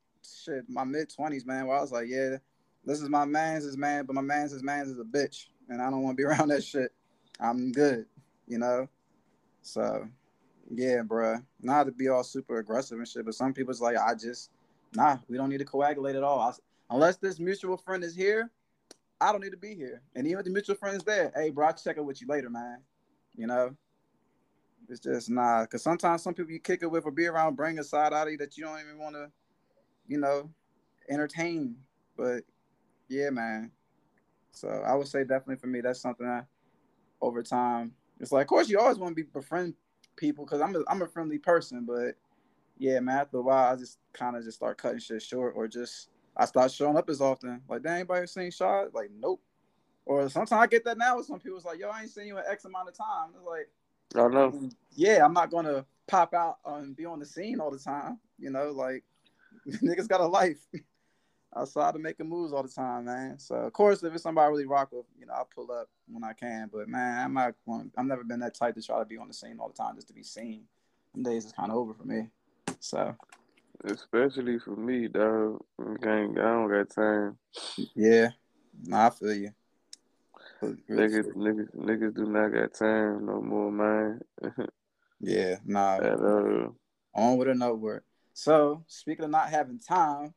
shit 0.43 0.69
my 0.69 0.83
mid 0.83 1.09
twenties, 1.13 1.45
man. 1.45 1.67
Where 1.67 1.77
I 1.77 1.81
was 1.81 1.91
like, 1.91 2.07
yeah, 2.09 2.37
this 2.85 3.01
is 3.01 3.09
my 3.09 3.25
man's 3.25 3.63
his 3.65 3.77
man, 3.77 4.05
but 4.05 4.13
my 4.13 4.21
man's 4.21 4.51
his 4.51 4.63
man's 4.63 4.89
is 4.89 4.99
a 4.99 5.03
bitch, 5.03 5.47
and 5.69 5.81
I 5.81 5.89
don't 5.89 6.03
want 6.03 6.17
to 6.17 6.21
be 6.21 6.25
around 6.27 6.49
that 6.49 6.63
shit. 6.63 6.91
I'm 7.39 7.71
good. 7.71 8.05
you 8.47 8.57
know. 8.59 8.87
So, 9.61 10.07
yeah, 10.69 11.01
bruh. 11.01 11.43
Not 11.61 11.85
to 11.85 11.91
be 11.91 12.07
all 12.07 12.23
super 12.23 12.59
aggressive 12.59 12.97
and 12.97 13.07
shit, 13.07 13.25
but 13.25 13.33
some 13.33 13.53
people's 13.53 13.81
like, 13.81 13.97
I 13.97 14.13
just, 14.13 14.51
nah, 14.93 15.17
we 15.27 15.37
don't 15.37 15.49
need 15.49 15.57
to 15.57 15.65
coagulate 15.65 16.15
at 16.15 16.23
all. 16.23 16.39
I, 16.39 16.53
unless 16.93 17.17
this 17.17 17.39
mutual 17.39 17.77
friend 17.77 18.03
is 18.03 18.15
here, 18.15 18.51
I 19.19 19.31
don't 19.31 19.41
need 19.41 19.51
to 19.51 19.57
be 19.57 19.73
here. 19.73 20.01
And 20.15 20.27
even 20.27 20.39
if 20.39 20.45
the 20.45 20.51
mutual 20.51 20.75
friend 20.75 20.95
is 20.95 21.03
there, 21.03 21.31
hey, 21.35 21.49
bro, 21.49 21.67
I'll 21.67 21.73
check 21.73 21.97
it 21.97 22.05
with 22.05 22.21
you 22.21 22.27
later, 22.27 22.49
man. 22.49 22.79
You 23.35 23.47
know, 23.47 23.75
it's 24.87 24.99
just 24.99 25.29
nah. 25.29 25.63
Because 25.63 25.81
sometimes 25.81 26.21
some 26.21 26.33
people 26.33 26.51
you 26.51 26.59
kick 26.59 26.83
it 26.83 26.91
with 26.91 27.05
or 27.05 27.11
be 27.11 27.25
around 27.25 27.55
bring 27.55 27.79
a 27.79 27.83
side 27.83 28.13
out 28.13 28.27
of 28.27 28.31
you 28.31 28.37
that 28.37 28.57
you 28.57 28.63
don't 28.63 28.79
even 28.79 28.99
want 28.99 29.15
to, 29.15 29.31
you 30.07 30.19
know, 30.19 30.49
entertain. 31.09 31.75
But 32.15 32.43
yeah, 33.07 33.29
man. 33.29 33.71
So 34.51 34.69
I 34.69 34.95
would 34.95 35.07
say 35.07 35.21
definitely 35.21 35.57
for 35.57 35.67
me, 35.67 35.81
that's 35.81 36.01
something 36.01 36.25
that 36.25 36.45
over 37.21 37.43
time, 37.43 37.93
it's 38.19 38.31
like, 38.31 38.43
of 38.43 38.47
course, 38.47 38.69
you 38.69 38.79
always 38.79 38.97
want 38.97 39.15
to 39.15 39.23
be 39.23 39.29
befriend 39.29 39.73
people 40.15 40.45
because 40.45 40.61
I'm 40.61 40.75
a, 40.75 40.83
I'm 40.87 41.01
a 41.01 41.07
friendly 41.07 41.37
person, 41.37 41.85
but 41.85 42.15
yeah, 42.77 42.99
man, 42.99 43.19
after 43.19 43.37
a 43.37 43.41
while, 43.41 43.73
I 43.73 43.75
just 43.75 43.99
kind 44.13 44.35
of 44.35 44.43
just 44.43 44.57
start 44.57 44.77
cutting 44.77 44.99
shit 44.99 45.21
short 45.21 45.53
or 45.55 45.67
just 45.67 46.09
I 46.37 46.45
start 46.45 46.71
showing 46.71 46.97
up 46.97 47.09
as 47.09 47.21
often. 47.21 47.61
Like, 47.69 47.83
did 47.83 47.91
anybody 47.91 48.27
seen 48.27 48.51
shot? 48.51 48.93
Like, 48.93 49.09
nope. 49.17 49.41
Or 50.05 50.29
sometimes 50.29 50.51
I 50.61 50.67
get 50.67 50.85
that 50.85 50.97
now 50.97 51.17
with 51.17 51.25
some 51.25 51.39
people. 51.39 51.57
It's 51.57 51.65
like, 51.65 51.79
yo, 51.79 51.89
I 51.89 52.01
ain't 52.01 52.11
seen 52.11 52.27
you 52.27 52.37
in 52.37 52.43
X 52.47 52.65
amount 52.65 52.89
of 52.89 52.97
time. 52.97 53.29
It's 53.35 53.45
like, 53.45 53.69
I 54.15 54.27
know. 54.27 54.69
yeah, 54.95 55.25
I'm 55.25 55.33
not 55.33 55.49
gonna 55.49 55.85
pop 56.07 56.33
out 56.33 56.57
and 56.65 56.95
be 56.95 57.05
on 57.05 57.19
the 57.19 57.25
scene 57.25 57.59
all 57.59 57.71
the 57.71 57.79
time. 57.79 58.19
You 58.37 58.51
know, 58.51 58.71
like 58.71 59.03
niggas 59.67 60.07
got 60.07 60.21
a 60.21 60.27
life 60.27 60.59
outside 61.55 61.95
of 61.95 62.01
making 62.01 62.29
moves 62.29 62.53
all 62.53 62.63
the 62.63 62.69
time, 62.69 63.05
man. 63.05 63.39
So 63.39 63.55
of 63.55 63.73
course, 63.73 64.03
if 64.03 64.13
it's 64.13 64.23
somebody 64.23 64.45
I 64.45 64.49
really 64.49 64.65
rock 64.65 64.89
with, 64.91 65.05
you 65.19 65.25
know, 65.25 65.33
I'll 65.33 65.49
pull 65.53 65.71
up 65.71 65.87
when 66.07 66.23
I 66.23 66.33
can. 66.33 66.69
But 66.71 66.87
man, 66.87 67.25
I'm 67.25 67.33
not. 67.33 67.55
Going, 67.65 67.91
I've 67.97 68.05
never 68.05 68.23
been 68.23 68.39
that 68.41 68.55
type 68.55 68.75
to 68.75 68.81
try 68.81 68.99
to 68.99 69.05
be 69.05 69.17
on 69.17 69.27
the 69.27 69.33
scene 69.33 69.57
all 69.59 69.69
the 69.69 69.73
time 69.73 69.95
just 69.95 70.07
to 70.09 70.13
be 70.13 70.23
seen. 70.23 70.63
Some 71.13 71.23
days 71.23 71.45
is 71.45 71.51
kind 71.53 71.71
of 71.71 71.77
over 71.77 71.93
for 71.93 72.03
me. 72.03 72.27
So. 72.79 73.15
Especially 73.83 74.57
for 74.57 74.75
me, 74.75 75.07
dog. 75.07 75.63
I 75.79 75.85
don't 75.85 76.69
got 76.69 76.89
time. 76.89 77.37
Yeah, 77.93 78.29
nah, 78.83 79.07
I 79.07 79.09
feel 79.11 79.33
you. 79.33 79.51
Niggas, 80.63 81.35
niggas, 81.35 81.75
niggas 81.75 82.15
do 82.15 82.25
not 82.25 82.53
got 82.53 82.73
time 82.73 83.25
no 83.25 83.41
more, 83.41 83.71
man. 83.71 84.21
yeah, 85.19 85.57
nah. 85.65 85.97
At 85.97 86.19
all. 86.19 86.75
On 87.13 87.37
with 87.37 87.49
another 87.49 87.75
word. 87.75 88.03
So, 88.33 88.83
speaking 88.87 89.25
of 89.25 89.31
not 89.31 89.49
having 89.49 89.79
time, 89.79 90.33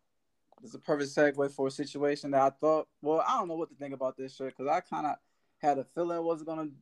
it's 0.63 0.75
a 0.75 0.79
perfect 0.79 1.15
segue 1.15 1.51
for 1.53 1.69
a 1.69 1.71
situation 1.71 2.31
that 2.33 2.43
I 2.43 2.51
thought. 2.51 2.89
Well, 3.03 3.25
I 3.27 3.39
don't 3.39 3.49
know 3.49 3.57
what 3.57 3.71
to 3.71 3.77
think 3.77 3.95
about 3.95 4.17
this 4.17 4.37
shit 4.37 4.57
because 4.57 4.67
I 4.71 4.81
kind 4.81 5.07
of 5.07 5.17
had 5.59 5.79
a 5.79 5.85
feeling 5.95 6.19
it 6.19 6.25
wasn't 6.25 6.49
going 6.49 6.73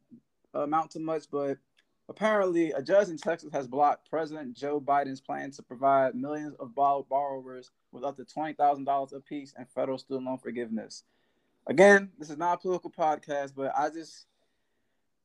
to 0.52 0.60
amount 0.60 0.90
to 0.92 1.00
much, 1.00 1.24
but 1.30 1.58
apparently, 2.08 2.72
a 2.72 2.82
judge 2.82 3.08
in 3.08 3.18
Texas 3.18 3.50
has 3.52 3.66
blocked 3.66 4.08
President 4.10 4.56
Joe 4.56 4.80
Biden's 4.80 5.20
plan 5.20 5.50
to 5.52 5.62
provide 5.62 6.14
millions 6.14 6.54
of 6.58 6.74
borrowers 6.74 7.70
with 7.92 8.04
up 8.04 8.16
to 8.16 8.24
twenty 8.24 8.54
thousand 8.54 8.84
dollars 8.84 9.12
apiece 9.12 9.54
in 9.58 9.66
federal 9.66 9.98
student 9.98 10.26
loan 10.26 10.38
forgiveness. 10.38 11.04
Again, 11.66 12.10
this 12.18 12.30
is 12.30 12.38
not 12.38 12.54
a 12.54 12.58
political 12.58 12.90
podcast, 12.90 13.52
but 13.56 13.72
I 13.76 13.90
just 13.90 14.26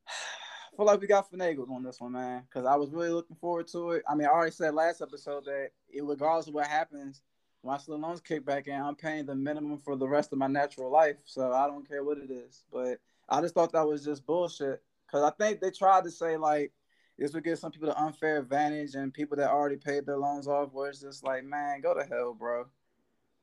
feel 0.75 0.85
like 0.85 0.99
we 0.99 1.07
got 1.07 1.31
finagled 1.31 1.69
on 1.69 1.83
this 1.83 2.01
one, 2.01 2.13
man. 2.13 2.43
Because 2.49 2.65
I 2.65 2.75
was 2.75 2.89
really 2.89 3.09
looking 3.09 3.35
forward 3.35 3.67
to 3.69 3.91
it. 3.91 4.03
I 4.09 4.15
mean, 4.15 4.27
I 4.27 4.31
already 4.31 4.51
said 4.51 4.73
last 4.73 5.01
episode 5.01 5.45
that 5.45 5.69
it, 5.89 6.03
regardless 6.03 6.47
of 6.47 6.53
what 6.53 6.67
happens, 6.67 7.21
my 7.63 7.77
student 7.77 8.03
loans 8.03 8.21
kick 8.21 8.45
back 8.45 8.67
in, 8.67 8.81
I'm 8.81 8.95
paying 8.95 9.25
the 9.25 9.35
minimum 9.35 9.77
for 9.77 9.95
the 9.95 10.07
rest 10.07 10.31
of 10.31 10.39
my 10.39 10.47
natural 10.47 10.91
life. 10.91 11.17
So 11.25 11.51
I 11.51 11.67
don't 11.67 11.87
care 11.87 12.03
what 12.03 12.17
it 12.17 12.31
is. 12.31 12.63
But 12.71 12.99
I 13.29 13.41
just 13.41 13.53
thought 13.53 13.71
that 13.73 13.87
was 13.87 14.03
just 14.03 14.25
bullshit. 14.25 14.81
Because 15.05 15.23
I 15.23 15.31
think 15.31 15.59
they 15.59 15.71
tried 15.71 16.05
to 16.05 16.11
say, 16.11 16.37
like, 16.37 16.71
this 17.17 17.33
would 17.33 17.43
give 17.43 17.59
some 17.59 17.71
people 17.71 17.89
the 17.89 18.01
unfair 18.01 18.39
advantage 18.39 18.95
and 18.95 19.13
people 19.13 19.37
that 19.37 19.49
already 19.49 19.75
paid 19.75 20.05
their 20.05 20.17
loans 20.17 20.47
off, 20.47 20.73
where 20.73 20.89
it's 20.89 21.01
just 21.01 21.23
like, 21.23 21.43
man, 21.43 21.81
go 21.81 21.93
to 21.93 22.03
hell, 22.03 22.33
bro. 22.33 22.65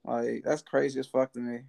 Like, 0.05 0.43
that's 0.45 0.63
crazy 0.63 0.99
as 0.99 1.07
fuck 1.07 1.33
to 1.35 1.41
me 1.41 1.61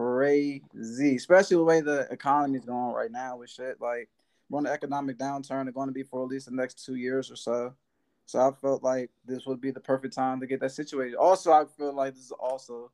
crazy, 0.00 1.16
especially 1.16 1.56
the 1.56 1.64
way 1.64 1.80
the 1.80 2.06
economy 2.10 2.58
is 2.58 2.64
going 2.64 2.94
right 2.94 3.10
now 3.10 3.36
with 3.36 3.50
shit. 3.50 3.80
Like 3.80 4.08
we're 4.48 4.58
on 4.58 4.66
an 4.66 4.72
economic 4.72 5.18
downturn. 5.18 5.64
They're 5.64 5.72
going 5.72 5.88
to 5.88 5.94
be 5.94 6.02
for 6.02 6.22
at 6.22 6.28
least 6.28 6.46
the 6.46 6.54
next 6.54 6.84
two 6.84 6.94
years 6.94 7.30
or 7.30 7.36
so. 7.36 7.74
So 8.30 8.38
I 8.38 8.52
felt 8.52 8.84
like 8.84 9.10
this 9.26 9.44
would 9.46 9.60
be 9.60 9.72
the 9.72 9.80
perfect 9.80 10.14
time 10.14 10.38
to 10.38 10.46
get 10.46 10.60
that 10.60 10.70
situated. 10.70 11.16
Also, 11.16 11.50
I 11.50 11.64
feel 11.76 11.92
like 11.92 12.14
this 12.14 12.26
is 12.26 12.30
also 12.30 12.92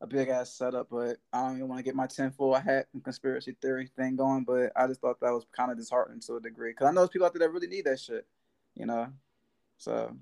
a 0.00 0.06
big 0.06 0.28
ass 0.28 0.52
setup, 0.52 0.86
but 0.88 1.16
I 1.32 1.42
don't 1.42 1.56
even 1.56 1.66
want 1.66 1.80
to 1.80 1.82
get 1.82 1.96
my 1.96 2.06
tinfoil 2.06 2.54
hat 2.54 2.86
and 2.94 3.02
conspiracy 3.02 3.56
theory 3.60 3.90
thing 3.96 4.14
going. 4.14 4.44
But 4.44 4.70
I 4.76 4.86
just 4.86 5.00
thought 5.00 5.18
that 5.22 5.32
was 5.32 5.44
kind 5.50 5.72
of 5.72 5.76
disheartening 5.76 6.20
to 6.20 6.36
a 6.36 6.40
degree 6.40 6.70
because 6.70 6.86
I 6.86 6.92
know 6.92 7.00
there's 7.00 7.10
people 7.10 7.26
out 7.26 7.32
there 7.32 7.48
that 7.48 7.52
really 7.52 7.66
need 7.66 7.86
that 7.86 7.98
shit, 7.98 8.24
you 8.76 8.86
know. 8.86 9.08
So, 9.76 10.16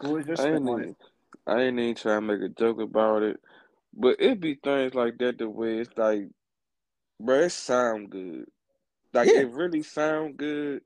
who 0.00 0.14
was 0.14 0.26
your 0.26 0.34
spin 0.34 0.68
on 0.68 0.82
it? 0.82 0.96
I 1.46 1.60
ain't 1.60 1.78
even 1.78 1.94
trying 1.94 2.22
to 2.22 2.26
make 2.26 2.42
a 2.42 2.48
joke 2.48 2.80
about 2.80 3.22
it. 3.22 3.38
But 3.94 4.16
it 4.18 4.40
be 4.40 4.56
things 4.56 4.94
like 4.94 5.16
that 5.18 5.38
the 5.38 5.48
way 5.48 5.78
it's 5.78 5.96
like, 5.96 6.26
bro, 7.20 7.42
it 7.42 7.50
sound 7.50 8.10
good. 8.10 8.46
Like 9.14 9.28
yeah. 9.28 9.42
it 9.42 9.52
really 9.52 9.84
sound 9.84 10.38
good. 10.38 10.80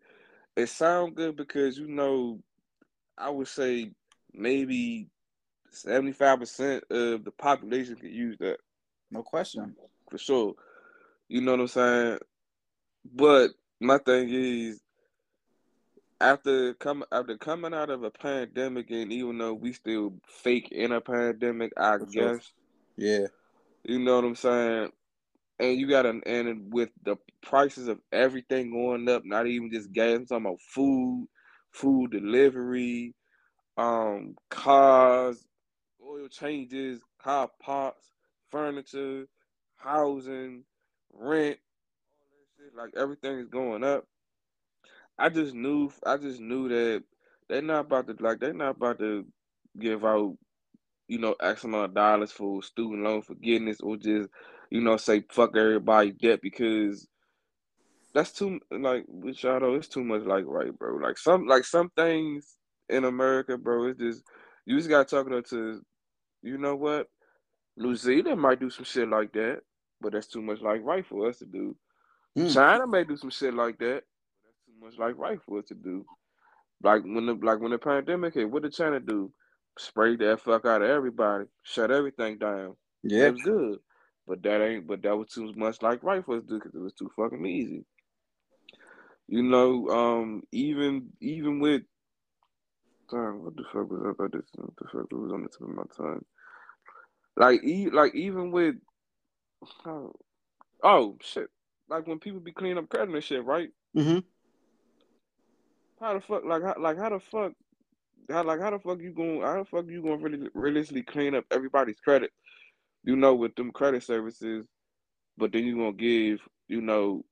It 0.54 0.68
sound 0.68 1.14
good 1.14 1.36
because 1.36 1.78
you 1.78 1.88
know, 1.88 2.42
I 3.20 3.30
would 3.30 3.48
say 3.48 3.92
maybe 4.32 5.08
seventy 5.70 6.12
five 6.12 6.40
percent 6.40 6.84
of 6.90 7.24
the 7.24 7.30
population 7.30 7.96
could 7.96 8.10
use 8.10 8.36
that. 8.38 8.58
No 9.10 9.22
question. 9.22 9.74
For 10.10 10.18
sure. 10.18 10.54
You 11.28 11.40
know 11.40 11.52
what 11.52 11.60
I'm 11.60 11.68
saying? 11.68 12.18
But 13.14 13.50
my 13.80 13.98
thing 13.98 14.28
is 14.30 14.80
after 16.20 16.74
coming 16.74 17.08
after 17.12 17.36
coming 17.38 17.72
out 17.74 17.90
of 17.90 18.02
a 18.02 18.10
pandemic 18.10 18.90
and 18.90 19.12
even 19.12 19.38
though 19.38 19.54
we 19.54 19.72
still 19.72 20.14
fake 20.26 20.68
in 20.70 20.92
a 20.92 21.00
pandemic, 21.00 21.72
I 21.76 21.98
For 21.98 22.06
guess 22.06 22.12
sure. 22.12 22.40
Yeah. 22.96 23.26
You 23.84 23.98
know 23.98 24.16
what 24.16 24.24
I'm 24.24 24.34
saying? 24.34 24.90
And 25.58 25.78
you 25.78 25.88
got 25.88 26.06
an 26.06 26.22
and 26.26 26.72
with 26.72 26.90
the 27.04 27.16
prices 27.42 27.88
of 27.88 28.00
everything 28.12 28.70
going 28.70 29.08
up, 29.08 29.24
not 29.24 29.46
even 29.46 29.70
just 29.70 29.92
gas, 29.92 30.16
I'm 30.16 30.26
talking 30.26 30.46
about 30.46 30.60
food, 30.60 31.28
food 31.72 32.12
delivery, 32.12 33.14
um, 33.76 34.36
cars, 34.50 35.44
oil 36.06 36.28
changes, 36.28 37.00
car 37.22 37.50
parts, 37.62 38.12
furniture, 38.50 39.26
housing, 39.76 40.64
rent, 41.12 41.58
all 42.20 42.26
that 42.30 42.64
shit. 42.64 42.76
Like 42.76 42.94
everything 42.96 43.38
is 43.38 43.48
going 43.48 43.84
up. 43.84 44.04
I 45.18 45.28
just 45.28 45.54
knew, 45.54 45.92
I 46.06 46.16
just 46.16 46.40
knew 46.40 46.68
that 46.70 47.04
they're 47.48 47.62
not 47.62 47.86
about 47.86 48.06
to, 48.08 48.16
like, 48.20 48.40
they're 48.40 48.54
not 48.54 48.76
about 48.76 48.98
to 49.00 49.26
give 49.78 50.04
out 50.04 50.36
you 51.08 51.18
know, 51.18 51.34
X 51.40 51.64
amount 51.64 51.86
of 51.86 51.94
dollars 51.94 52.32
for 52.32 52.62
student 52.62 53.02
loan 53.02 53.22
forgiveness 53.22 53.80
or 53.80 53.96
just, 53.96 54.28
you 54.70 54.80
know, 54.80 54.96
say 54.96 55.24
fuck 55.30 55.56
everybody 55.56 56.12
debt 56.12 56.40
because 56.42 57.08
that's 58.14 58.32
too 58.32 58.60
like 58.70 59.04
with 59.08 59.40
though, 59.42 59.74
it's 59.74 59.88
too 59.88 60.04
much 60.04 60.22
like 60.22 60.44
right, 60.46 60.76
bro. 60.76 60.96
Like 60.96 61.18
some 61.18 61.46
like 61.46 61.64
some 61.64 61.90
things 61.96 62.56
in 62.88 63.04
America, 63.04 63.56
bro, 63.56 63.88
it's 63.88 64.00
just 64.00 64.22
you 64.66 64.76
just 64.76 64.88
gotta 64.88 65.04
talk 65.04 65.26
to 65.48 65.82
you 66.42 66.58
know 66.58 66.76
what? 66.76 67.06
New 67.76 67.94
Zealand 67.94 68.40
might 68.40 68.60
do 68.60 68.70
some 68.70 68.84
shit 68.84 69.08
like 69.08 69.32
that, 69.32 69.60
but 70.00 70.12
that's 70.12 70.26
too 70.26 70.42
much 70.42 70.60
like 70.60 70.82
right 70.82 71.06
for 71.06 71.28
us 71.28 71.38
to 71.38 71.46
do. 71.46 71.76
Mm. 72.38 72.52
China 72.52 72.86
may 72.86 73.04
do 73.04 73.16
some 73.16 73.30
shit 73.30 73.54
like 73.54 73.78
that, 73.78 74.02
but 74.32 74.42
that's 74.44 74.58
too 74.66 74.84
much 74.84 74.98
like 74.98 75.16
right 75.18 75.38
for 75.46 75.58
us 75.58 75.66
to 75.66 75.74
do. 75.74 76.04
Like 76.82 77.02
when 77.04 77.26
the 77.26 77.34
like 77.34 77.60
when 77.60 77.72
the 77.72 77.78
pandemic 77.78 78.34
hit, 78.34 78.50
what 78.50 78.62
did 78.62 78.72
China 78.72 79.00
do? 79.00 79.32
Spray 79.78 80.16
that 80.16 80.40
fuck 80.40 80.64
out 80.64 80.82
of 80.82 80.90
everybody, 80.90 81.44
shut 81.62 81.90
everything 81.90 82.38
down. 82.38 82.76
Yeah, 83.02 83.26
it 83.26 83.32
was 83.32 83.42
good, 83.42 83.78
but 84.26 84.42
that 84.42 84.62
ain't. 84.62 84.86
But 84.86 85.02
that 85.02 85.16
was 85.16 85.28
too 85.28 85.52
much 85.54 85.80
like 85.82 86.02
right 86.02 86.24
for 86.24 86.36
us 86.36 86.42
to 86.42 86.48
do 86.48 86.54
because 86.58 86.74
it 86.74 86.82
was 86.82 86.94
too 86.94 87.10
fucking 87.16 87.46
easy. 87.46 87.84
You 89.30 89.44
know, 89.44 89.88
um, 89.90 90.42
even 90.50 91.10
even 91.20 91.60
with, 91.60 91.82
damn, 93.08 93.44
what 93.44 93.54
the 93.54 93.62
fuck 93.72 93.88
was 93.88 94.02
up 94.04 94.24
at 94.24 94.32
this? 94.32 94.42
What 94.56 94.74
the 94.76 94.84
fuck 94.86 95.12
was 95.12 95.30
on 95.32 95.44
the 95.44 95.48
tip 95.48 95.60
of 95.60 95.68
my 95.68 95.84
tongue? 95.96 96.24
Like, 97.36 97.62
e- 97.62 97.90
like 97.90 98.12
even 98.16 98.50
with, 98.50 98.74
oh, 99.86 100.12
oh 100.82 101.16
shit, 101.20 101.46
like 101.88 102.08
when 102.08 102.18
people 102.18 102.40
be 102.40 102.50
cleaning 102.50 102.78
up 102.78 102.88
credit 102.88 103.14
and 103.14 103.22
shit, 103.22 103.44
right? 103.44 103.68
Mm-hmm. 103.96 104.18
How 106.00 106.14
the 106.14 106.20
fuck, 106.22 106.44
like, 106.44 106.64
how, 106.64 106.74
like 106.76 106.98
how 106.98 107.10
the 107.10 107.20
fuck 107.20 107.52
how 108.30 108.42
like 108.42 108.60
how 108.60 108.70
the 108.70 108.80
fuck 108.80 109.00
you 109.00 109.12
going 109.12 109.42
how 109.42 109.58
the 109.58 109.64
fuck 109.64 109.86
you 109.86 110.02
gonna 110.02 110.16
really 110.16 110.48
realistically 110.54 111.04
clean 111.04 111.36
up 111.36 111.44
everybody's 111.52 112.00
credit, 112.00 112.32
you 113.04 113.14
know, 113.14 113.36
with 113.36 113.54
them 113.54 113.70
credit 113.70 114.02
services, 114.02 114.66
but 115.38 115.52
then 115.52 115.64
you 115.66 115.76
gonna 115.76 115.92
give, 115.92 116.40
you 116.66 116.80
know, 116.80 117.24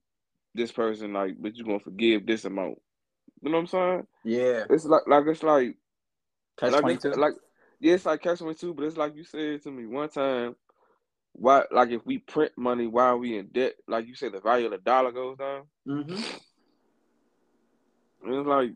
this 0.59 0.71
person 0.71 1.13
like, 1.13 1.35
but 1.39 1.55
you 1.55 1.65
gonna 1.65 1.79
forgive 1.79 2.25
this 2.25 2.45
amount. 2.45 2.77
You 3.41 3.49
know 3.49 3.57
what 3.57 3.61
I'm 3.61 3.67
saying? 3.67 4.07
Yeah. 4.23 4.65
It's 4.69 4.85
like 4.85 5.07
like 5.07 5.25
it's 5.27 5.43
like 5.43 5.75
catch 6.59 6.73
like, 6.73 7.03
it's, 7.03 7.17
like 7.17 7.33
yeah, 7.79 7.93
it's 7.93 8.05
like 8.05 8.21
catch 8.21 8.39
twenty 8.39 8.55
two, 8.55 8.73
but 8.73 8.85
it's 8.85 8.97
like 8.97 9.15
you 9.15 9.23
said 9.23 9.63
to 9.63 9.71
me 9.71 9.85
one 9.85 10.09
time. 10.09 10.55
Why, 11.33 11.63
like, 11.71 11.91
if 11.91 12.05
we 12.05 12.17
print 12.17 12.51
money 12.57 12.87
while 12.87 13.17
we 13.17 13.37
in 13.37 13.47
debt, 13.47 13.75
like 13.87 14.07
you 14.07 14.15
said, 14.15 14.33
the 14.33 14.41
value 14.41 14.65
of 14.65 14.71
the 14.71 14.79
dollar 14.79 15.11
goes 15.11 15.37
down. 15.37 15.61
Mm-hmm. 15.87 16.13
it's 18.25 18.47
like, 18.47 18.71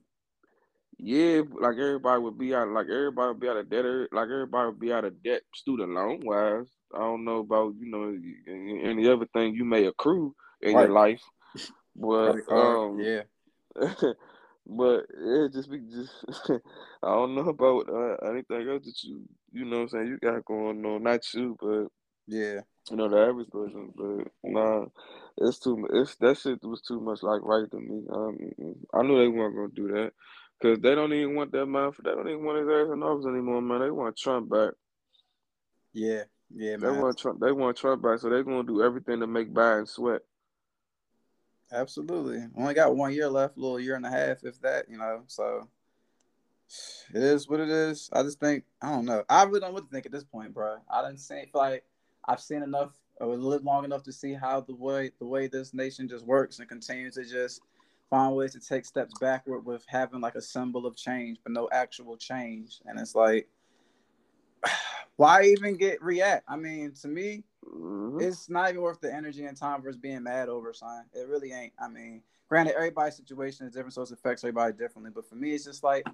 yeah, 0.98 1.42
like 1.60 1.78
everybody 1.78 2.22
would 2.22 2.38
be 2.38 2.54
out, 2.56 2.70
like 2.70 2.86
everybody 2.86 3.28
would 3.30 3.40
be 3.40 3.50
out 3.50 3.58
of 3.58 3.70
debt, 3.70 3.86
like 4.14 4.30
everybody 4.30 4.68
would 4.68 4.80
be 4.80 4.94
out 4.94 5.04
of 5.04 5.22
debt, 5.24 5.42
student 5.54 5.92
loan 5.94 6.22
wise. 6.24 6.70
I 6.94 7.00
don't 7.00 7.26
know 7.26 7.40
about 7.40 7.74
you 7.80 7.90
know 7.90 8.16
any 8.90 9.10
other 9.10 9.26
thing 9.34 9.56
you 9.56 9.66
may 9.66 9.86
accrue 9.86 10.34
in 10.62 10.76
right. 10.76 10.84
your 10.84 10.94
life, 10.94 11.22
but 11.96 12.36
um, 12.52 13.00
yeah. 13.00 13.24
but 14.66 15.06
it 15.10 15.54
just 15.54 15.70
be 15.70 15.80
just 15.80 16.14
I 17.04 17.10
don't 17.10 17.36
know 17.36 17.50
about 17.50 17.90
uh, 17.90 18.30
anything 18.30 18.70
else 18.70 18.86
that 18.86 19.04
you 19.04 19.24
you 19.52 19.66
know 19.66 19.78
what 19.78 19.84
I'm 19.84 19.90
saying 19.90 20.08
you 20.08 20.18
got 20.20 20.46
going 20.46 20.86
on. 20.86 21.04
Not 21.04 21.22
you, 21.34 21.58
but 21.60 21.88
yeah, 22.28 22.62
you 22.90 22.98
know 22.98 23.10
the 23.10 23.18
average 23.18 23.50
person. 23.50 23.92
But 23.96 24.28
nah, 24.44 24.86
it's 25.38 25.60
too 25.60 25.88
it's 25.92 26.16
that 26.16 26.38
shit 26.38 26.64
was 26.64 26.82
too 26.82 27.02
much 27.02 27.24
like 27.24 27.42
right 27.44 27.70
to 27.70 27.80
me. 27.80 28.04
Um, 28.12 28.38
I 28.94 29.04
knew 29.04 29.20
they 29.20 29.28
weren't 29.28 29.56
gonna 29.56 29.70
do 29.74 29.94
that 29.94 30.12
because 30.60 30.80
they 30.80 30.96
don't 30.96 31.14
even 31.14 31.36
want 31.36 31.52
that 31.52 31.66
man. 31.66 31.92
For, 31.92 32.02
they 32.02 32.12
don't 32.12 32.30
even 32.30 32.46
want 32.46 32.60
his 32.60 32.70
ass 32.70 32.94
in 32.94 33.04
office 33.04 33.26
anymore, 33.26 33.62
man. 33.62 33.82
They 33.82 33.92
want 33.92 34.18
Trump 34.18 34.50
back. 34.50 34.74
Yeah, 35.94 36.24
yeah, 36.56 36.78
man. 36.78 36.94
They 36.94 37.02
want 37.02 37.18
Trump. 37.18 37.40
They 37.42 37.52
want 37.52 37.78
Trump 37.78 38.02
back, 38.02 38.20
so 38.20 38.30
they're 38.30 38.44
gonna 38.44 38.64
do 38.64 38.82
everything 38.84 39.20
to 39.20 39.28
make 39.28 39.54
Biden 39.54 39.88
sweat. 39.88 40.22
Absolutely. 41.74 42.46
Only 42.56 42.74
got 42.74 42.96
one 42.96 43.14
year 43.14 43.28
left, 43.30 43.58
a 43.58 43.60
little 43.60 43.80
year 43.80 43.96
and 43.96 44.06
a 44.06 44.10
half, 44.10 44.44
if 44.44 44.62
that, 44.62 44.90
you 44.90 44.98
know. 44.98 45.24
So 45.28 45.68
it 47.14 47.22
is 47.22 47.50
what 47.50 47.60
it 47.60 47.70
is. 47.70 48.10
I 48.14 48.24
just 48.24 48.40
think 48.40 48.64
I 48.82 48.92
don't 48.92 49.06
know. 49.06 49.24
I 49.30 49.44
really 49.44 49.60
don't 49.60 49.70
know 49.70 49.74
what 49.76 49.86
to 49.86 49.90
think 49.90 50.06
at 50.06 50.12
this 50.12 50.24
point, 50.24 50.54
bro. 50.54 50.78
I 50.90 51.02
didn't 51.04 51.20
see 51.20 51.50
like 51.54 51.84
I've 52.26 52.42
seen 52.42 52.64
enough 52.64 52.92
or 53.18 53.36
lived 53.36 53.66
long 53.66 53.86
enough 53.86 54.04
to 54.04 54.14
see 54.14 54.34
how 54.34 54.62
the 54.62 54.76
way 54.76 55.12
the 55.20 55.26
way 55.26 55.48
this 55.48 55.74
nation 55.74 56.08
just 56.08 56.26
works 56.26 56.60
and 56.60 56.70
continues 56.70 57.16
to 57.16 57.26
just 57.26 57.62
find 58.10 58.36
ways 58.36 58.54
to 58.54 58.60
take 58.60 58.86
steps 58.86 59.16
backward 59.20 59.66
with 59.66 59.84
having 59.88 60.22
like 60.22 60.36
a 60.36 60.42
symbol 60.42 60.86
of 60.86 60.96
change, 60.96 61.40
but 61.44 61.52
no 61.52 61.68
actual 61.72 62.16
change. 62.16 62.80
And 62.86 63.00
it's 63.00 63.16
like, 63.16 63.48
why 65.16 65.44
even 65.44 65.78
get 65.78 66.02
react? 66.02 66.46
I 66.48 66.56
mean, 66.56 66.94
to 67.02 67.08
me, 67.08 67.44
mm-hmm. 67.66 68.20
it's 68.20 68.50
not 68.50 68.70
even 68.70 68.82
worth 68.82 69.02
the 69.02 69.14
energy 69.14 69.46
and 69.46 69.56
time 69.56 69.82
for 69.82 69.90
us 69.90 69.96
being 69.96 70.24
mad 70.24 70.50
over 70.50 70.74
something. 70.74 71.06
It 71.14 71.28
really 71.28 71.52
ain't. 71.52 71.74
I 71.80 71.88
mean, 71.88 72.22
granted, 72.50 72.76
everybody's 72.76 73.16
situation 73.16 73.68
is 73.68 73.74
different, 73.74 73.94
so 73.94 74.02
it 74.02 74.12
affects 74.12 74.44
everybody 74.44 74.74
differently. 74.74 75.12
But 75.14 75.28
for 75.28 75.36
me, 75.36 75.54
it's 75.54 75.66
just 75.66 75.84
like 75.84 76.08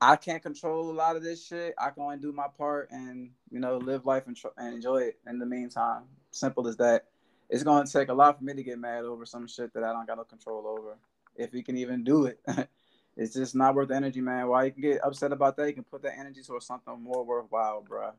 I 0.00 0.16
can't 0.16 0.42
control 0.42 0.90
a 0.90 0.92
lot 0.92 1.16
of 1.16 1.22
this 1.22 1.46
shit. 1.46 1.74
I 1.78 1.90
can 1.90 2.02
only 2.02 2.16
do 2.16 2.32
my 2.32 2.46
part 2.56 2.90
and 2.90 3.30
you 3.50 3.60
know 3.60 3.76
live 3.76 4.06
life 4.06 4.26
and, 4.26 4.36
tr- 4.36 4.48
and 4.56 4.74
enjoy 4.74 5.02
it. 5.02 5.18
In 5.26 5.38
the 5.38 5.46
meantime, 5.46 6.04
simple 6.30 6.66
as 6.66 6.76
that. 6.78 7.06
It's 7.50 7.62
going 7.62 7.86
to 7.86 7.92
take 7.92 8.08
a 8.08 8.14
lot 8.14 8.38
for 8.38 8.44
me 8.44 8.54
to 8.54 8.62
get 8.62 8.78
mad 8.78 9.04
over 9.04 9.26
some 9.26 9.46
shit 9.46 9.74
that 9.74 9.84
I 9.84 9.92
don't 9.92 10.06
got 10.06 10.16
no 10.16 10.24
control 10.24 10.66
over. 10.66 10.96
If 11.36 11.52
you 11.52 11.62
can 11.62 11.76
even 11.76 12.02
do 12.02 12.24
it, 12.24 12.40
it's 13.16 13.34
just 13.34 13.54
not 13.54 13.74
worth 13.74 13.88
the 13.88 13.96
energy, 13.96 14.20
man. 14.20 14.48
Why 14.48 14.64
you 14.64 14.72
can 14.72 14.82
get 14.82 15.04
upset 15.04 15.32
about 15.32 15.56
that? 15.56 15.68
You 15.68 15.74
can 15.74 15.84
put 15.84 16.02
that 16.02 16.18
energy 16.18 16.42
towards 16.42 16.66
something 16.66 17.00
more 17.00 17.24
worthwhile, 17.24 17.82
bro. 17.82 18.10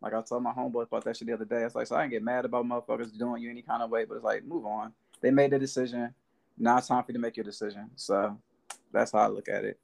Like 0.00 0.14
I 0.14 0.22
told 0.22 0.42
my 0.42 0.52
homeboy 0.52 0.82
about 0.82 1.04
that 1.04 1.16
shit 1.16 1.28
the 1.28 1.34
other 1.34 1.44
day. 1.44 1.62
It's 1.62 1.74
like, 1.74 1.86
so 1.86 1.96
I 1.96 2.02
can 2.02 2.10
get 2.10 2.22
mad 2.22 2.44
about 2.44 2.66
motherfuckers 2.66 3.16
doing 3.16 3.42
you 3.42 3.50
any 3.50 3.62
kind 3.62 3.82
of 3.82 3.90
way, 3.90 4.04
but 4.04 4.16
it's 4.16 4.24
like, 4.24 4.44
move 4.44 4.66
on. 4.66 4.92
They 5.20 5.30
made 5.30 5.52
the 5.52 5.58
decision. 5.58 6.12
Now 6.58 6.78
it's 6.78 6.88
time 6.88 7.02
for 7.04 7.12
you 7.12 7.14
to 7.14 7.20
make 7.20 7.36
your 7.36 7.44
decision. 7.44 7.90
So 7.96 8.36
that's 8.92 9.12
how 9.12 9.20
I 9.20 9.28
look 9.28 9.48
at 9.48 9.64
it. 9.64 9.78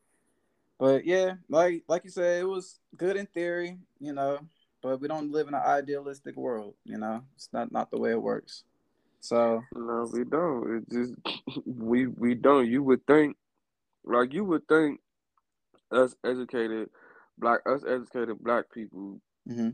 But 0.78 1.04
yeah, 1.04 1.34
like 1.48 1.84
like 1.88 2.04
you 2.04 2.10
said, 2.10 2.40
it 2.40 2.44
was 2.44 2.78
good 2.96 3.16
in 3.16 3.26
theory, 3.26 3.78
you 4.00 4.12
know, 4.12 4.38
but 4.80 5.00
we 5.00 5.08
don't 5.08 5.32
live 5.32 5.48
in 5.48 5.54
an 5.54 5.62
idealistic 5.64 6.36
world, 6.36 6.74
you 6.84 6.98
know. 6.98 7.22
It's 7.34 7.48
not 7.52 7.72
not 7.72 7.90
the 7.90 7.98
way 7.98 8.10
it 8.10 8.22
works. 8.22 8.64
So 9.20 9.62
no, 9.74 10.08
we 10.12 10.24
don't. 10.24 10.76
It 10.76 10.90
just 10.90 11.14
we 11.66 12.06
we 12.06 12.34
don't. 12.34 12.68
You 12.68 12.82
would 12.84 13.04
think, 13.06 13.36
like 14.08 14.32
you 14.32 14.44
would 14.44 14.66
think, 14.68 15.00
us 15.90 16.14
educated 16.24 16.90
black 17.38 17.60
us 17.66 17.82
educated 17.86 18.36
black 18.42 18.64
people 18.72 19.20
mm-hmm 19.48 19.70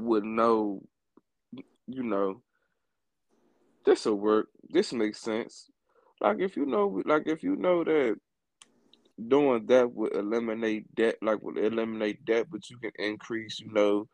would 0.00 0.24
know, 0.24 0.82
you 1.86 2.02
know, 2.02 2.42
this 3.84 4.04
will 4.04 4.16
work. 4.16 4.48
This 4.68 4.92
makes 4.92 5.20
sense. 5.20 5.70
Like 6.20 6.38
if 6.40 6.56
you 6.56 6.66
know, 6.66 7.02
like 7.06 7.22
if 7.26 7.42
you 7.42 7.56
know 7.56 7.84
that 7.84 8.16
doing 9.28 9.66
that 9.66 9.92
would 9.92 10.14
eliminate 10.14 10.94
debt, 10.94 11.16
like 11.22 11.42
would 11.42 11.58
eliminate 11.58 12.24
debt, 12.24 12.46
but 12.50 12.68
you 12.68 12.78
can 12.78 12.92
increase, 12.98 13.60
you 13.60 13.72
know, 13.72 14.08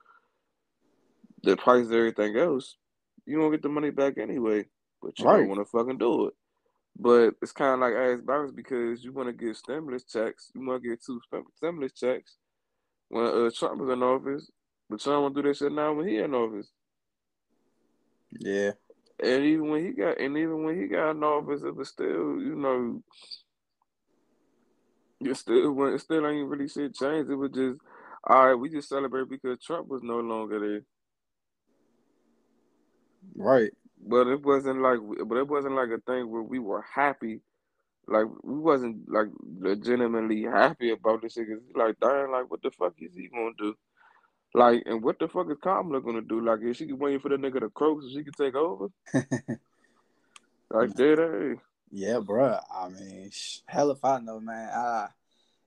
the 1.42 1.56
price 1.56 1.86
of 1.86 1.92
everything 1.92 2.36
else. 2.36 2.76
You 3.26 3.38
don't 3.38 3.50
get 3.50 3.62
the 3.62 3.68
money 3.68 3.90
back 3.90 4.18
anyway, 4.18 4.66
but 5.02 5.18
you 5.18 5.24
right. 5.24 5.38
don't 5.38 5.48
want 5.48 5.60
to 5.60 5.64
fucking 5.64 5.98
do 5.98 6.28
it. 6.28 6.34
But 6.98 7.34
it's 7.42 7.52
kind 7.52 7.74
of 7.74 7.80
like 7.80 7.94
ass 7.94 8.20
balance 8.26 8.52
because 8.52 9.04
you 9.04 9.12
want 9.12 9.28
to 9.28 9.32
get 9.32 9.56
stimulus 9.56 10.04
checks. 10.04 10.50
You 10.54 10.66
want 10.66 10.82
to 10.82 10.88
get 10.88 11.04
two 11.04 11.20
stimulus 11.56 11.92
checks 11.92 12.36
when 13.08 13.26
uh, 13.26 13.50
Trump 13.54 13.80
was 13.80 13.90
in 13.90 14.02
office, 14.02 14.50
but 14.88 15.00
Trump 15.00 15.22
won't 15.22 15.36
do 15.36 15.42
that 15.42 15.56
shit 15.56 15.72
now 15.72 15.92
when 15.92 16.08
he 16.08 16.18
in 16.18 16.34
office. 16.34 16.68
Yeah. 18.30 18.72
And 19.22 19.44
even 19.44 19.70
when 19.70 19.84
he 19.84 19.92
got, 19.92 20.20
and 20.20 20.36
even 20.36 20.64
when 20.64 20.80
he 20.80 20.86
got 20.88 21.12
in 21.12 21.22
office, 21.22 21.62
it 21.62 21.74
was 21.74 21.88
still, 21.88 22.40
you 22.40 22.54
know, 22.54 23.02
it 25.20 25.36
still, 25.36 25.94
it 25.94 26.00
still 26.00 26.26
ain't 26.26 26.48
really 26.48 26.68
shit 26.68 26.94
changed. 26.94 27.30
It 27.30 27.36
was 27.36 27.50
just, 27.50 27.78
all 28.26 28.46
right, 28.48 28.54
we 28.54 28.68
just 28.68 28.88
celebrate 28.88 29.30
because 29.30 29.58
Trump 29.62 29.88
was 29.88 30.02
no 30.02 30.18
longer 30.20 30.60
there. 30.60 30.82
Right. 33.34 33.72
But 34.06 34.28
it 34.28 34.44
wasn't 34.44 34.80
like, 34.82 34.98
but 35.26 35.36
it 35.36 35.48
wasn't 35.48 35.74
like 35.74 35.88
a 35.88 36.00
thing 36.00 36.30
where 36.30 36.42
we 36.42 36.58
were 36.58 36.82
happy. 36.82 37.40
Like 38.06 38.26
we 38.42 38.58
wasn't 38.58 39.10
like 39.10 39.26
legitimately 39.58 40.44
happy 40.44 40.90
about 40.90 41.22
this 41.22 41.32
shit. 41.32 41.48
Like, 41.74 41.98
darn, 41.98 42.30
like 42.30 42.48
what 42.48 42.62
the 42.62 42.70
fuck 42.70 42.94
is 42.98 43.14
he 43.14 43.28
gonna 43.28 43.50
do? 43.58 43.74
Like, 44.54 44.84
and 44.86 45.02
what 45.02 45.18
the 45.18 45.28
fuck 45.28 45.50
is 45.50 45.58
Kamala 45.60 46.00
gonna 46.00 46.22
do? 46.22 46.40
Like, 46.40 46.60
is 46.62 46.76
she 46.76 46.92
waiting 46.92 47.20
for 47.20 47.28
the 47.30 47.36
nigga 47.36 47.60
to 47.60 47.68
croak 47.68 48.02
so 48.02 48.08
she 48.08 48.22
can 48.22 48.32
take 48.32 48.54
over? 48.54 48.86
like, 50.70 50.94
did 50.94 51.18
hey. 51.18 51.54
Yeah, 51.90 52.20
bro. 52.20 52.58
I 52.74 52.88
mean, 52.88 53.30
hell 53.66 53.90
if 53.90 54.04
I 54.04 54.20
know, 54.20 54.40
man. 54.40 54.68
Uh, 54.70 55.08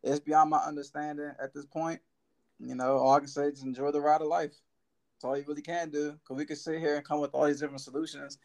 it's 0.02 0.20
beyond 0.20 0.50
my 0.50 0.60
understanding 0.60 1.32
at 1.42 1.54
this 1.54 1.66
point. 1.66 2.00
You 2.60 2.76
know, 2.76 2.98
all 2.98 3.16
I 3.16 3.20
can 3.20 3.28
say 3.28 3.44
is 3.44 3.64
enjoy 3.64 3.92
the 3.92 4.02
ride 4.02 4.22
of 4.22 4.28
life. 4.28 4.54
That's 5.20 5.26
all 5.26 5.38
you 5.38 5.44
really 5.46 5.62
can 5.62 5.90
do. 5.90 6.18
Cause 6.26 6.38
we 6.38 6.46
can 6.46 6.56
sit 6.56 6.80
here 6.80 6.96
and 6.96 7.04
come 7.04 7.20
with 7.20 7.32
all 7.34 7.46
these 7.46 7.60
different 7.60 7.82
solutions, 7.82 8.38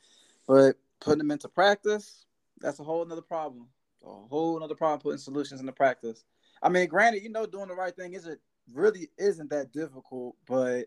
but 0.45 0.77
putting 1.01 1.19
them 1.19 1.31
into 1.31 1.49
practice, 1.49 2.27
that's 2.61 2.81
a 2.81 2.83
whole 2.83 3.05
another 3.05 3.23
problem. 3.23 3.69
A 4.05 4.11
whole 4.11 4.57
another 4.57 4.75
problem 4.75 4.99
putting 4.99 5.19
solutions 5.19 5.61
into 5.61 5.71
practice. 5.71 6.25
I 6.61 6.69
mean, 6.69 6.89
granted, 6.89 7.23
you 7.23 7.29
know, 7.29 7.47
doing 7.47 7.69
the 7.69 7.77
right 7.77 7.95
thing 7.95 8.15
isn't 8.15 8.41
really 8.73 9.09
isn't 9.19 9.51
that 9.51 9.73
difficult, 9.73 10.35
but 10.49 10.87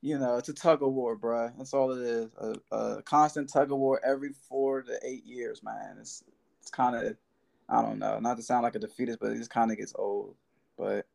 you 0.00 0.16
know, 0.16 0.36
it's 0.36 0.48
a 0.48 0.54
tug 0.54 0.80
of 0.84 0.92
war, 0.92 1.16
bro. 1.16 1.50
That's 1.58 1.74
all 1.74 1.90
it 1.90 2.06
is. 2.06 2.30
A, 2.38 2.54
a 2.70 3.02
constant 3.02 3.52
tug 3.52 3.72
of 3.72 3.78
war 3.78 4.00
every 4.04 4.30
four 4.48 4.82
to 4.82 4.96
eight 5.02 5.26
years, 5.26 5.60
man. 5.64 5.96
It's 6.00 6.22
it's 6.60 6.70
kind 6.70 6.94
of, 6.94 7.16
I 7.68 7.82
don't 7.82 7.98
know, 7.98 8.20
not 8.20 8.36
to 8.36 8.44
sound 8.44 8.62
like 8.62 8.76
a 8.76 8.78
defeatist, 8.78 9.18
but 9.18 9.32
it 9.32 9.38
just 9.38 9.50
kind 9.50 9.72
of 9.72 9.76
gets 9.76 9.92
old. 9.98 10.36
But 10.78 11.06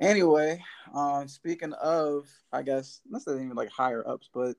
anyway, 0.00 0.62
um, 0.94 1.28
speaking 1.28 1.72
of, 1.74 2.28
I 2.52 2.62
guess 2.62 3.00
that's 3.10 3.26
not 3.26 3.34
even 3.36 3.54
like 3.54 3.70
higher 3.70 4.06
ups, 4.06 4.28
but 4.32 4.56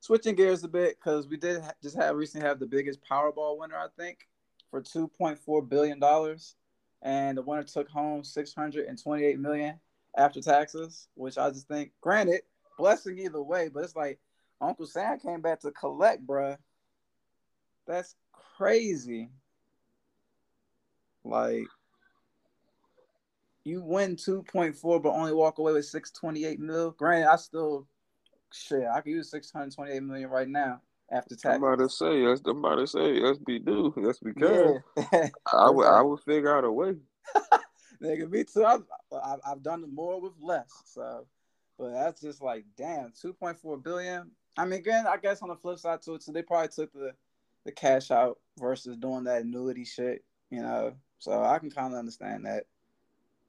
switching 0.00 0.34
gears 0.34 0.64
a 0.64 0.68
bit 0.68 0.98
because 0.98 1.26
we 1.26 1.36
did 1.36 1.62
ha- 1.62 1.72
just 1.82 1.96
have 1.96 2.16
recently 2.16 2.46
have 2.46 2.58
the 2.60 2.66
biggest 2.66 3.00
Powerball 3.08 3.58
winner, 3.58 3.76
I 3.76 3.88
think, 3.96 4.28
for 4.70 4.80
two 4.80 5.08
point 5.08 5.38
four 5.38 5.62
billion 5.62 5.98
dollars 5.98 6.56
and 7.02 7.38
the 7.38 7.42
winner 7.42 7.62
took 7.62 7.88
home 7.88 8.24
628 8.24 9.38
million 9.38 9.78
after 10.16 10.40
taxes, 10.40 11.08
which 11.14 11.38
I 11.38 11.50
just 11.50 11.68
think, 11.68 11.92
granted, 12.00 12.42
blessing 12.76 13.18
either 13.18 13.42
way, 13.42 13.68
but 13.68 13.84
it's 13.84 13.96
like 13.96 14.18
Uncle 14.60 14.86
Sam 14.86 15.18
came 15.18 15.40
back 15.40 15.60
to 15.60 15.70
collect, 15.70 16.26
bruh. 16.26 16.58
That's 17.86 18.16
crazy. 18.56 19.30
Like, 21.24 21.66
you 23.68 23.82
win 23.82 24.16
2.4, 24.16 25.02
but 25.02 25.10
only 25.10 25.32
walk 25.32 25.58
away 25.58 25.72
with 25.72 25.86
628 25.86 26.58
mil. 26.60 26.92
Granted, 26.92 27.30
I 27.30 27.36
still, 27.36 27.86
shit, 28.52 28.84
I 28.92 29.00
could 29.00 29.10
use 29.10 29.30
628 29.30 30.02
million 30.02 30.30
right 30.30 30.48
now 30.48 30.80
after 31.10 31.36
tax. 31.36 31.56
I'm 31.56 31.62
about 31.62 31.78
to 31.78 31.88
say, 31.88 32.24
that's 32.24 32.40
I'm 32.46 32.58
about 32.58 32.76
to 32.76 32.86
say, 32.86 33.20
let's 33.20 33.38
be 33.38 33.58
due. 33.58 33.92
Let's 33.96 34.20
be 34.20 34.32
careful. 34.32 34.82
Yeah. 34.96 35.28
I 35.52 35.70
would, 35.70 35.86
I 35.86 36.00
would 36.02 36.20
figure 36.20 36.56
out 36.56 36.64
a 36.64 36.72
way. 36.72 36.94
Nigga, 38.02 38.30
me 38.30 38.44
too. 38.44 38.64
I've, 38.64 38.84
I've, 39.12 39.40
I've 39.46 39.62
done 39.62 39.84
more 39.92 40.20
with 40.20 40.32
less. 40.40 40.70
So, 40.84 41.26
but 41.78 41.92
that's 41.92 42.20
just 42.20 42.42
like, 42.42 42.64
damn, 42.76 43.12
2.4 43.12 43.82
billion. 43.82 44.30
I 44.56 44.64
mean, 44.64 44.80
again, 44.80 45.06
I 45.06 45.16
guess 45.16 45.42
on 45.42 45.48
the 45.48 45.56
flip 45.56 45.78
side 45.78 46.02
to 46.02 46.14
it, 46.14 46.22
so 46.22 46.32
they 46.32 46.42
probably 46.42 46.68
took 46.68 46.92
the, 46.92 47.12
the 47.64 47.72
cash 47.72 48.10
out 48.10 48.38
versus 48.58 48.96
doing 48.96 49.24
that 49.24 49.42
annuity 49.42 49.84
shit, 49.84 50.24
you 50.50 50.62
know. 50.62 50.94
So 51.18 51.42
I 51.42 51.58
can 51.58 51.70
kind 51.70 51.92
of 51.92 51.98
understand 51.98 52.46
that. 52.46 52.64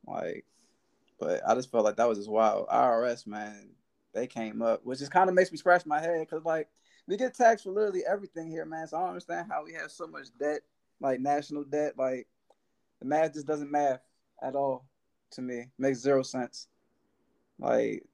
Like, 0.08 0.46
but 1.20 1.42
I 1.48 1.56
just 1.56 1.72
felt 1.72 1.86
like 1.86 1.98
that 1.98 2.10
was 2.10 2.18
just 2.18 2.30
wild. 2.30 2.68
IRS, 2.70 3.28
man, 3.28 3.70
they 4.14 4.28
came 4.28 4.62
up, 4.62 4.82
which 4.86 5.00
just 5.00 5.12
kind 5.12 5.30
of 5.30 5.36
makes 5.36 5.52
me 5.52 5.58
scratch 5.58 5.86
my 5.86 6.00
head 6.02 6.22
because, 6.22 6.46
like, 6.46 6.70
we 7.08 7.18
get 7.18 7.36
taxed 7.36 7.66
for 7.66 7.72
literally 7.72 8.04
everything 8.10 8.50
here, 8.50 8.66
man. 8.66 8.88
So 8.88 8.98
I 8.98 9.02
don't 9.02 9.10
understand 9.10 9.48
how 9.52 9.66
we 9.66 9.74
have 9.74 9.92
so 9.92 10.08
much 10.08 10.28
debt, 10.40 10.62
like 11.02 11.20
national 11.20 11.64
debt. 11.66 11.94
Like 11.98 12.28
The 13.00 13.08
math 13.08 13.34
just 13.34 13.48
doesn't 13.48 13.72
math 13.72 14.02
at 14.44 14.56
all 14.56 14.86
to 15.32 15.42
me. 15.42 15.60
It 15.60 15.70
makes 15.80 16.00
zero 16.00 16.24
sense. 16.24 16.68
Like 17.60 18.06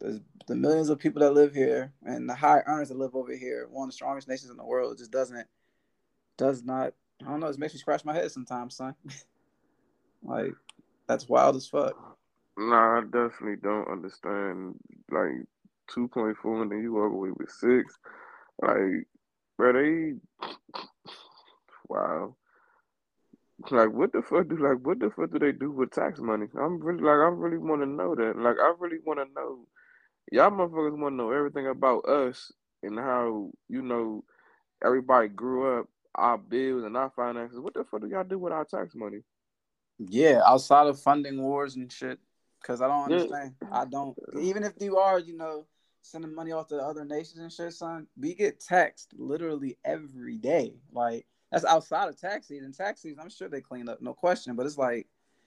the 0.00 0.22
the 0.48 0.56
millions 0.56 0.90
of 0.90 0.98
people 0.98 1.20
that 1.20 1.32
live 1.34 1.54
here 1.54 1.92
and 2.04 2.28
the 2.28 2.34
high 2.34 2.62
earners 2.66 2.88
that 2.88 2.98
live 2.98 3.14
over 3.16 3.36
here, 3.36 3.68
one 3.70 3.84
of 3.84 3.90
the 3.90 3.94
strongest 3.94 4.28
nations 4.28 4.50
in 4.50 4.56
the 4.56 4.64
world, 4.64 4.98
just 4.98 5.12
doesn't 5.12 5.46
does 6.38 6.64
not. 6.64 6.94
I 7.22 7.30
don't 7.30 7.40
know. 7.40 7.48
It 7.48 7.58
makes 7.58 7.74
me 7.74 7.80
scratch 7.80 8.04
my 8.04 8.14
head 8.14 8.32
sometimes, 8.32 8.76
son. 8.76 8.94
like 10.22 10.54
that's 11.10 11.28
wild 11.28 11.56
as 11.56 11.66
fuck. 11.66 11.94
Nah, 12.56 12.98
I 12.98 13.00
definitely 13.00 13.56
don't 13.60 13.90
understand. 13.90 14.76
Like 15.10 15.44
two 15.92 16.06
point 16.06 16.36
four, 16.40 16.62
and 16.62 16.70
then 16.70 16.82
you 16.82 16.92
walk 16.92 17.12
away 17.12 17.30
with 17.36 17.50
six. 17.50 17.98
Like, 18.62 19.06
bro, 19.58 19.72
they 19.72 20.14
wow. 21.88 22.36
Like, 23.70 23.92
what 23.92 24.12
the 24.12 24.22
fuck 24.22 24.48
do 24.48 24.56
like 24.56 24.86
what 24.86 25.00
the 25.00 25.10
fuck 25.10 25.32
do 25.32 25.40
they 25.40 25.52
do 25.52 25.72
with 25.72 25.90
tax 25.90 26.20
money? 26.20 26.46
I'm 26.56 26.80
really 26.80 27.02
like 27.02 27.18
I 27.18 27.28
really 27.34 27.58
want 27.58 27.82
to 27.82 27.86
know 27.86 28.14
that. 28.14 28.38
Like, 28.38 28.56
I 28.62 28.72
really 28.78 28.98
want 29.04 29.18
to 29.18 29.34
know. 29.34 29.66
Y'all 30.30 30.50
motherfuckers 30.50 30.96
want 30.96 31.14
to 31.14 31.16
know 31.16 31.32
everything 31.32 31.66
about 31.66 32.08
us 32.08 32.52
and 32.84 32.96
how 32.98 33.50
you 33.68 33.82
know 33.82 34.22
everybody 34.84 35.26
grew 35.26 35.80
up, 35.80 35.86
our 36.14 36.38
bills 36.38 36.84
and 36.84 36.96
our 36.96 37.10
finances. 37.16 37.58
What 37.58 37.74
the 37.74 37.84
fuck 37.90 38.00
do 38.00 38.06
y'all 38.06 38.22
do 38.22 38.38
with 38.38 38.52
our 38.52 38.64
tax 38.64 38.94
money? 38.94 39.22
Yeah, 40.08 40.40
outside 40.46 40.86
of 40.86 40.98
funding 41.00 41.42
wars 41.42 41.76
and 41.76 41.90
shit. 41.90 42.18
Cause 42.62 42.82
I 42.82 42.88
don't 42.88 43.12
understand. 43.12 43.54
Yeah. 43.62 43.68
I 43.72 43.84
don't. 43.86 44.16
Even 44.38 44.64
if 44.64 44.74
you 44.80 44.98
are, 44.98 45.18
you 45.18 45.34
know, 45.36 45.66
sending 46.02 46.34
money 46.34 46.52
off 46.52 46.68
to 46.68 46.76
other 46.76 47.04
nations 47.04 47.38
and 47.38 47.52
shit, 47.52 47.72
son, 47.72 48.06
we 48.18 48.34
get 48.34 48.60
taxed 48.60 49.14
literally 49.16 49.78
every 49.84 50.36
day. 50.36 50.74
Like 50.92 51.26
that's 51.50 51.64
outside 51.64 52.08
of 52.08 52.20
tax 52.20 52.48
season. 52.48 52.72
Tax 52.72 53.00
season, 53.00 53.20
I'm 53.20 53.30
sure 53.30 53.48
they 53.48 53.62
clean 53.62 53.88
up, 53.88 54.02
no 54.02 54.12
question. 54.12 54.56
But 54.56 54.66
it's 54.66 54.78
like 54.78 55.06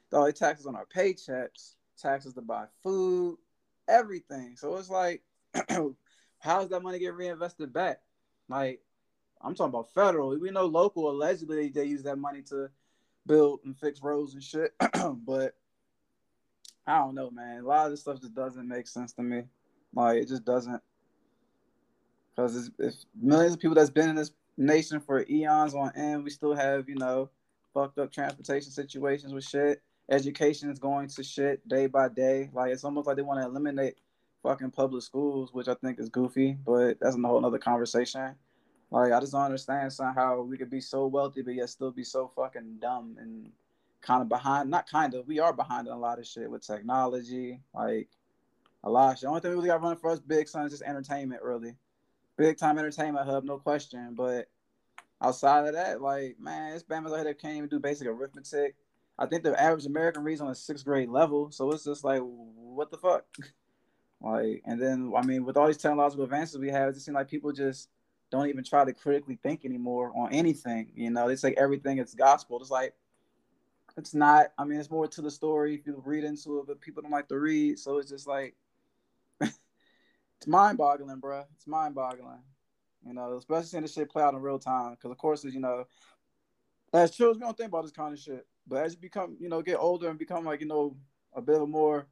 the 0.09 0.17
only 0.17 0.33
taxes 0.33 0.65
on 0.65 0.75
our 0.75 0.85
paychecks, 0.85 1.75
taxes 1.97 2.33
to 2.33 2.41
buy 2.41 2.65
food, 2.81 3.37
everything. 3.87 4.55
So 4.57 4.75
it's 4.77 4.89
like, 4.89 5.21
how's 6.39 6.69
that 6.69 6.83
money 6.83 6.99
get 6.99 7.15
reinvested 7.15 7.71
back? 7.71 7.99
Like, 8.49 8.81
I'm 9.41 9.55
talking 9.55 9.69
about 9.69 9.93
federal. 9.93 10.37
We 10.39 10.51
know 10.51 10.65
local 10.65 11.09
allegedly 11.09 11.69
they 11.69 11.85
use 11.85 12.03
that 12.03 12.17
money 12.17 12.41
to 12.43 12.69
build 13.25 13.61
and 13.65 13.77
fix 13.77 14.01
roads 14.01 14.33
and 14.33 14.43
shit. 14.43 14.73
but 15.25 15.55
I 16.85 16.97
don't 16.97 17.15
know, 17.15 17.31
man. 17.31 17.63
A 17.63 17.67
lot 17.67 17.85
of 17.85 17.91
this 17.91 18.01
stuff 18.01 18.19
just 18.19 18.35
doesn't 18.35 18.67
make 18.67 18.87
sense 18.87 19.13
to 19.13 19.21
me. 19.21 19.43
Like 19.93 20.17
it 20.17 20.27
just 20.27 20.45
doesn't. 20.45 20.81
Because 22.35 22.71
if 22.79 22.93
millions 23.19 23.53
of 23.53 23.59
people 23.59 23.75
that's 23.75 23.89
been 23.89 24.09
in 24.09 24.15
this 24.15 24.31
nation 24.57 24.99
for 24.99 25.25
eons 25.29 25.75
on 25.75 25.91
end, 25.95 26.23
we 26.23 26.29
still 26.29 26.55
have 26.55 26.89
you 26.89 26.95
know 26.95 27.29
fucked 27.73 27.99
up 27.99 28.11
transportation 28.11 28.71
situations 28.71 29.33
with 29.33 29.43
shit. 29.43 29.81
Education 30.11 30.69
is 30.69 30.79
going 30.79 31.07
to 31.07 31.23
shit 31.23 31.67
day 31.67 31.87
by 31.87 32.09
day. 32.09 32.49
Like 32.53 32.71
it's 32.71 32.83
almost 32.83 33.07
like 33.07 33.15
they 33.15 33.21
want 33.21 33.39
to 33.39 33.45
eliminate 33.45 33.95
fucking 34.41 34.71
public 34.71 35.01
schools, 35.03 35.53
which 35.53 35.69
I 35.69 35.73
think 35.75 35.99
is 35.99 36.09
goofy, 36.09 36.57
but 36.65 36.97
that's 36.99 37.15
a 37.15 37.19
whole 37.19 37.45
other 37.45 37.57
conversation. 37.57 38.35
Like 38.93 39.11
I 39.11 39.19
just 39.19 39.31
don't 39.31 39.41
understand 39.41 39.91
somehow 39.91 40.43
we 40.43 40.57
could 40.57 40.69
be 40.69 40.79
so 40.79 41.07
wealthy 41.07 41.41
but 41.41 41.55
yet 41.55 41.69
still 41.69 41.91
be 41.91 42.03
so 42.03 42.27
fucking 42.35 42.77
dumb 42.79 43.17
and 43.19 43.51
kind 44.03 44.21
of 44.21 44.29
behind. 44.29 44.69
Not 44.69 44.87
kind 44.87 45.15
of, 45.15 45.27
we 45.27 45.39
are 45.39 45.51
behind 45.51 45.87
in 45.87 45.93
a 45.93 45.97
lot 45.97 46.19
of 46.19 46.27
shit 46.27 46.49
with 46.49 46.65
technology. 46.65 47.59
Like 47.73 48.09
a 48.83 48.89
lot. 48.89 49.19
The 49.19 49.27
only 49.27 49.39
thing 49.39 49.51
we 49.51 49.55
really 49.55 49.69
got 49.69 49.81
running 49.81 49.97
for 49.97 50.11
us, 50.11 50.19
big 50.19 50.47
son, 50.47 50.65
is 50.65 50.71
just 50.71 50.83
entertainment, 50.83 51.41
really. 51.41 51.75
Big 52.37 52.57
time 52.57 52.77
entertainment 52.77 53.25
hub, 53.25 53.43
no 53.43 53.57
question. 53.57 54.13
But 54.13 54.49
outside 55.21 55.67
of 55.67 55.73
that, 55.73 56.01
like, 56.01 56.39
man, 56.39 56.73
it's 56.73 56.83
Bama's 56.83 57.13
out 57.13 57.25
here 57.25 57.33
can't 57.33 57.57
even 57.57 57.69
do 57.69 57.79
basic 57.79 58.07
arithmetic. 58.07 58.75
I 59.17 59.25
think 59.25 59.43
the 59.43 59.59
average 59.59 59.85
American 59.85 60.23
reads 60.23 60.41
on 60.41 60.49
a 60.49 60.55
sixth 60.55 60.85
grade 60.85 61.09
level. 61.09 61.51
So 61.51 61.71
it's 61.71 61.85
just 61.85 62.03
like, 62.03 62.21
what 62.21 62.91
the 62.91 62.97
fuck? 62.97 63.25
like, 64.21 64.61
and 64.65 64.81
then, 64.81 65.13
I 65.15 65.23
mean, 65.23 65.45
with 65.45 65.57
all 65.57 65.67
these 65.67 65.77
technological 65.77 66.25
advances 66.25 66.59
we 66.59 66.69
have, 66.69 66.89
it 66.89 66.93
just 66.93 67.05
seems 67.05 67.15
like 67.15 67.29
people 67.29 67.51
just 67.51 67.89
don't 68.33 68.49
even 68.49 68.63
try 68.63 68.83
to 68.83 68.93
critically 68.93 69.37
think 69.43 69.63
anymore 69.63 70.11
on 70.15 70.33
anything. 70.33 70.91
You 70.95 71.11
know, 71.11 71.27
they 71.27 71.35
say 71.35 71.53
everything 71.53 71.99
is 71.99 72.15
gospel. 72.15 72.59
It's 72.59 72.71
like, 72.71 72.95
it's 73.95 74.15
not. 74.15 74.47
I 74.57 74.65
mean, 74.65 74.79
it's 74.79 74.89
more 74.89 75.07
to 75.07 75.21
the 75.21 75.29
story 75.29 75.83
you 75.85 76.01
read 76.03 76.23
into 76.23 76.57
it, 76.57 76.65
but 76.65 76.81
people 76.81 77.03
don't 77.03 77.11
like 77.11 77.27
to 77.27 77.37
read. 77.37 77.77
So 77.77 77.99
it's 77.99 78.09
just 78.09 78.25
like, 78.25 78.55
it's 79.41 80.47
mind 80.47 80.79
boggling, 80.79 81.19
bro. 81.19 81.43
It's 81.55 81.67
mind 81.67 81.93
boggling. 81.93 82.41
You 83.05 83.13
know, 83.13 83.37
especially 83.37 83.67
seeing 83.67 83.83
this 83.83 83.93
shit 83.93 84.09
play 84.09 84.23
out 84.23 84.33
in 84.33 84.41
real 84.41 84.57
time. 84.57 84.95
Because 84.95 85.11
of 85.11 85.17
course, 85.19 85.45
as 85.45 85.53
you 85.53 85.59
know, 85.59 85.85
as 86.91 87.11
children, 87.11 87.39
we 87.39 87.45
don't 87.45 87.55
think 87.55 87.67
about 87.67 87.83
this 87.83 87.91
kind 87.91 88.13
of 88.13 88.19
shit. 88.19 88.47
But 88.65 88.83
as 88.83 88.93
you 88.93 88.99
become, 88.99 89.37
you 89.39 89.47
know, 89.47 89.61
get 89.61 89.77
older 89.77 90.09
and 90.09 90.17
become 90.17 90.43
like, 90.43 90.59
you 90.59 90.67
know, 90.67 90.97
a 91.35 91.41
bit 91.41 91.61
more 91.67 92.07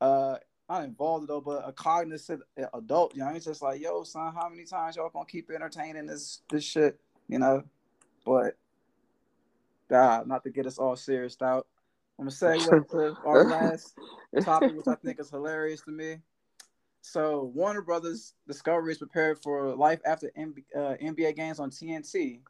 uh 0.00 0.36
not 0.68 0.84
involved 0.84 1.28
though, 1.28 1.40
but 1.40 1.66
a 1.66 1.72
cognizant 1.72 2.42
adult, 2.74 3.14
you 3.14 3.22
know, 3.22 3.30
it's 3.30 3.46
just 3.46 3.62
like, 3.62 3.80
yo, 3.80 4.02
son, 4.02 4.34
how 4.34 4.48
many 4.48 4.64
times 4.64 4.96
y'all 4.96 5.08
gonna 5.08 5.24
keep 5.24 5.50
entertaining 5.50 6.06
this 6.06 6.42
this 6.50 6.64
shit, 6.64 7.00
you 7.28 7.38
know? 7.38 7.64
But 8.24 8.56
God, 9.88 10.26
not 10.26 10.44
to 10.44 10.50
get 10.50 10.66
us 10.66 10.78
all 10.78 10.96
serious 10.96 11.40
out. 11.40 11.66
I'm 12.18 12.24
gonna 12.24 12.30
say 12.30 12.58
to 12.90 13.16
our 13.24 13.44
last 13.44 13.94
topic, 14.42 14.76
which 14.76 14.88
I 14.88 14.94
think 15.04 15.18
is 15.20 15.30
hilarious 15.30 15.80
to 15.82 15.90
me. 15.90 16.18
So 17.00 17.44
Warner 17.54 17.80
Brothers 17.80 18.34
Discovery 18.46 18.92
is 18.92 18.98
prepared 18.98 19.38
for 19.38 19.74
life 19.74 20.00
after 20.04 20.30
uh, 20.36 20.94
NBA 21.00 21.36
games 21.36 21.58
on 21.60 21.70
TNT, 21.70 22.40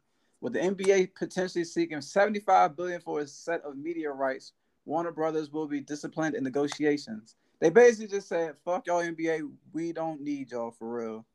with 0.41 0.53
the 0.53 0.59
NBA 0.59 1.15
potentially 1.15 1.63
seeking 1.63 2.01
75 2.01 2.75
billion 2.75 2.99
for 2.99 3.21
a 3.21 3.27
set 3.27 3.61
of 3.61 3.77
media 3.77 4.11
rights. 4.11 4.53
Warner 4.85 5.11
Brothers 5.11 5.51
will 5.51 5.67
be 5.67 5.79
disciplined 5.79 6.35
in 6.35 6.43
negotiations. 6.43 7.35
They 7.59 7.69
basically 7.69 8.07
just 8.07 8.27
said, 8.27 8.55
"Fuck 8.63 8.87
y'all 8.87 9.03
NBA, 9.03 9.49
we 9.73 9.91
don't 9.91 10.21
need 10.21 10.51
y'all 10.51 10.71
for 10.71 10.97
real." 10.97 11.25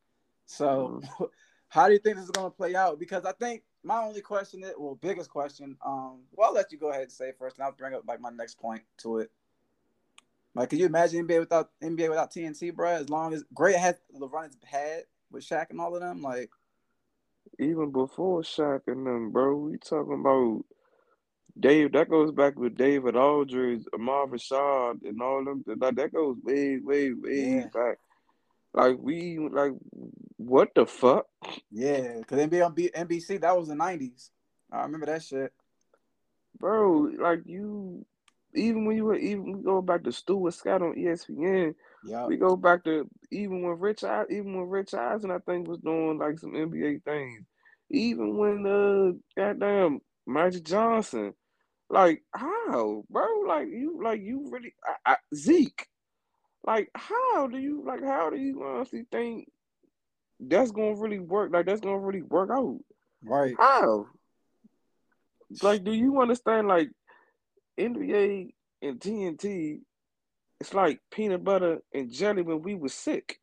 So, 0.47 1.01
mm-hmm. 1.03 1.25
how 1.69 1.87
do 1.87 1.93
you 1.93 1.99
think 1.99 2.17
this 2.17 2.25
is 2.25 2.31
going 2.31 2.51
to 2.51 2.57
play 2.57 2.75
out? 2.75 2.99
Because 2.99 3.25
I 3.25 3.33
think 3.33 3.63
my 3.83 4.03
only 4.03 4.23
question, 4.23 4.65
is, 4.65 4.73
well, 4.79 4.99
biggest 5.01 5.29
question, 5.31 5.77
um, 5.85 6.21
well, 6.33 6.49
I'll 6.49 6.55
let 6.55 6.73
you 6.73 6.79
go 6.79 6.91
ahead 6.91 7.03
and 7.03 7.13
say 7.13 7.33
first, 7.39 7.59
and 7.59 7.65
I'll 7.65 7.73
bring 7.73 7.95
up 7.95 8.05
like 8.07 8.21
my 8.21 8.31
next 8.31 8.59
point 8.59 8.83
to 8.99 9.19
it. 9.19 9.31
Like, 10.55 10.71
can 10.71 10.79
you 10.79 10.87
imagine 10.87 11.27
NBA 11.27 11.41
without 11.41 11.71
NBA 11.83 12.09
without 12.09 12.33
TNT, 12.33 12.75
bro? 12.75 12.91
As 12.91 13.11
long 13.11 13.35
as 13.35 13.45
great 13.53 13.77
had 13.77 13.99
LeBron 14.19 14.45
has 14.45 14.57
had 14.65 15.05
with 15.31 15.45
Shaq 15.45 15.71
and 15.71 15.81
all 15.81 15.95
of 15.95 16.01
them, 16.01 16.23
like 16.23 16.51
even 17.59 17.91
before 17.91 18.43
Shaq 18.43 18.83
and 18.87 19.07
them, 19.07 19.31
bro. 19.31 19.57
We 19.57 19.79
talking 19.79 20.21
about 20.21 20.65
Dave. 21.59 21.93
That 21.93 22.09
goes 22.09 22.33
back 22.33 22.59
with 22.59 22.77
David 22.77 23.17
Aldridge, 23.17 23.85
Ahmad 23.93 24.31
Rashad, 24.31 25.07
and 25.07 25.21
all 25.23 25.45
them. 25.45 25.65
That 25.67 25.97
that 25.97 26.13
goes 26.13 26.37
way, 26.43 26.79
way, 26.79 27.13
way 27.13 27.57
yeah. 27.57 27.67
back. 27.73 27.99
Like 28.73 28.97
we 28.99 29.39
like 29.39 29.73
what 30.37 30.75
the 30.75 30.85
fuck? 30.85 31.27
Yeah, 31.71 32.19
because 32.19 32.39
NBA 32.41 32.67
on 32.67 32.75
B- 32.75 32.91
NBC 32.95 33.41
that 33.41 33.57
was 33.57 33.69
the 33.69 33.77
nineties. 33.77 34.31
I 34.73 34.83
remember 34.83 35.07
that 35.07 35.23
shit, 35.23 35.53
bro. 36.59 37.11
Like 37.19 37.43
you 37.47 38.05
even 38.55 38.85
when 38.85 38.97
you 38.97 39.05
were 39.05 39.17
even 39.17 39.53
we 39.53 39.63
go 39.63 39.81
back 39.81 40.03
to 40.05 40.13
Stuart 40.13 40.55
Scott 40.55 40.83
on 40.83 40.97
ESPN. 40.97 41.75
Yeah. 42.05 42.27
We 42.27 42.37
go 42.37 42.57
back 42.57 42.85
to 42.85 43.09
even 43.31 43.63
when 43.63 43.79
Rich 43.79 44.05
even 44.31 44.57
when 44.57 44.69
Rich 44.69 44.95
Eisen 44.95 45.31
I 45.31 45.39
think 45.39 45.69
was 45.69 45.79
doing 45.79 46.19
like 46.19 46.39
some 46.39 46.53
NBA 46.53 47.05
things. 47.05 47.45
Even 47.91 48.37
when 48.37 48.67
uh 48.67 49.13
goddamn 49.41 50.01
Magic 50.27 50.65
Johnson. 50.65 51.35
Like 51.95 52.23
how, 52.35 53.05
bro? 53.09 53.25
Like 53.47 53.69
you 53.69 54.01
like 54.03 54.21
you 54.21 54.49
really 54.51 54.75
I, 54.85 55.13
I, 55.13 55.17
Zeke. 55.33 55.87
Like 56.67 56.91
how 56.95 57.47
do 57.47 57.57
you 57.57 57.85
like 57.87 58.03
how 58.03 58.31
do 58.31 58.37
you 58.37 58.65
honestly 58.65 59.07
think 59.13 59.49
that's 60.41 60.73
gonna 60.73 60.97
really 60.97 61.21
work? 61.21 61.53
Like 61.53 61.67
that's 61.67 61.81
gonna 61.81 62.01
really 62.01 62.23
work 62.23 62.51
out. 62.51 62.81
Right. 63.23 63.55
How? 63.57 64.07
Like, 65.63 65.85
do 65.85 65.93
you 65.93 66.21
understand? 66.21 66.69
Like, 66.69 66.91
NBA 67.79 68.53
and 68.83 69.01
TNT, 69.01 69.81
it's 70.61 70.75
like 70.75 71.01
peanut 71.13 71.45
butter 71.45 71.79
and 71.93 72.13
jelly 72.13 72.43
when 72.43 72.63
we 72.63 72.75
was 72.75 72.93
sick. 72.93 73.41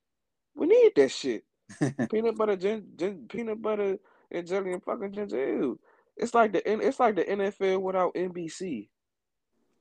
We 0.55 0.67
need 0.67 0.91
that 0.97 1.11
shit. 1.11 1.45
peanut 2.11 2.37
butter, 2.37 2.57
gin, 2.57 2.85
gin, 2.97 3.27
peanut 3.29 3.61
butter 3.61 3.97
and 4.29 4.47
jelly 4.47 4.73
and 4.73 4.83
fucking 4.83 5.13
ginger 5.13 5.61
ale. 5.61 5.75
It's 6.17 6.33
like 6.33 6.53
the 6.53 6.69
it's 6.69 6.99
like 6.99 7.15
the 7.15 7.23
NFL 7.23 7.81
without 7.81 8.15
NBC. 8.15 8.89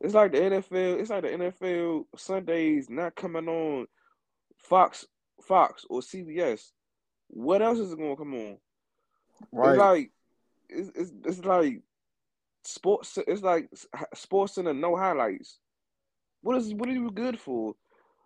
It's 0.01 0.15
like 0.15 0.33
the 0.33 0.39
NFL. 0.39 1.01
It's 1.01 1.11
like 1.11 1.23
the 1.23 1.29
NFL 1.29 2.05
Sundays 2.17 2.89
not 2.89 3.15
coming 3.15 3.49
on 3.49 3.87
Fox, 4.57 5.05
Fox 5.43 5.85
or 5.91 6.01
CBS. 6.01 6.71
What 7.29 7.63
else 7.63 7.79
is 7.79 7.95
going 7.95 8.11
to 8.11 8.17
come 8.17 8.35
on? 8.35 8.59
Right. 9.53 9.71
It's 9.71 9.79
like 9.79 10.11
it's, 10.69 10.91
it's, 10.95 11.13
it's 11.27 11.45
like 11.45 11.83
sports. 12.65 13.19
It's 13.27 13.43
like 13.43 13.69
Sports 14.15 14.55
Center 14.55 14.73
no 14.73 14.97
highlights. 14.97 15.59
What 16.43 16.57
is 16.57 16.73
what 16.73 16.89
are 16.89 16.93
you 16.93 17.11
good 17.11 17.39
for? 17.39 17.75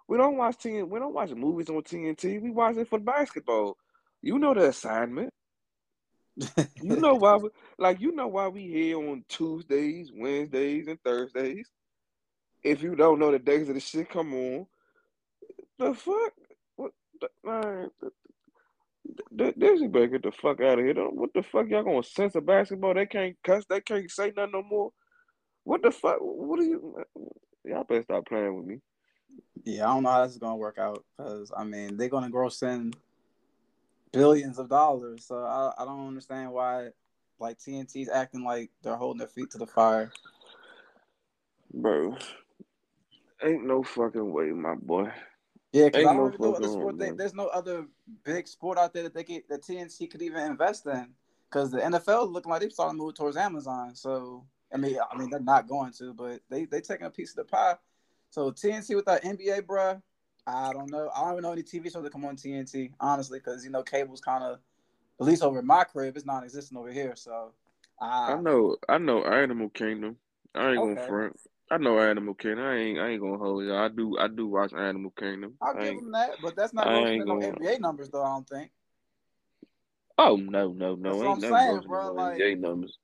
We 0.06 0.18
don't 0.18 0.36
watch 0.36 0.58
TNT. 0.58 0.88
We 0.88 1.00
don't 1.00 1.14
watch 1.14 1.30
movies 1.30 1.70
on 1.70 1.82
TNT. 1.82 2.40
We 2.40 2.50
watch 2.50 2.76
it 2.76 2.88
for 2.88 2.98
basketball. 2.98 3.76
You 4.22 4.38
know 4.38 4.54
the 4.54 4.68
assignment. 4.68 5.32
You 6.82 6.96
know 6.96 7.14
why? 7.14 7.36
We, 7.36 7.50
like 7.78 8.00
you 8.00 8.12
know 8.12 8.26
why 8.26 8.48
we 8.48 8.62
here 8.62 8.98
on 8.98 9.24
Tuesdays, 9.28 10.10
Wednesdays, 10.14 10.88
and 10.88 11.00
Thursdays. 11.02 11.70
If 12.62 12.82
you 12.82 12.96
don't 12.96 13.18
know 13.18 13.30
the 13.30 13.38
days 13.38 13.68
of 13.68 13.74
the 13.74 13.80
shit 13.80 14.08
come 14.08 14.34
on, 14.34 14.66
the 15.78 15.94
fuck? 15.94 16.32
What? 16.76 16.92
The, 17.20 17.28
man, 17.44 17.90
this 19.30 19.80
is 19.80 19.88
better 19.88 20.06
get 20.08 20.22
the 20.22 20.32
fuck 20.32 20.60
out 20.60 20.78
of 20.78 20.84
here. 20.84 20.94
What 20.94 21.30
the 21.34 21.42
fuck 21.42 21.68
y'all 21.68 21.84
gonna 21.84 22.02
censor 22.02 22.40
basketball? 22.40 22.94
They 22.94 23.06
can't 23.06 23.36
cuss. 23.44 23.64
They 23.68 23.80
can't 23.80 24.10
say 24.10 24.32
nothing 24.36 24.52
no 24.52 24.62
more. 24.62 24.90
What 25.64 25.82
the 25.82 25.90
fuck? 25.90 26.18
What 26.20 26.60
are 26.60 26.64
you? 26.64 26.96
Y'all 27.64 27.84
better 27.84 28.02
stop 28.02 28.26
playing 28.26 28.56
with 28.56 28.66
me. 28.66 28.80
Yeah, 29.64 29.84
I 29.84 29.94
don't 29.94 30.02
know 30.02 30.10
how 30.10 30.24
this 30.24 30.32
is 30.32 30.38
gonna 30.38 30.56
work 30.56 30.78
out 30.78 31.04
because 31.16 31.52
I 31.56 31.64
mean 31.64 31.96
they're 31.96 32.08
gonna 32.08 32.30
gross 32.30 32.62
in 32.62 32.92
billions 34.14 34.58
of 34.58 34.68
dollars. 34.68 35.26
So 35.26 35.36
I, 35.36 35.72
I 35.78 35.84
don't 35.84 36.08
understand 36.08 36.52
why 36.52 36.90
like 37.38 37.58
TNT's 37.58 38.08
acting 38.08 38.44
like 38.44 38.70
they're 38.82 38.96
holding 38.96 39.18
their 39.18 39.28
feet 39.28 39.50
to 39.50 39.58
the 39.58 39.66
fire. 39.66 40.12
Bro, 41.72 42.16
ain't 43.44 43.66
no 43.66 43.82
fucking 43.82 44.32
way, 44.32 44.50
my 44.50 44.74
boy. 44.74 45.10
Yeah, 45.72 45.86
because 45.86 46.06
I 46.06 46.14
don't 46.14 46.16
no 46.16 46.28
even 46.28 46.40
know 46.40 46.54
other 46.54 46.68
sport. 46.68 46.98
They, 46.98 47.10
there's 47.10 47.34
no 47.34 47.48
other 47.48 47.86
big 48.24 48.46
sport 48.46 48.78
out 48.78 48.94
there 48.94 49.02
that 49.02 49.14
they 49.14 49.24
get 49.24 49.48
that 49.48 49.62
TNT 49.62 50.08
could 50.08 50.22
even 50.22 50.42
invest 50.42 50.86
in. 50.86 51.08
Because 51.50 51.70
the 51.70 51.80
NFL 51.80 52.30
looking 52.30 52.50
like 52.50 52.60
they're 52.60 52.70
starting 52.70 52.98
to 52.98 53.04
move 53.04 53.14
towards 53.14 53.36
Amazon. 53.36 53.94
So 53.94 54.44
I 54.72 54.76
mean, 54.76 54.98
I 55.10 55.16
mean 55.16 55.30
they're 55.30 55.40
not 55.40 55.68
going 55.68 55.92
to, 55.98 56.14
but 56.14 56.40
they 56.48 56.64
they 56.64 56.80
taking 56.80 57.06
a 57.06 57.10
piece 57.10 57.30
of 57.30 57.36
the 57.36 57.44
pie. 57.44 57.74
So 58.30 58.50
TNT 58.50 58.94
with 58.94 59.04
that 59.06 59.24
NBA, 59.24 59.62
bruh, 59.62 60.00
I 60.46 60.72
don't 60.72 60.90
know. 60.90 61.10
I 61.14 61.22
don't 61.22 61.32
even 61.32 61.42
know 61.42 61.52
any 61.52 61.62
TV 61.62 61.92
shows 61.92 62.02
that 62.02 62.12
come 62.12 62.24
on 62.24 62.36
TNT, 62.36 62.92
honestly, 63.00 63.38
because 63.38 63.64
you 63.64 63.70
know 63.70 63.82
cable's 63.82 64.20
kind 64.20 64.44
of, 64.44 64.58
at 65.20 65.26
least 65.26 65.42
over 65.42 65.62
my 65.62 65.84
crib, 65.84 66.16
it's 66.16 66.26
non-existent 66.26 66.78
over 66.78 66.92
here. 66.92 67.14
So 67.16 67.52
I 68.00 68.36
know, 68.36 68.76
I 68.88 68.98
know 68.98 69.24
Animal 69.24 69.70
Kingdom. 69.70 70.16
I 70.54 70.70
ain't 70.70 70.78
okay. 70.78 70.94
gonna 70.94 71.06
front. 71.06 71.40
I 71.70 71.78
know 71.78 71.98
Animal 71.98 72.34
Kingdom. 72.34 72.64
I 72.64 72.76
ain't, 72.76 72.98
I 72.98 73.08
ain't 73.10 73.22
gonna 73.22 73.38
hold 73.38 73.64
you. 73.64 73.74
I 73.74 73.88
do, 73.88 74.18
I 74.18 74.28
do 74.28 74.46
watch 74.46 74.72
Animal 74.74 75.12
Kingdom. 75.18 75.54
I'll 75.62 75.74
give 75.74 75.96
them 75.96 76.12
that, 76.12 76.32
but 76.42 76.54
that's 76.54 76.74
not 76.74 76.84
going 76.84 77.20
to 77.20 77.24
no 77.24 77.36
NBA 77.36 77.80
numbers, 77.80 78.10
though. 78.10 78.22
I 78.22 78.28
don't 78.28 78.48
think. 78.48 78.70
Oh 80.16 80.36
no, 80.36 80.72
no, 80.72 80.94
no! 80.94 81.18
That's 81.18 81.44
ain't 81.44 81.52
saying, 81.52 81.80
bro. 81.88 82.12
Like, 82.12 82.38
NBA 82.38 82.60
numbers. 82.60 82.98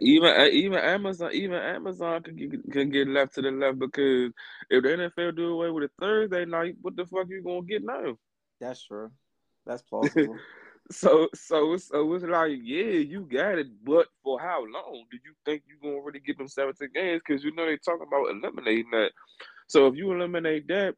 Even 0.00 0.28
uh, 0.28 0.46
even 0.46 0.78
Amazon 0.78 1.30
even 1.32 1.56
Amazon 1.56 2.22
can 2.22 2.36
get, 2.36 2.72
can 2.72 2.90
get 2.90 3.08
left 3.08 3.34
to 3.34 3.42
the 3.42 3.50
left 3.50 3.78
because 3.78 4.32
if 4.70 4.82
the 4.82 4.88
NFL 4.88 5.36
do 5.36 5.52
away 5.52 5.70
with 5.70 5.84
a 5.84 5.90
Thursday 6.00 6.44
night, 6.44 6.76
what 6.82 6.96
the 6.96 7.06
fuck 7.06 7.28
you 7.28 7.42
gonna 7.42 7.62
get 7.62 7.84
now? 7.84 8.16
That's 8.60 8.84
true. 8.84 9.10
That's 9.64 9.82
plausible. 9.82 10.36
so 10.90 11.28
so 11.34 11.76
so 11.76 12.14
it's 12.14 12.24
like 12.24 12.58
yeah, 12.62 12.98
you 12.98 13.28
got 13.30 13.58
it, 13.58 13.68
but 13.84 14.08
for 14.24 14.40
how 14.40 14.60
long 14.60 15.04
do 15.10 15.18
you 15.24 15.34
think 15.44 15.62
you 15.68 15.76
gonna 15.82 16.02
really 16.02 16.20
get 16.20 16.38
them 16.38 16.48
seventeen 16.48 16.90
games? 16.94 17.22
Because 17.26 17.44
you 17.44 17.54
know 17.54 17.66
they 17.66 17.76
talking 17.76 18.06
about 18.06 18.30
eliminating 18.30 18.90
that. 18.92 19.10
So 19.68 19.86
if 19.86 19.94
you 19.94 20.10
eliminate 20.12 20.66
that, 20.68 20.94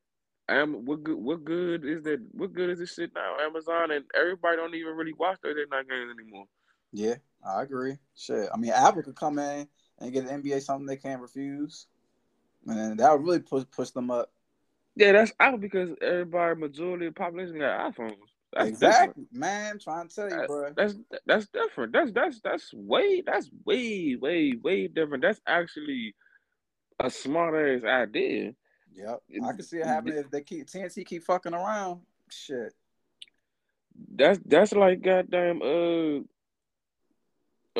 am 0.49 0.85
what 0.85 1.03
good 1.03 1.19
what 1.19 1.45
good 1.45 1.85
is 1.85 2.03
that? 2.05 2.21
What 2.33 2.55
good 2.55 2.71
is 2.71 2.79
this 2.79 2.95
shit 2.95 3.11
now? 3.15 3.37
Amazon 3.45 3.91
and 3.91 4.05
everybody 4.19 4.57
don't 4.57 4.75
even 4.75 4.95
really 4.95 5.13
watch 5.13 5.39
Thursday 5.43 5.65
night 5.71 5.89
games 5.89 6.15
anymore. 6.19 6.47
Yeah, 6.93 7.17
I 7.47 7.63
agree. 7.63 7.99
Shit, 8.17 8.49
I 8.53 8.57
mean, 8.57 8.73
Apple 8.73 9.03
could 9.03 9.17
come 9.17 9.39
in 9.39 9.69
and 9.99 10.13
get 10.13 10.29
an 10.29 10.43
NBA 10.43 10.63
something 10.63 10.87
they 10.87 10.97
can't 10.97 11.23
refuse, 11.23 11.87
and 12.67 12.99
that 12.99 13.13
would 13.13 13.25
really 13.25 13.41
push 13.41 13.65
push 13.71 13.91
them 13.91 14.11
up. 14.11 14.33
Yeah, 14.97 15.13
that's 15.13 15.33
Apple 15.39 15.59
because 15.59 15.91
everybody, 16.03 16.61
majority 16.61 17.07
of 17.07 17.15
the 17.15 17.21
population 17.21 17.59
got 17.59 17.95
iPhones. 17.95 18.17
That's 18.53 18.69
exactly, 18.69 19.25
different. 19.25 19.33
man. 19.33 19.79
Trying 19.79 20.09
to 20.09 20.15
tell 20.15 20.31
you, 20.31 20.47
bro. 20.47 20.73
That's 20.77 20.97
that's 21.27 21.47
different. 21.49 21.93
That's 21.93 22.13
that's 22.13 22.41
that's 22.41 22.75
way 22.75 23.23
that's 23.25 23.49
way 23.65 24.17
way 24.17 24.55
way 24.61 24.89
different. 24.89 25.23
That's 25.23 25.41
actually 25.47 26.15
a 26.99 27.11
smart 27.11 27.55
ass 27.55 27.85
idea. 27.85 28.53
Yep, 28.93 29.23
I 29.45 29.53
can 29.53 29.63
see 29.63 29.79
it 29.79 29.87
happening 29.87 30.19
if 30.19 30.31
they 30.31 30.43
keep 30.43 30.67
TNT 30.67 31.07
keep 31.07 31.23
fucking 31.23 31.55
around. 31.55 32.01
Shit. 32.29 32.75
That's 34.17 34.41
that's 34.45 34.73
like 34.73 35.03
goddamn 35.03 35.63
uh 35.63 36.25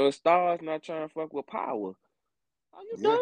uh 0.07 0.11
Starz 0.11 0.63
not 0.63 0.83
trying 0.83 1.07
to 1.07 1.13
fuck 1.13 1.33
with 1.33 1.47
power. 1.47 1.95
Are 2.73 2.83
you 2.83 2.97
yeah. 2.99 3.17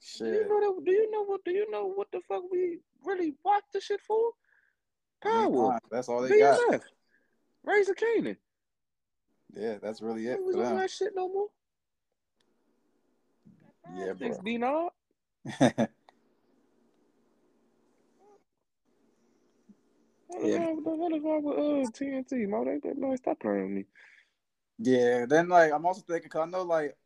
Shit. 0.00 0.18
Do 0.18 0.32
you 0.32 0.48
know 0.48 0.60
that, 0.60 0.84
Do 0.84 0.90
you 0.90 1.10
know 1.10 1.24
what? 1.24 1.44
Do 1.44 1.50
you 1.50 1.70
know 1.70 1.86
what 1.86 2.08
the 2.12 2.20
fuck 2.28 2.42
we 2.50 2.78
really 3.04 3.34
watch 3.42 3.64
the 3.72 3.80
shit 3.80 4.00
for? 4.02 4.32
Power. 5.22 5.78
That's 5.90 6.08
all 6.08 6.22
they 6.22 6.30
BMF. 6.30 6.70
got. 6.70 6.80
Raising 7.64 7.94
Kanan. 7.94 8.36
Yeah, 9.54 9.76
that's 9.82 10.02
really 10.02 10.26
it. 10.26 10.38
We 10.44 10.52
don't 10.52 10.76
that 10.76 10.90
shit 10.90 11.12
no 11.14 11.28
more. 11.28 11.46
Yeah, 13.96 14.12
bro. 14.12 14.36
Dinar. 14.44 14.90
yeah. 15.60 15.88
What 20.72 21.12
is 21.12 21.22
wrong 21.22 21.42
with 21.42 21.58
uh, 21.58 21.90
TNT? 21.92 22.48
Mo, 22.48 22.64
they, 22.64 22.78
they, 22.82 23.16
stop 23.16 23.40
playing 23.40 23.62
with 23.62 23.70
me. 23.70 23.84
Yeah, 24.78 25.26
then 25.26 25.48
like 25.48 25.72
I'm 25.72 25.86
also 25.86 26.02
thinking, 26.02 26.30
cause 26.30 26.46
I 26.46 26.50
know 26.50 26.62
like 26.62 26.96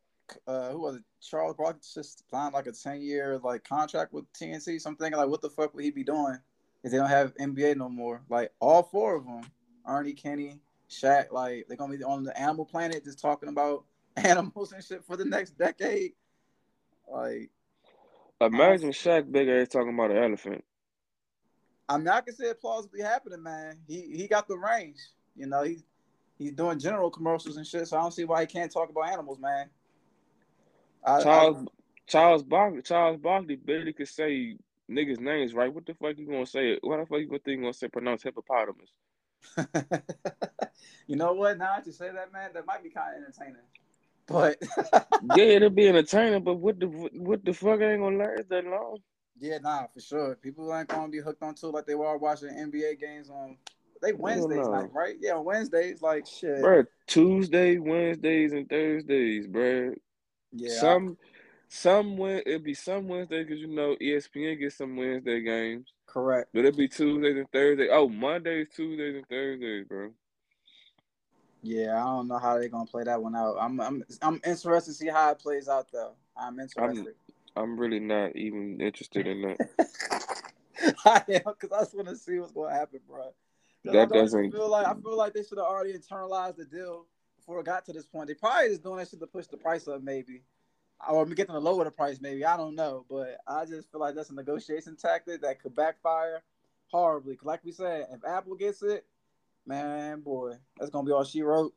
uh 0.47 0.69
who 0.71 0.79
was 0.79 0.95
it? 0.97 1.03
Charles 1.21 1.55
Barkley 1.55 1.81
just 1.81 2.29
signed 2.29 2.53
like 2.53 2.67
a 2.67 2.71
ten 2.71 3.01
year 3.01 3.39
like 3.43 3.63
contract 3.63 4.13
with 4.13 4.31
TNT. 4.33 4.79
So 4.79 4.89
I'm 4.89 4.95
thinking 4.95 5.17
like, 5.17 5.29
what 5.29 5.41
the 5.41 5.49
fuck 5.49 5.73
would 5.73 5.83
he 5.83 5.91
be 5.91 6.03
doing 6.03 6.37
if 6.83 6.91
they 6.91 6.97
don't 6.97 7.09
have 7.09 7.35
NBA 7.35 7.77
no 7.77 7.89
more? 7.89 8.21
Like 8.29 8.51
all 8.59 8.83
four 8.83 9.15
of 9.15 9.25
them, 9.25 9.41
Ernie, 9.87 10.13
Kenny, 10.13 10.59
Shaq, 10.89 11.31
like 11.31 11.65
they're 11.67 11.77
gonna 11.77 11.95
be 11.95 12.03
on 12.03 12.23
the 12.23 12.39
Animal 12.39 12.65
Planet 12.65 13.03
just 13.03 13.19
talking 13.19 13.49
about 13.49 13.85
animals 14.17 14.71
and 14.71 14.83
shit 14.83 15.03
for 15.05 15.15
the 15.15 15.25
next 15.25 15.57
decade. 15.57 16.13
Like, 17.07 17.49
imagine 18.41 18.91
Shaq 18.91 19.31
big 19.31 19.47
ass 19.47 19.69
talking 19.69 19.93
about 19.93 20.11
an 20.11 20.17
elephant. 20.17 20.63
I 21.87 21.97
mean, 21.97 22.07
I 22.07 22.21
can 22.21 22.35
see 22.35 22.45
it 22.45 22.61
plausibly 22.61 23.01
happening, 23.01 23.41
man. 23.41 23.79
He 23.87 24.01
he 24.15 24.27
got 24.27 24.47
the 24.47 24.57
range. 24.57 24.99
You 25.35 25.47
know, 25.47 25.63
he's 25.63 25.83
he's 26.39 26.53
doing 26.53 26.79
general 26.79 27.11
commercials 27.11 27.57
and 27.57 27.67
shit. 27.67 27.87
So 27.87 27.97
I 27.97 28.01
don't 28.01 28.13
see 28.13 28.23
why 28.23 28.41
he 28.41 28.47
can't 28.47 28.71
talk 28.71 28.89
about 28.89 29.09
animals, 29.09 29.37
man. 29.39 29.69
I, 31.03 31.21
Charles 31.21 31.57
I, 31.57 31.65
Charles 32.07 32.43
Barkley 32.43 32.81
Charles 32.81 33.17
Barkley 33.17 33.57
barely 33.57 33.93
could 33.93 34.07
say 34.07 34.57
niggas' 34.89 35.19
names 35.19 35.53
right. 35.53 35.71
What 35.71 35.85
the 35.85 35.93
fuck 35.93 36.17
you 36.17 36.25
gonna 36.25 36.45
say? 36.45 36.79
What 36.81 36.99
the 36.99 37.05
fuck 37.05 37.19
you 37.19 37.27
gonna 37.27 37.39
think 37.39 37.61
gonna 37.61 37.73
say 37.73 37.89
pronounce 37.89 38.23
hippopotamus? 38.23 38.89
you 41.07 41.15
know 41.15 41.33
what? 41.33 41.57
Now 41.57 41.75
that 41.75 41.85
you 41.85 41.91
say 41.91 42.11
that, 42.11 42.33
man, 42.33 42.51
that 42.53 42.65
might 42.65 42.83
be 42.83 42.89
kind 42.89 43.15
of 43.15 43.23
entertaining. 43.23 43.61
But 44.27 44.57
yeah, 45.37 45.55
it'll 45.55 45.69
be 45.69 45.87
entertaining. 45.87 46.43
But 46.43 46.55
what 46.55 46.79
the 46.79 46.87
what 46.87 47.45
the 47.45 47.53
fuck 47.53 47.81
ain't 47.81 48.01
gonna 48.01 48.17
last 48.17 48.49
that 48.49 48.65
long? 48.65 48.97
Yeah, 49.39 49.59
nah, 49.59 49.87
for 49.93 50.01
sure. 50.01 50.35
People 50.35 50.75
ain't 50.75 50.89
gonna 50.89 51.07
be 51.07 51.19
hooked 51.19 51.41
onto 51.41 51.67
it 51.67 51.73
like 51.73 51.85
they 51.85 51.95
were 51.95 52.17
watching 52.17 52.49
NBA 52.49 52.99
games 52.99 53.29
on 53.29 53.57
they 54.01 54.13
Wednesdays 54.13 54.67
night, 54.67 54.93
right? 54.93 55.15
Yeah, 55.19 55.37
Wednesdays, 55.37 56.01
like 56.01 56.25
shit. 56.25 56.61
Bro, 56.61 56.85
Tuesday, 57.07 57.77
Wednesdays, 57.77 58.53
and 58.53 58.69
Thursdays, 58.69 59.47
bro. 59.47 59.93
Yeah. 60.51 60.79
Some 60.79 61.17
some 61.67 62.19
it'd 62.19 62.63
be 62.63 62.73
some 62.73 63.07
Wednesday 63.07 63.43
because 63.43 63.59
you 63.59 63.67
know 63.67 63.95
ESPN 64.01 64.59
gets 64.59 64.77
some 64.77 64.97
Wednesday 64.97 65.41
games. 65.41 65.87
Correct. 66.07 66.49
But 66.53 66.61
it'd 66.61 66.77
be 66.77 66.87
Tuesdays 66.87 67.37
and 67.37 67.51
Thursdays. 67.51 67.89
Oh, 67.91 68.09
Mondays, 68.09 68.67
Tuesdays, 68.75 69.15
and 69.15 69.27
Thursdays, 69.27 69.85
bro. 69.87 70.09
Yeah, 71.61 72.01
I 72.01 72.05
don't 72.05 72.27
know 72.27 72.39
how 72.39 72.57
they're 72.57 72.69
gonna 72.69 72.85
play 72.85 73.03
that 73.03 73.21
one 73.21 73.35
out. 73.35 73.57
I'm 73.59 73.79
I'm 73.79 74.03
I'm 74.21 74.41
interested 74.45 74.91
to 74.91 74.97
see 74.97 75.07
how 75.07 75.31
it 75.31 75.39
plays 75.39 75.67
out 75.67 75.91
though. 75.91 76.13
I'm 76.35 76.59
interested. 76.59 77.15
I'm, 77.55 77.63
I'm 77.63 77.79
really 77.79 77.99
not 77.99 78.35
even 78.35 78.79
interested 78.79 79.27
in 79.27 79.41
that. 79.41 79.69
I 81.05 81.23
am 81.29 81.41
because 81.45 81.71
I 81.71 81.79
just 81.81 81.95
want 81.95 82.07
to 82.07 82.15
see 82.15 82.39
what's 82.39 82.53
gonna 82.53 82.73
happen, 82.73 83.01
bro. 83.07 83.33
That 83.85 84.09
doesn't 84.09 84.51
feel 84.51 84.69
like 84.69 84.85
I 84.85 84.93
feel 84.93 85.17
like 85.17 85.33
they 85.33 85.43
should 85.43 85.57
have 85.57 85.67
already 85.67 85.93
internalized 85.93 86.57
the 86.57 86.65
deal 86.65 87.05
before 87.37 87.59
it 87.59 87.65
got 87.65 87.85
to 87.85 87.93
this 87.93 88.05
point. 88.05 88.27
They 88.27 88.33
probably 88.33 88.69
just 88.69 88.83
doing 88.83 88.97
that 88.97 89.09
shit 89.09 89.19
to 89.19 89.27
push 89.27 89.47
the 89.47 89.57
price 89.57 89.87
up, 89.87 90.03
maybe, 90.03 90.43
or 91.09 91.25
get 91.25 91.47
them 91.47 91.55
to 91.55 91.59
lower 91.59 91.85
the 91.85 91.91
price, 91.91 92.19
maybe. 92.21 92.43
I 92.43 92.57
don't 92.57 92.75
know, 92.75 93.05
but 93.09 93.37
I 93.47 93.65
just 93.65 93.91
feel 93.91 94.01
like 94.01 94.15
that's 94.15 94.29
a 94.29 94.35
negotiation 94.35 94.95
tactic 94.95 95.41
that 95.41 95.61
could 95.61 95.75
backfire 95.75 96.43
horribly. 96.87 97.35
Cause 97.35 97.45
like 97.45 97.63
we 97.63 97.71
said, 97.71 98.07
if 98.11 98.25
Apple 98.25 98.55
gets 98.55 98.83
it, 98.83 99.05
man, 99.65 100.21
boy, 100.21 100.53
that's 100.77 100.89
gonna 100.91 101.05
be 101.05 101.13
all 101.13 101.23
she 101.23 101.41
wrote. 101.41 101.73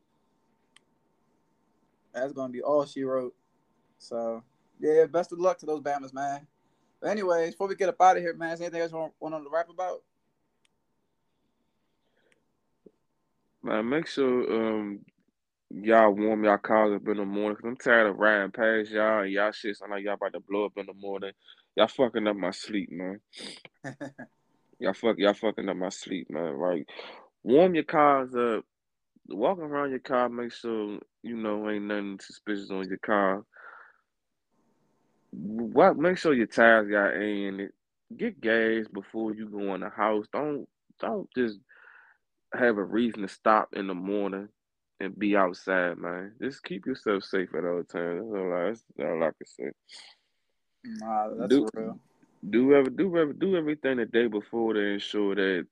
That's 2.13 2.33
gonna 2.33 2.51
be 2.51 2.61
all 2.61 2.85
she 2.85 3.03
wrote. 3.03 3.33
So 3.97 4.43
yeah, 4.79 5.05
best 5.05 5.31
of 5.31 5.39
luck 5.39 5.57
to 5.59 5.65
those 5.65 5.81
Bammers, 5.81 6.13
man. 6.13 6.45
But 6.99 7.11
anyways, 7.11 7.51
before 7.51 7.67
we 7.67 7.75
get 7.75 7.89
up 7.89 8.01
out 8.01 8.17
of 8.17 8.23
here, 8.23 8.33
man, 8.33 8.53
is 8.53 8.61
anything 8.61 8.81
else 8.81 8.91
you 8.91 8.97
want, 8.97 9.13
want 9.19 9.43
to 9.43 9.49
rap 9.49 9.69
about? 9.69 10.03
Man, 13.63 13.89
make 13.89 14.07
sure 14.07 14.53
um 14.53 14.99
y'all 15.69 16.11
warm 16.11 16.43
y'all 16.43 16.57
cars 16.57 16.95
up 16.95 17.07
in 17.07 17.17
the 17.17 17.25
morning 17.25 17.55
because 17.55 17.69
I'm 17.69 17.77
tired 17.77 18.07
of 18.07 18.17
riding 18.17 18.51
past 18.51 18.91
y'all 18.91 19.23
and 19.23 19.31
y'all 19.31 19.51
shit 19.51 19.77
sound 19.77 19.91
like 19.91 20.03
y'all 20.03 20.13
about 20.15 20.33
to 20.33 20.39
blow 20.39 20.65
up 20.65 20.73
in 20.77 20.85
the 20.85 20.93
morning. 20.93 21.31
Y'all 21.75 21.87
fucking 21.87 22.27
up 22.27 22.35
my 22.35 22.51
sleep, 22.51 22.91
man. 22.91 23.19
y'all 24.79 24.93
fuck 24.93 25.17
y'all 25.17 25.33
fucking 25.33 25.69
up 25.69 25.77
my 25.77 25.89
sleep, 25.89 26.29
man. 26.29 26.53
Right. 26.53 26.85
Warm 27.43 27.75
your 27.75 27.83
cars 27.83 28.35
up 28.35 28.65
Walk 29.29 29.59
around 29.59 29.91
your 29.91 29.99
car, 29.99 30.27
make 30.27 30.51
sure 30.51 30.99
you 31.21 31.37
know 31.37 31.69
ain't 31.69 31.85
nothing 31.85 32.19
suspicious 32.21 32.69
on 32.69 32.87
your 32.87 32.97
car. 32.97 33.45
What? 35.31 35.97
Make 35.97 36.17
sure 36.17 36.33
your 36.33 36.47
tires 36.47 36.89
got 36.89 37.13
air 37.13 37.47
in 37.47 37.59
it. 37.61 37.71
Get 38.15 38.41
gas 38.41 38.85
before 38.93 39.33
you 39.33 39.47
go 39.47 39.73
in 39.75 39.81
the 39.81 39.89
house. 39.89 40.25
Don't 40.33 40.67
don't 40.99 41.27
just 41.35 41.59
have 42.53 42.77
a 42.77 42.83
reason 42.83 43.21
to 43.21 43.27
stop 43.27 43.69
in 43.73 43.87
the 43.87 43.93
morning 43.93 44.49
and 44.99 45.17
be 45.17 45.35
outside, 45.35 45.97
man. 45.97 46.33
Just 46.41 46.63
keep 46.63 46.85
yourself 46.85 47.23
safe 47.23 47.49
at 47.55 47.65
all 47.65 47.83
times. 47.83 48.21
That's 48.31 48.35
all 48.35 48.53
I, 48.53 48.65
that's 48.69 48.81
all 48.99 49.23
I 49.23 49.31
can 49.31 49.45
say. 49.45 49.71
Nah, 50.85 51.29
that's 51.35 51.49
do, 51.49 51.69
real. 51.73 51.99
Do 52.49 52.75
ever 52.75 52.89
do 52.89 53.17
ever 53.17 53.33
do 53.33 53.55
everything 53.55 53.97
the 53.97 54.05
day 54.05 54.27
before 54.27 54.73
to 54.73 54.79
ensure 54.79 55.35
that 55.35 55.65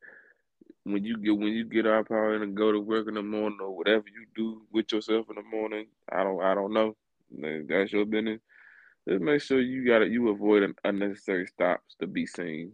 when 0.83 1.03
you 1.03 1.17
get 1.17 1.37
when 1.37 1.53
you 1.53 1.65
get 1.65 1.85
up 1.85 2.11
out 2.11 2.41
and 2.41 2.55
go 2.55 2.71
to 2.71 2.79
work 2.79 3.07
in 3.07 3.15
the 3.15 3.21
morning 3.21 3.59
or 3.61 3.75
whatever 3.75 4.05
you 4.07 4.25
do 4.35 4.61
with 4.71 4.91
yourself 4.91 5.27
in 5.29 5.35
the 5.35 5.43
morning, 5.43 5.87
I 6.11 6.23
don't 6.23 6.41
I 6.41 6.53
don't 6.53 6.73
know. 6.73 6.95
That's 7.67 7.93
your 7.93 8.05
business. 8.05 8.39
Just 9.07 9.21
make 9.21 9.41
sure 9.41 9.59
you 9.59 9.85
got 9.85 10.01
it. 10.01 10.11
You 10.11 10.29
avoid 10.29 10.73
unnecessary 10.83 11.47
stops 11.47 11.95
to 11.99 12.07
be 12.07 12.25
seen. 12.25 12.73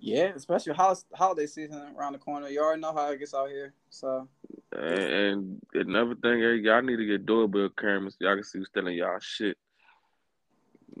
Yeah, 0.00 0.32
especially 0.36 0.74
holiday 0.74 1.46
season 1.46 1.94
around 1.96 2.12
the 2.12 2.18
corner. 2.18 2.48
You 2.48 2.62
already 2.62 2.80
know 2.80 2.94
how 2.94 3.10
it 3.10 3.18
gets 3.18 3.34
out 3.34 3.48
here. 3.48 3.74
So. 3.90 4.28
And, 4.72 5.02
and 5.02 5.62
another 5.74 6.14
thing, 6.14 6.38
y'all 6.64 6.82
need 6.82 6.96
to 6.96 7.06
get 7.06 7.26
doorbell 7.26 7.70
cameras 7.70 8.14
so 8.18 8.26
y'all 8.26 8.36
can 8.36 8.44
see 8.44 8.58
who's 8.58 8.68
stealing 8.68 8.96
y'all 8.96 9.18
shit. 9.18 9.56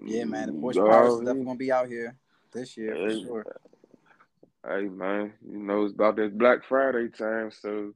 Yeah, 0.04 0.24
man, 0.24 0.48
the 0.48 0.60
porch 0.60 0.76
pirates 0.76 1.14
is 1.14 1.20
definitely 1.20 1.44
gonna 1.44 1.58
be 1.58 1.72
out 1.72 1.88
here 1.88 2.16
this 2.52 2.76
year 2.76 2.94
for 2.94 3.10
sure. 3.10 3.56
Hey 4.66 4.88
man, 4.88 5.32
you 5.48 5.58
know 5.58 5.84
it's 5.84 5.94
about 5.94 6.16
that 6.16 6.36
Black 6.36 6.64
Friday 6.68 7.08
time, 7.08 7.50
so 7.50 7.94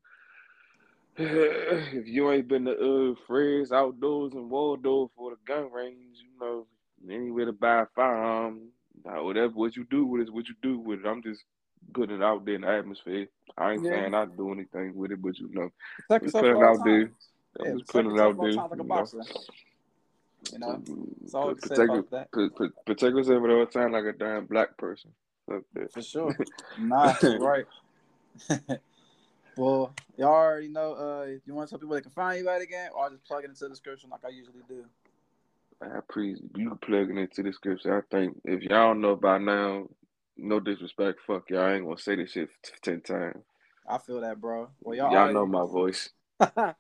if 1.17 2.07
you 2.07 2.31
ain't 2.31 2.49
been 2.49 2.65
to 2.65 2.73
uh 2.73 3.15
Fred's 3.27 3.73
Outdoors 3.73 4.33
and 4.33 4.51
Waldorf 4.51 5.11
for 5.17 5.31
the 5.31 5.37
gun 5.47 5.71
range, 5.71 6.19
you 6.23 6.41
know 6.41 6.67
anywhere 7.11 7.47
to 7.47 7.53
buy 7.53 7.83
a 7.83 7.87
firearm, 7.95 8.69
whatever 9.05 9.53
what 9.55 9.77
you 9.77 9.85
do 9.91 10.05
with 10.05 10.23
it, 10.23 10.33
what 10.33 10.49
you 10.49 10.55
do 10.63 10.79
with 10.79 11.01
it. 11.01 11.07
I'm 11.07 11.23
just 11.23 11.43
putting 11.93 12.17
it 12.17 12.23
out 12.23 12.45
there 12.45 12.55
in 12.55 12.61
the 12.63 12.69
atmosphere. 12.69 13.27
I 13.57 13.73
ain't 13.73 13.85
yeah. 13.85 13.91
saying 13.91 14.15
I 14.15 14.25
do 14.27 14.53
anything 14.53 14.95
with 14.95 15.13
it, 15.13 15.23
but 15.23 15.39
you 15.39 15.49
know, 15.53 15.71
I'm 16.11 16.21
just 16.21 16.35
putting 16.35 16.57
it 16.57 16.63
out 16.63 16.85
there. 16.85 17.11
I'm 17.61 17.67
yeah, 17.67 17.73
just 17.73 17.89
putting 17.89 18.17
it 18.17 18.21
out 18.21 18.37
there. 18.41 18.53
Like 18.53 18.79
a 18.79 18.85
boxer. 18.85 19.23
You 20.53 20.59
know, 20.59 20.83
it's 21.23 21.35
all 21.35 21.55
protect, 21.55 21.79
about 21.79 22.11
that. 22.11 22.33
Protect 22.85 23.17
yourself 23.17 23.45
at 23.45 23.51
all 23.51 23.67
time 23.67 23.93
like 23.93 24.05
a 24.05 24.13
damn 24.13 24.47
black 24.47 24.77
person. 24.77 25.11
For 25.47 26.03
sure. 26.03 26.37
nah, 26.79 27.15
right. 27.23 27.65
well, 29.57 29.93
y'all 30.17 30.29
already 30.29 30.69
know. 30.69 30.95
Uh, 30.95 31.27
you 31.45 31.55
want 31.55 31.69
to 31.69 31.73
tell 31.73 31.79
people 31.79 31.95
they 31.95 32.01
can 32.01 32.11
find 32.11 32.39
you 32.39 32.49
at 32.49 32.61
again, 32.61 32.91
or 32.95 33.05
I'll 33.05 33.11
just 33.11 33.25
plug 33.25 33.45
it 33.45 33.51
into 33.51 33.65
the 33.65 33.71
description 33.71 34.11
like 34.11 34.25
I 34.25 34.31
usually 34.31 34.63
do. 34.69 34.85
I 35.83 35.99
appreciate 35.99 36.51
you 36.57 36.79
plugging 36.83 37.19
into 37.19 37.43
the 37.43 37.51
description. 37.51 37.93
I 37.93 38.01
think 38.11 38.41
if 38.45 38.63
y'all 38.63 38.89
don't 38.89 39.01
know 39.01 39.17
by 39.17 39.39
now, 39.39 39.89
no 40.37 40.61
disrespect, 40.61 41.21
fuck 41.27 41.51
y'all. 41.51 41.61
I 41.61 41.75
ain't 41.75 41.85
gonna 41.85 41.99
say 41.99 42.17
this 42.17 42.33
shit 42.33 42.49
ten 42.83 43.01
times. 43.01 43.43
I 43.89 43.99
feel 43.99 44.21
that, 44.21 44.41
bro. 44.41 44.69
Well, 44.81 44.97
y'all, 44.97 45.11
y'all 45.11 45.19
already... 45.19 45.35
know 45.35 45.47
my 45.47 45.67
voice. 45.67 46.11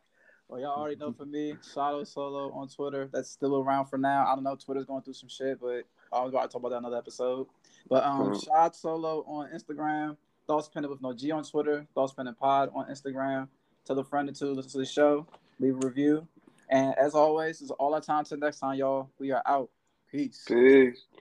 Well, 0.53 0.61
y'all 0.61 0.79
already 0.79 0.97
know 0.97 1.15
for 1.15 1.25
me, 1.25 1.55
Shadow 1.73 2.05
Solo 2.05 2.53
on 2.53 2.69
Twitter. 2.69 3.09
That's 3.11 3.31
still 3.31 3.57
around 3.57 3.87
for 3.87 3.97
now. 3.97 4.27
I 4.27 4.35
don't 4.35 4.45
know. 4.45 4.55
Twitter's 4.55 4.85
going 4.85 5.01
through 5.03 5.15
some 5.15 5.31
shit, 5.31 5.59
but 5.59 5.85
I 6.13 6.21
was 6.21 6.29
about 6.29 6.43
to 6.43 6.49
talk 6.49 6.57
about 6.57 6.69
that 6.73 6.77
another 6.77 6.99
episode. 6.99 7.47
But 7.89 8.05
um, 8.05 8.21
mm-hmm. 8.21 8.39
Shad 8.39 8.75
Solo 8.75 9.25
on 9.27 9.49
Instagram, 9.49 10.19
Thoughts 10.47 10.69
Pending 10.69 10.91
with 10.91 11.01
no 11.01 11.15
G 11.15 11.31
on 11.31 11.43
Twitter, 11.43 11.87
Thoughts 11.95 12.13
Pending 12.13 12.35
Pod 12.35 12.69
on 12.75 12.85
Instagram. 12.91 13.49
Tell 13.87 13.99
a 13.99 14.05
friend 14.05 14.29
or 14.29 14.33
two, 14.33 14.53
listen 14.53 14.73
to 14.73 14.79
the 14.79 14.85
show, 14.85 15.27
leave 15.59 15.83
a 15.83 15.87
review. 15.87 16.29
And 16.73 16.97
as 16.99 17.15
always, 17.15 17.63
is 17.63 17.73
all 17.73 17.95
our 17.95 18.03
time. 18.03 18.25
Till 18.25 18.39
next 18.39 18.61
time, 18.61 18.79
y'all. 18.79 19.11
We 19.21 19.33
are 19.33 19.45
out. 19.47 19.71
Peace. 20.13 20.49
Peace. 20.49 21.07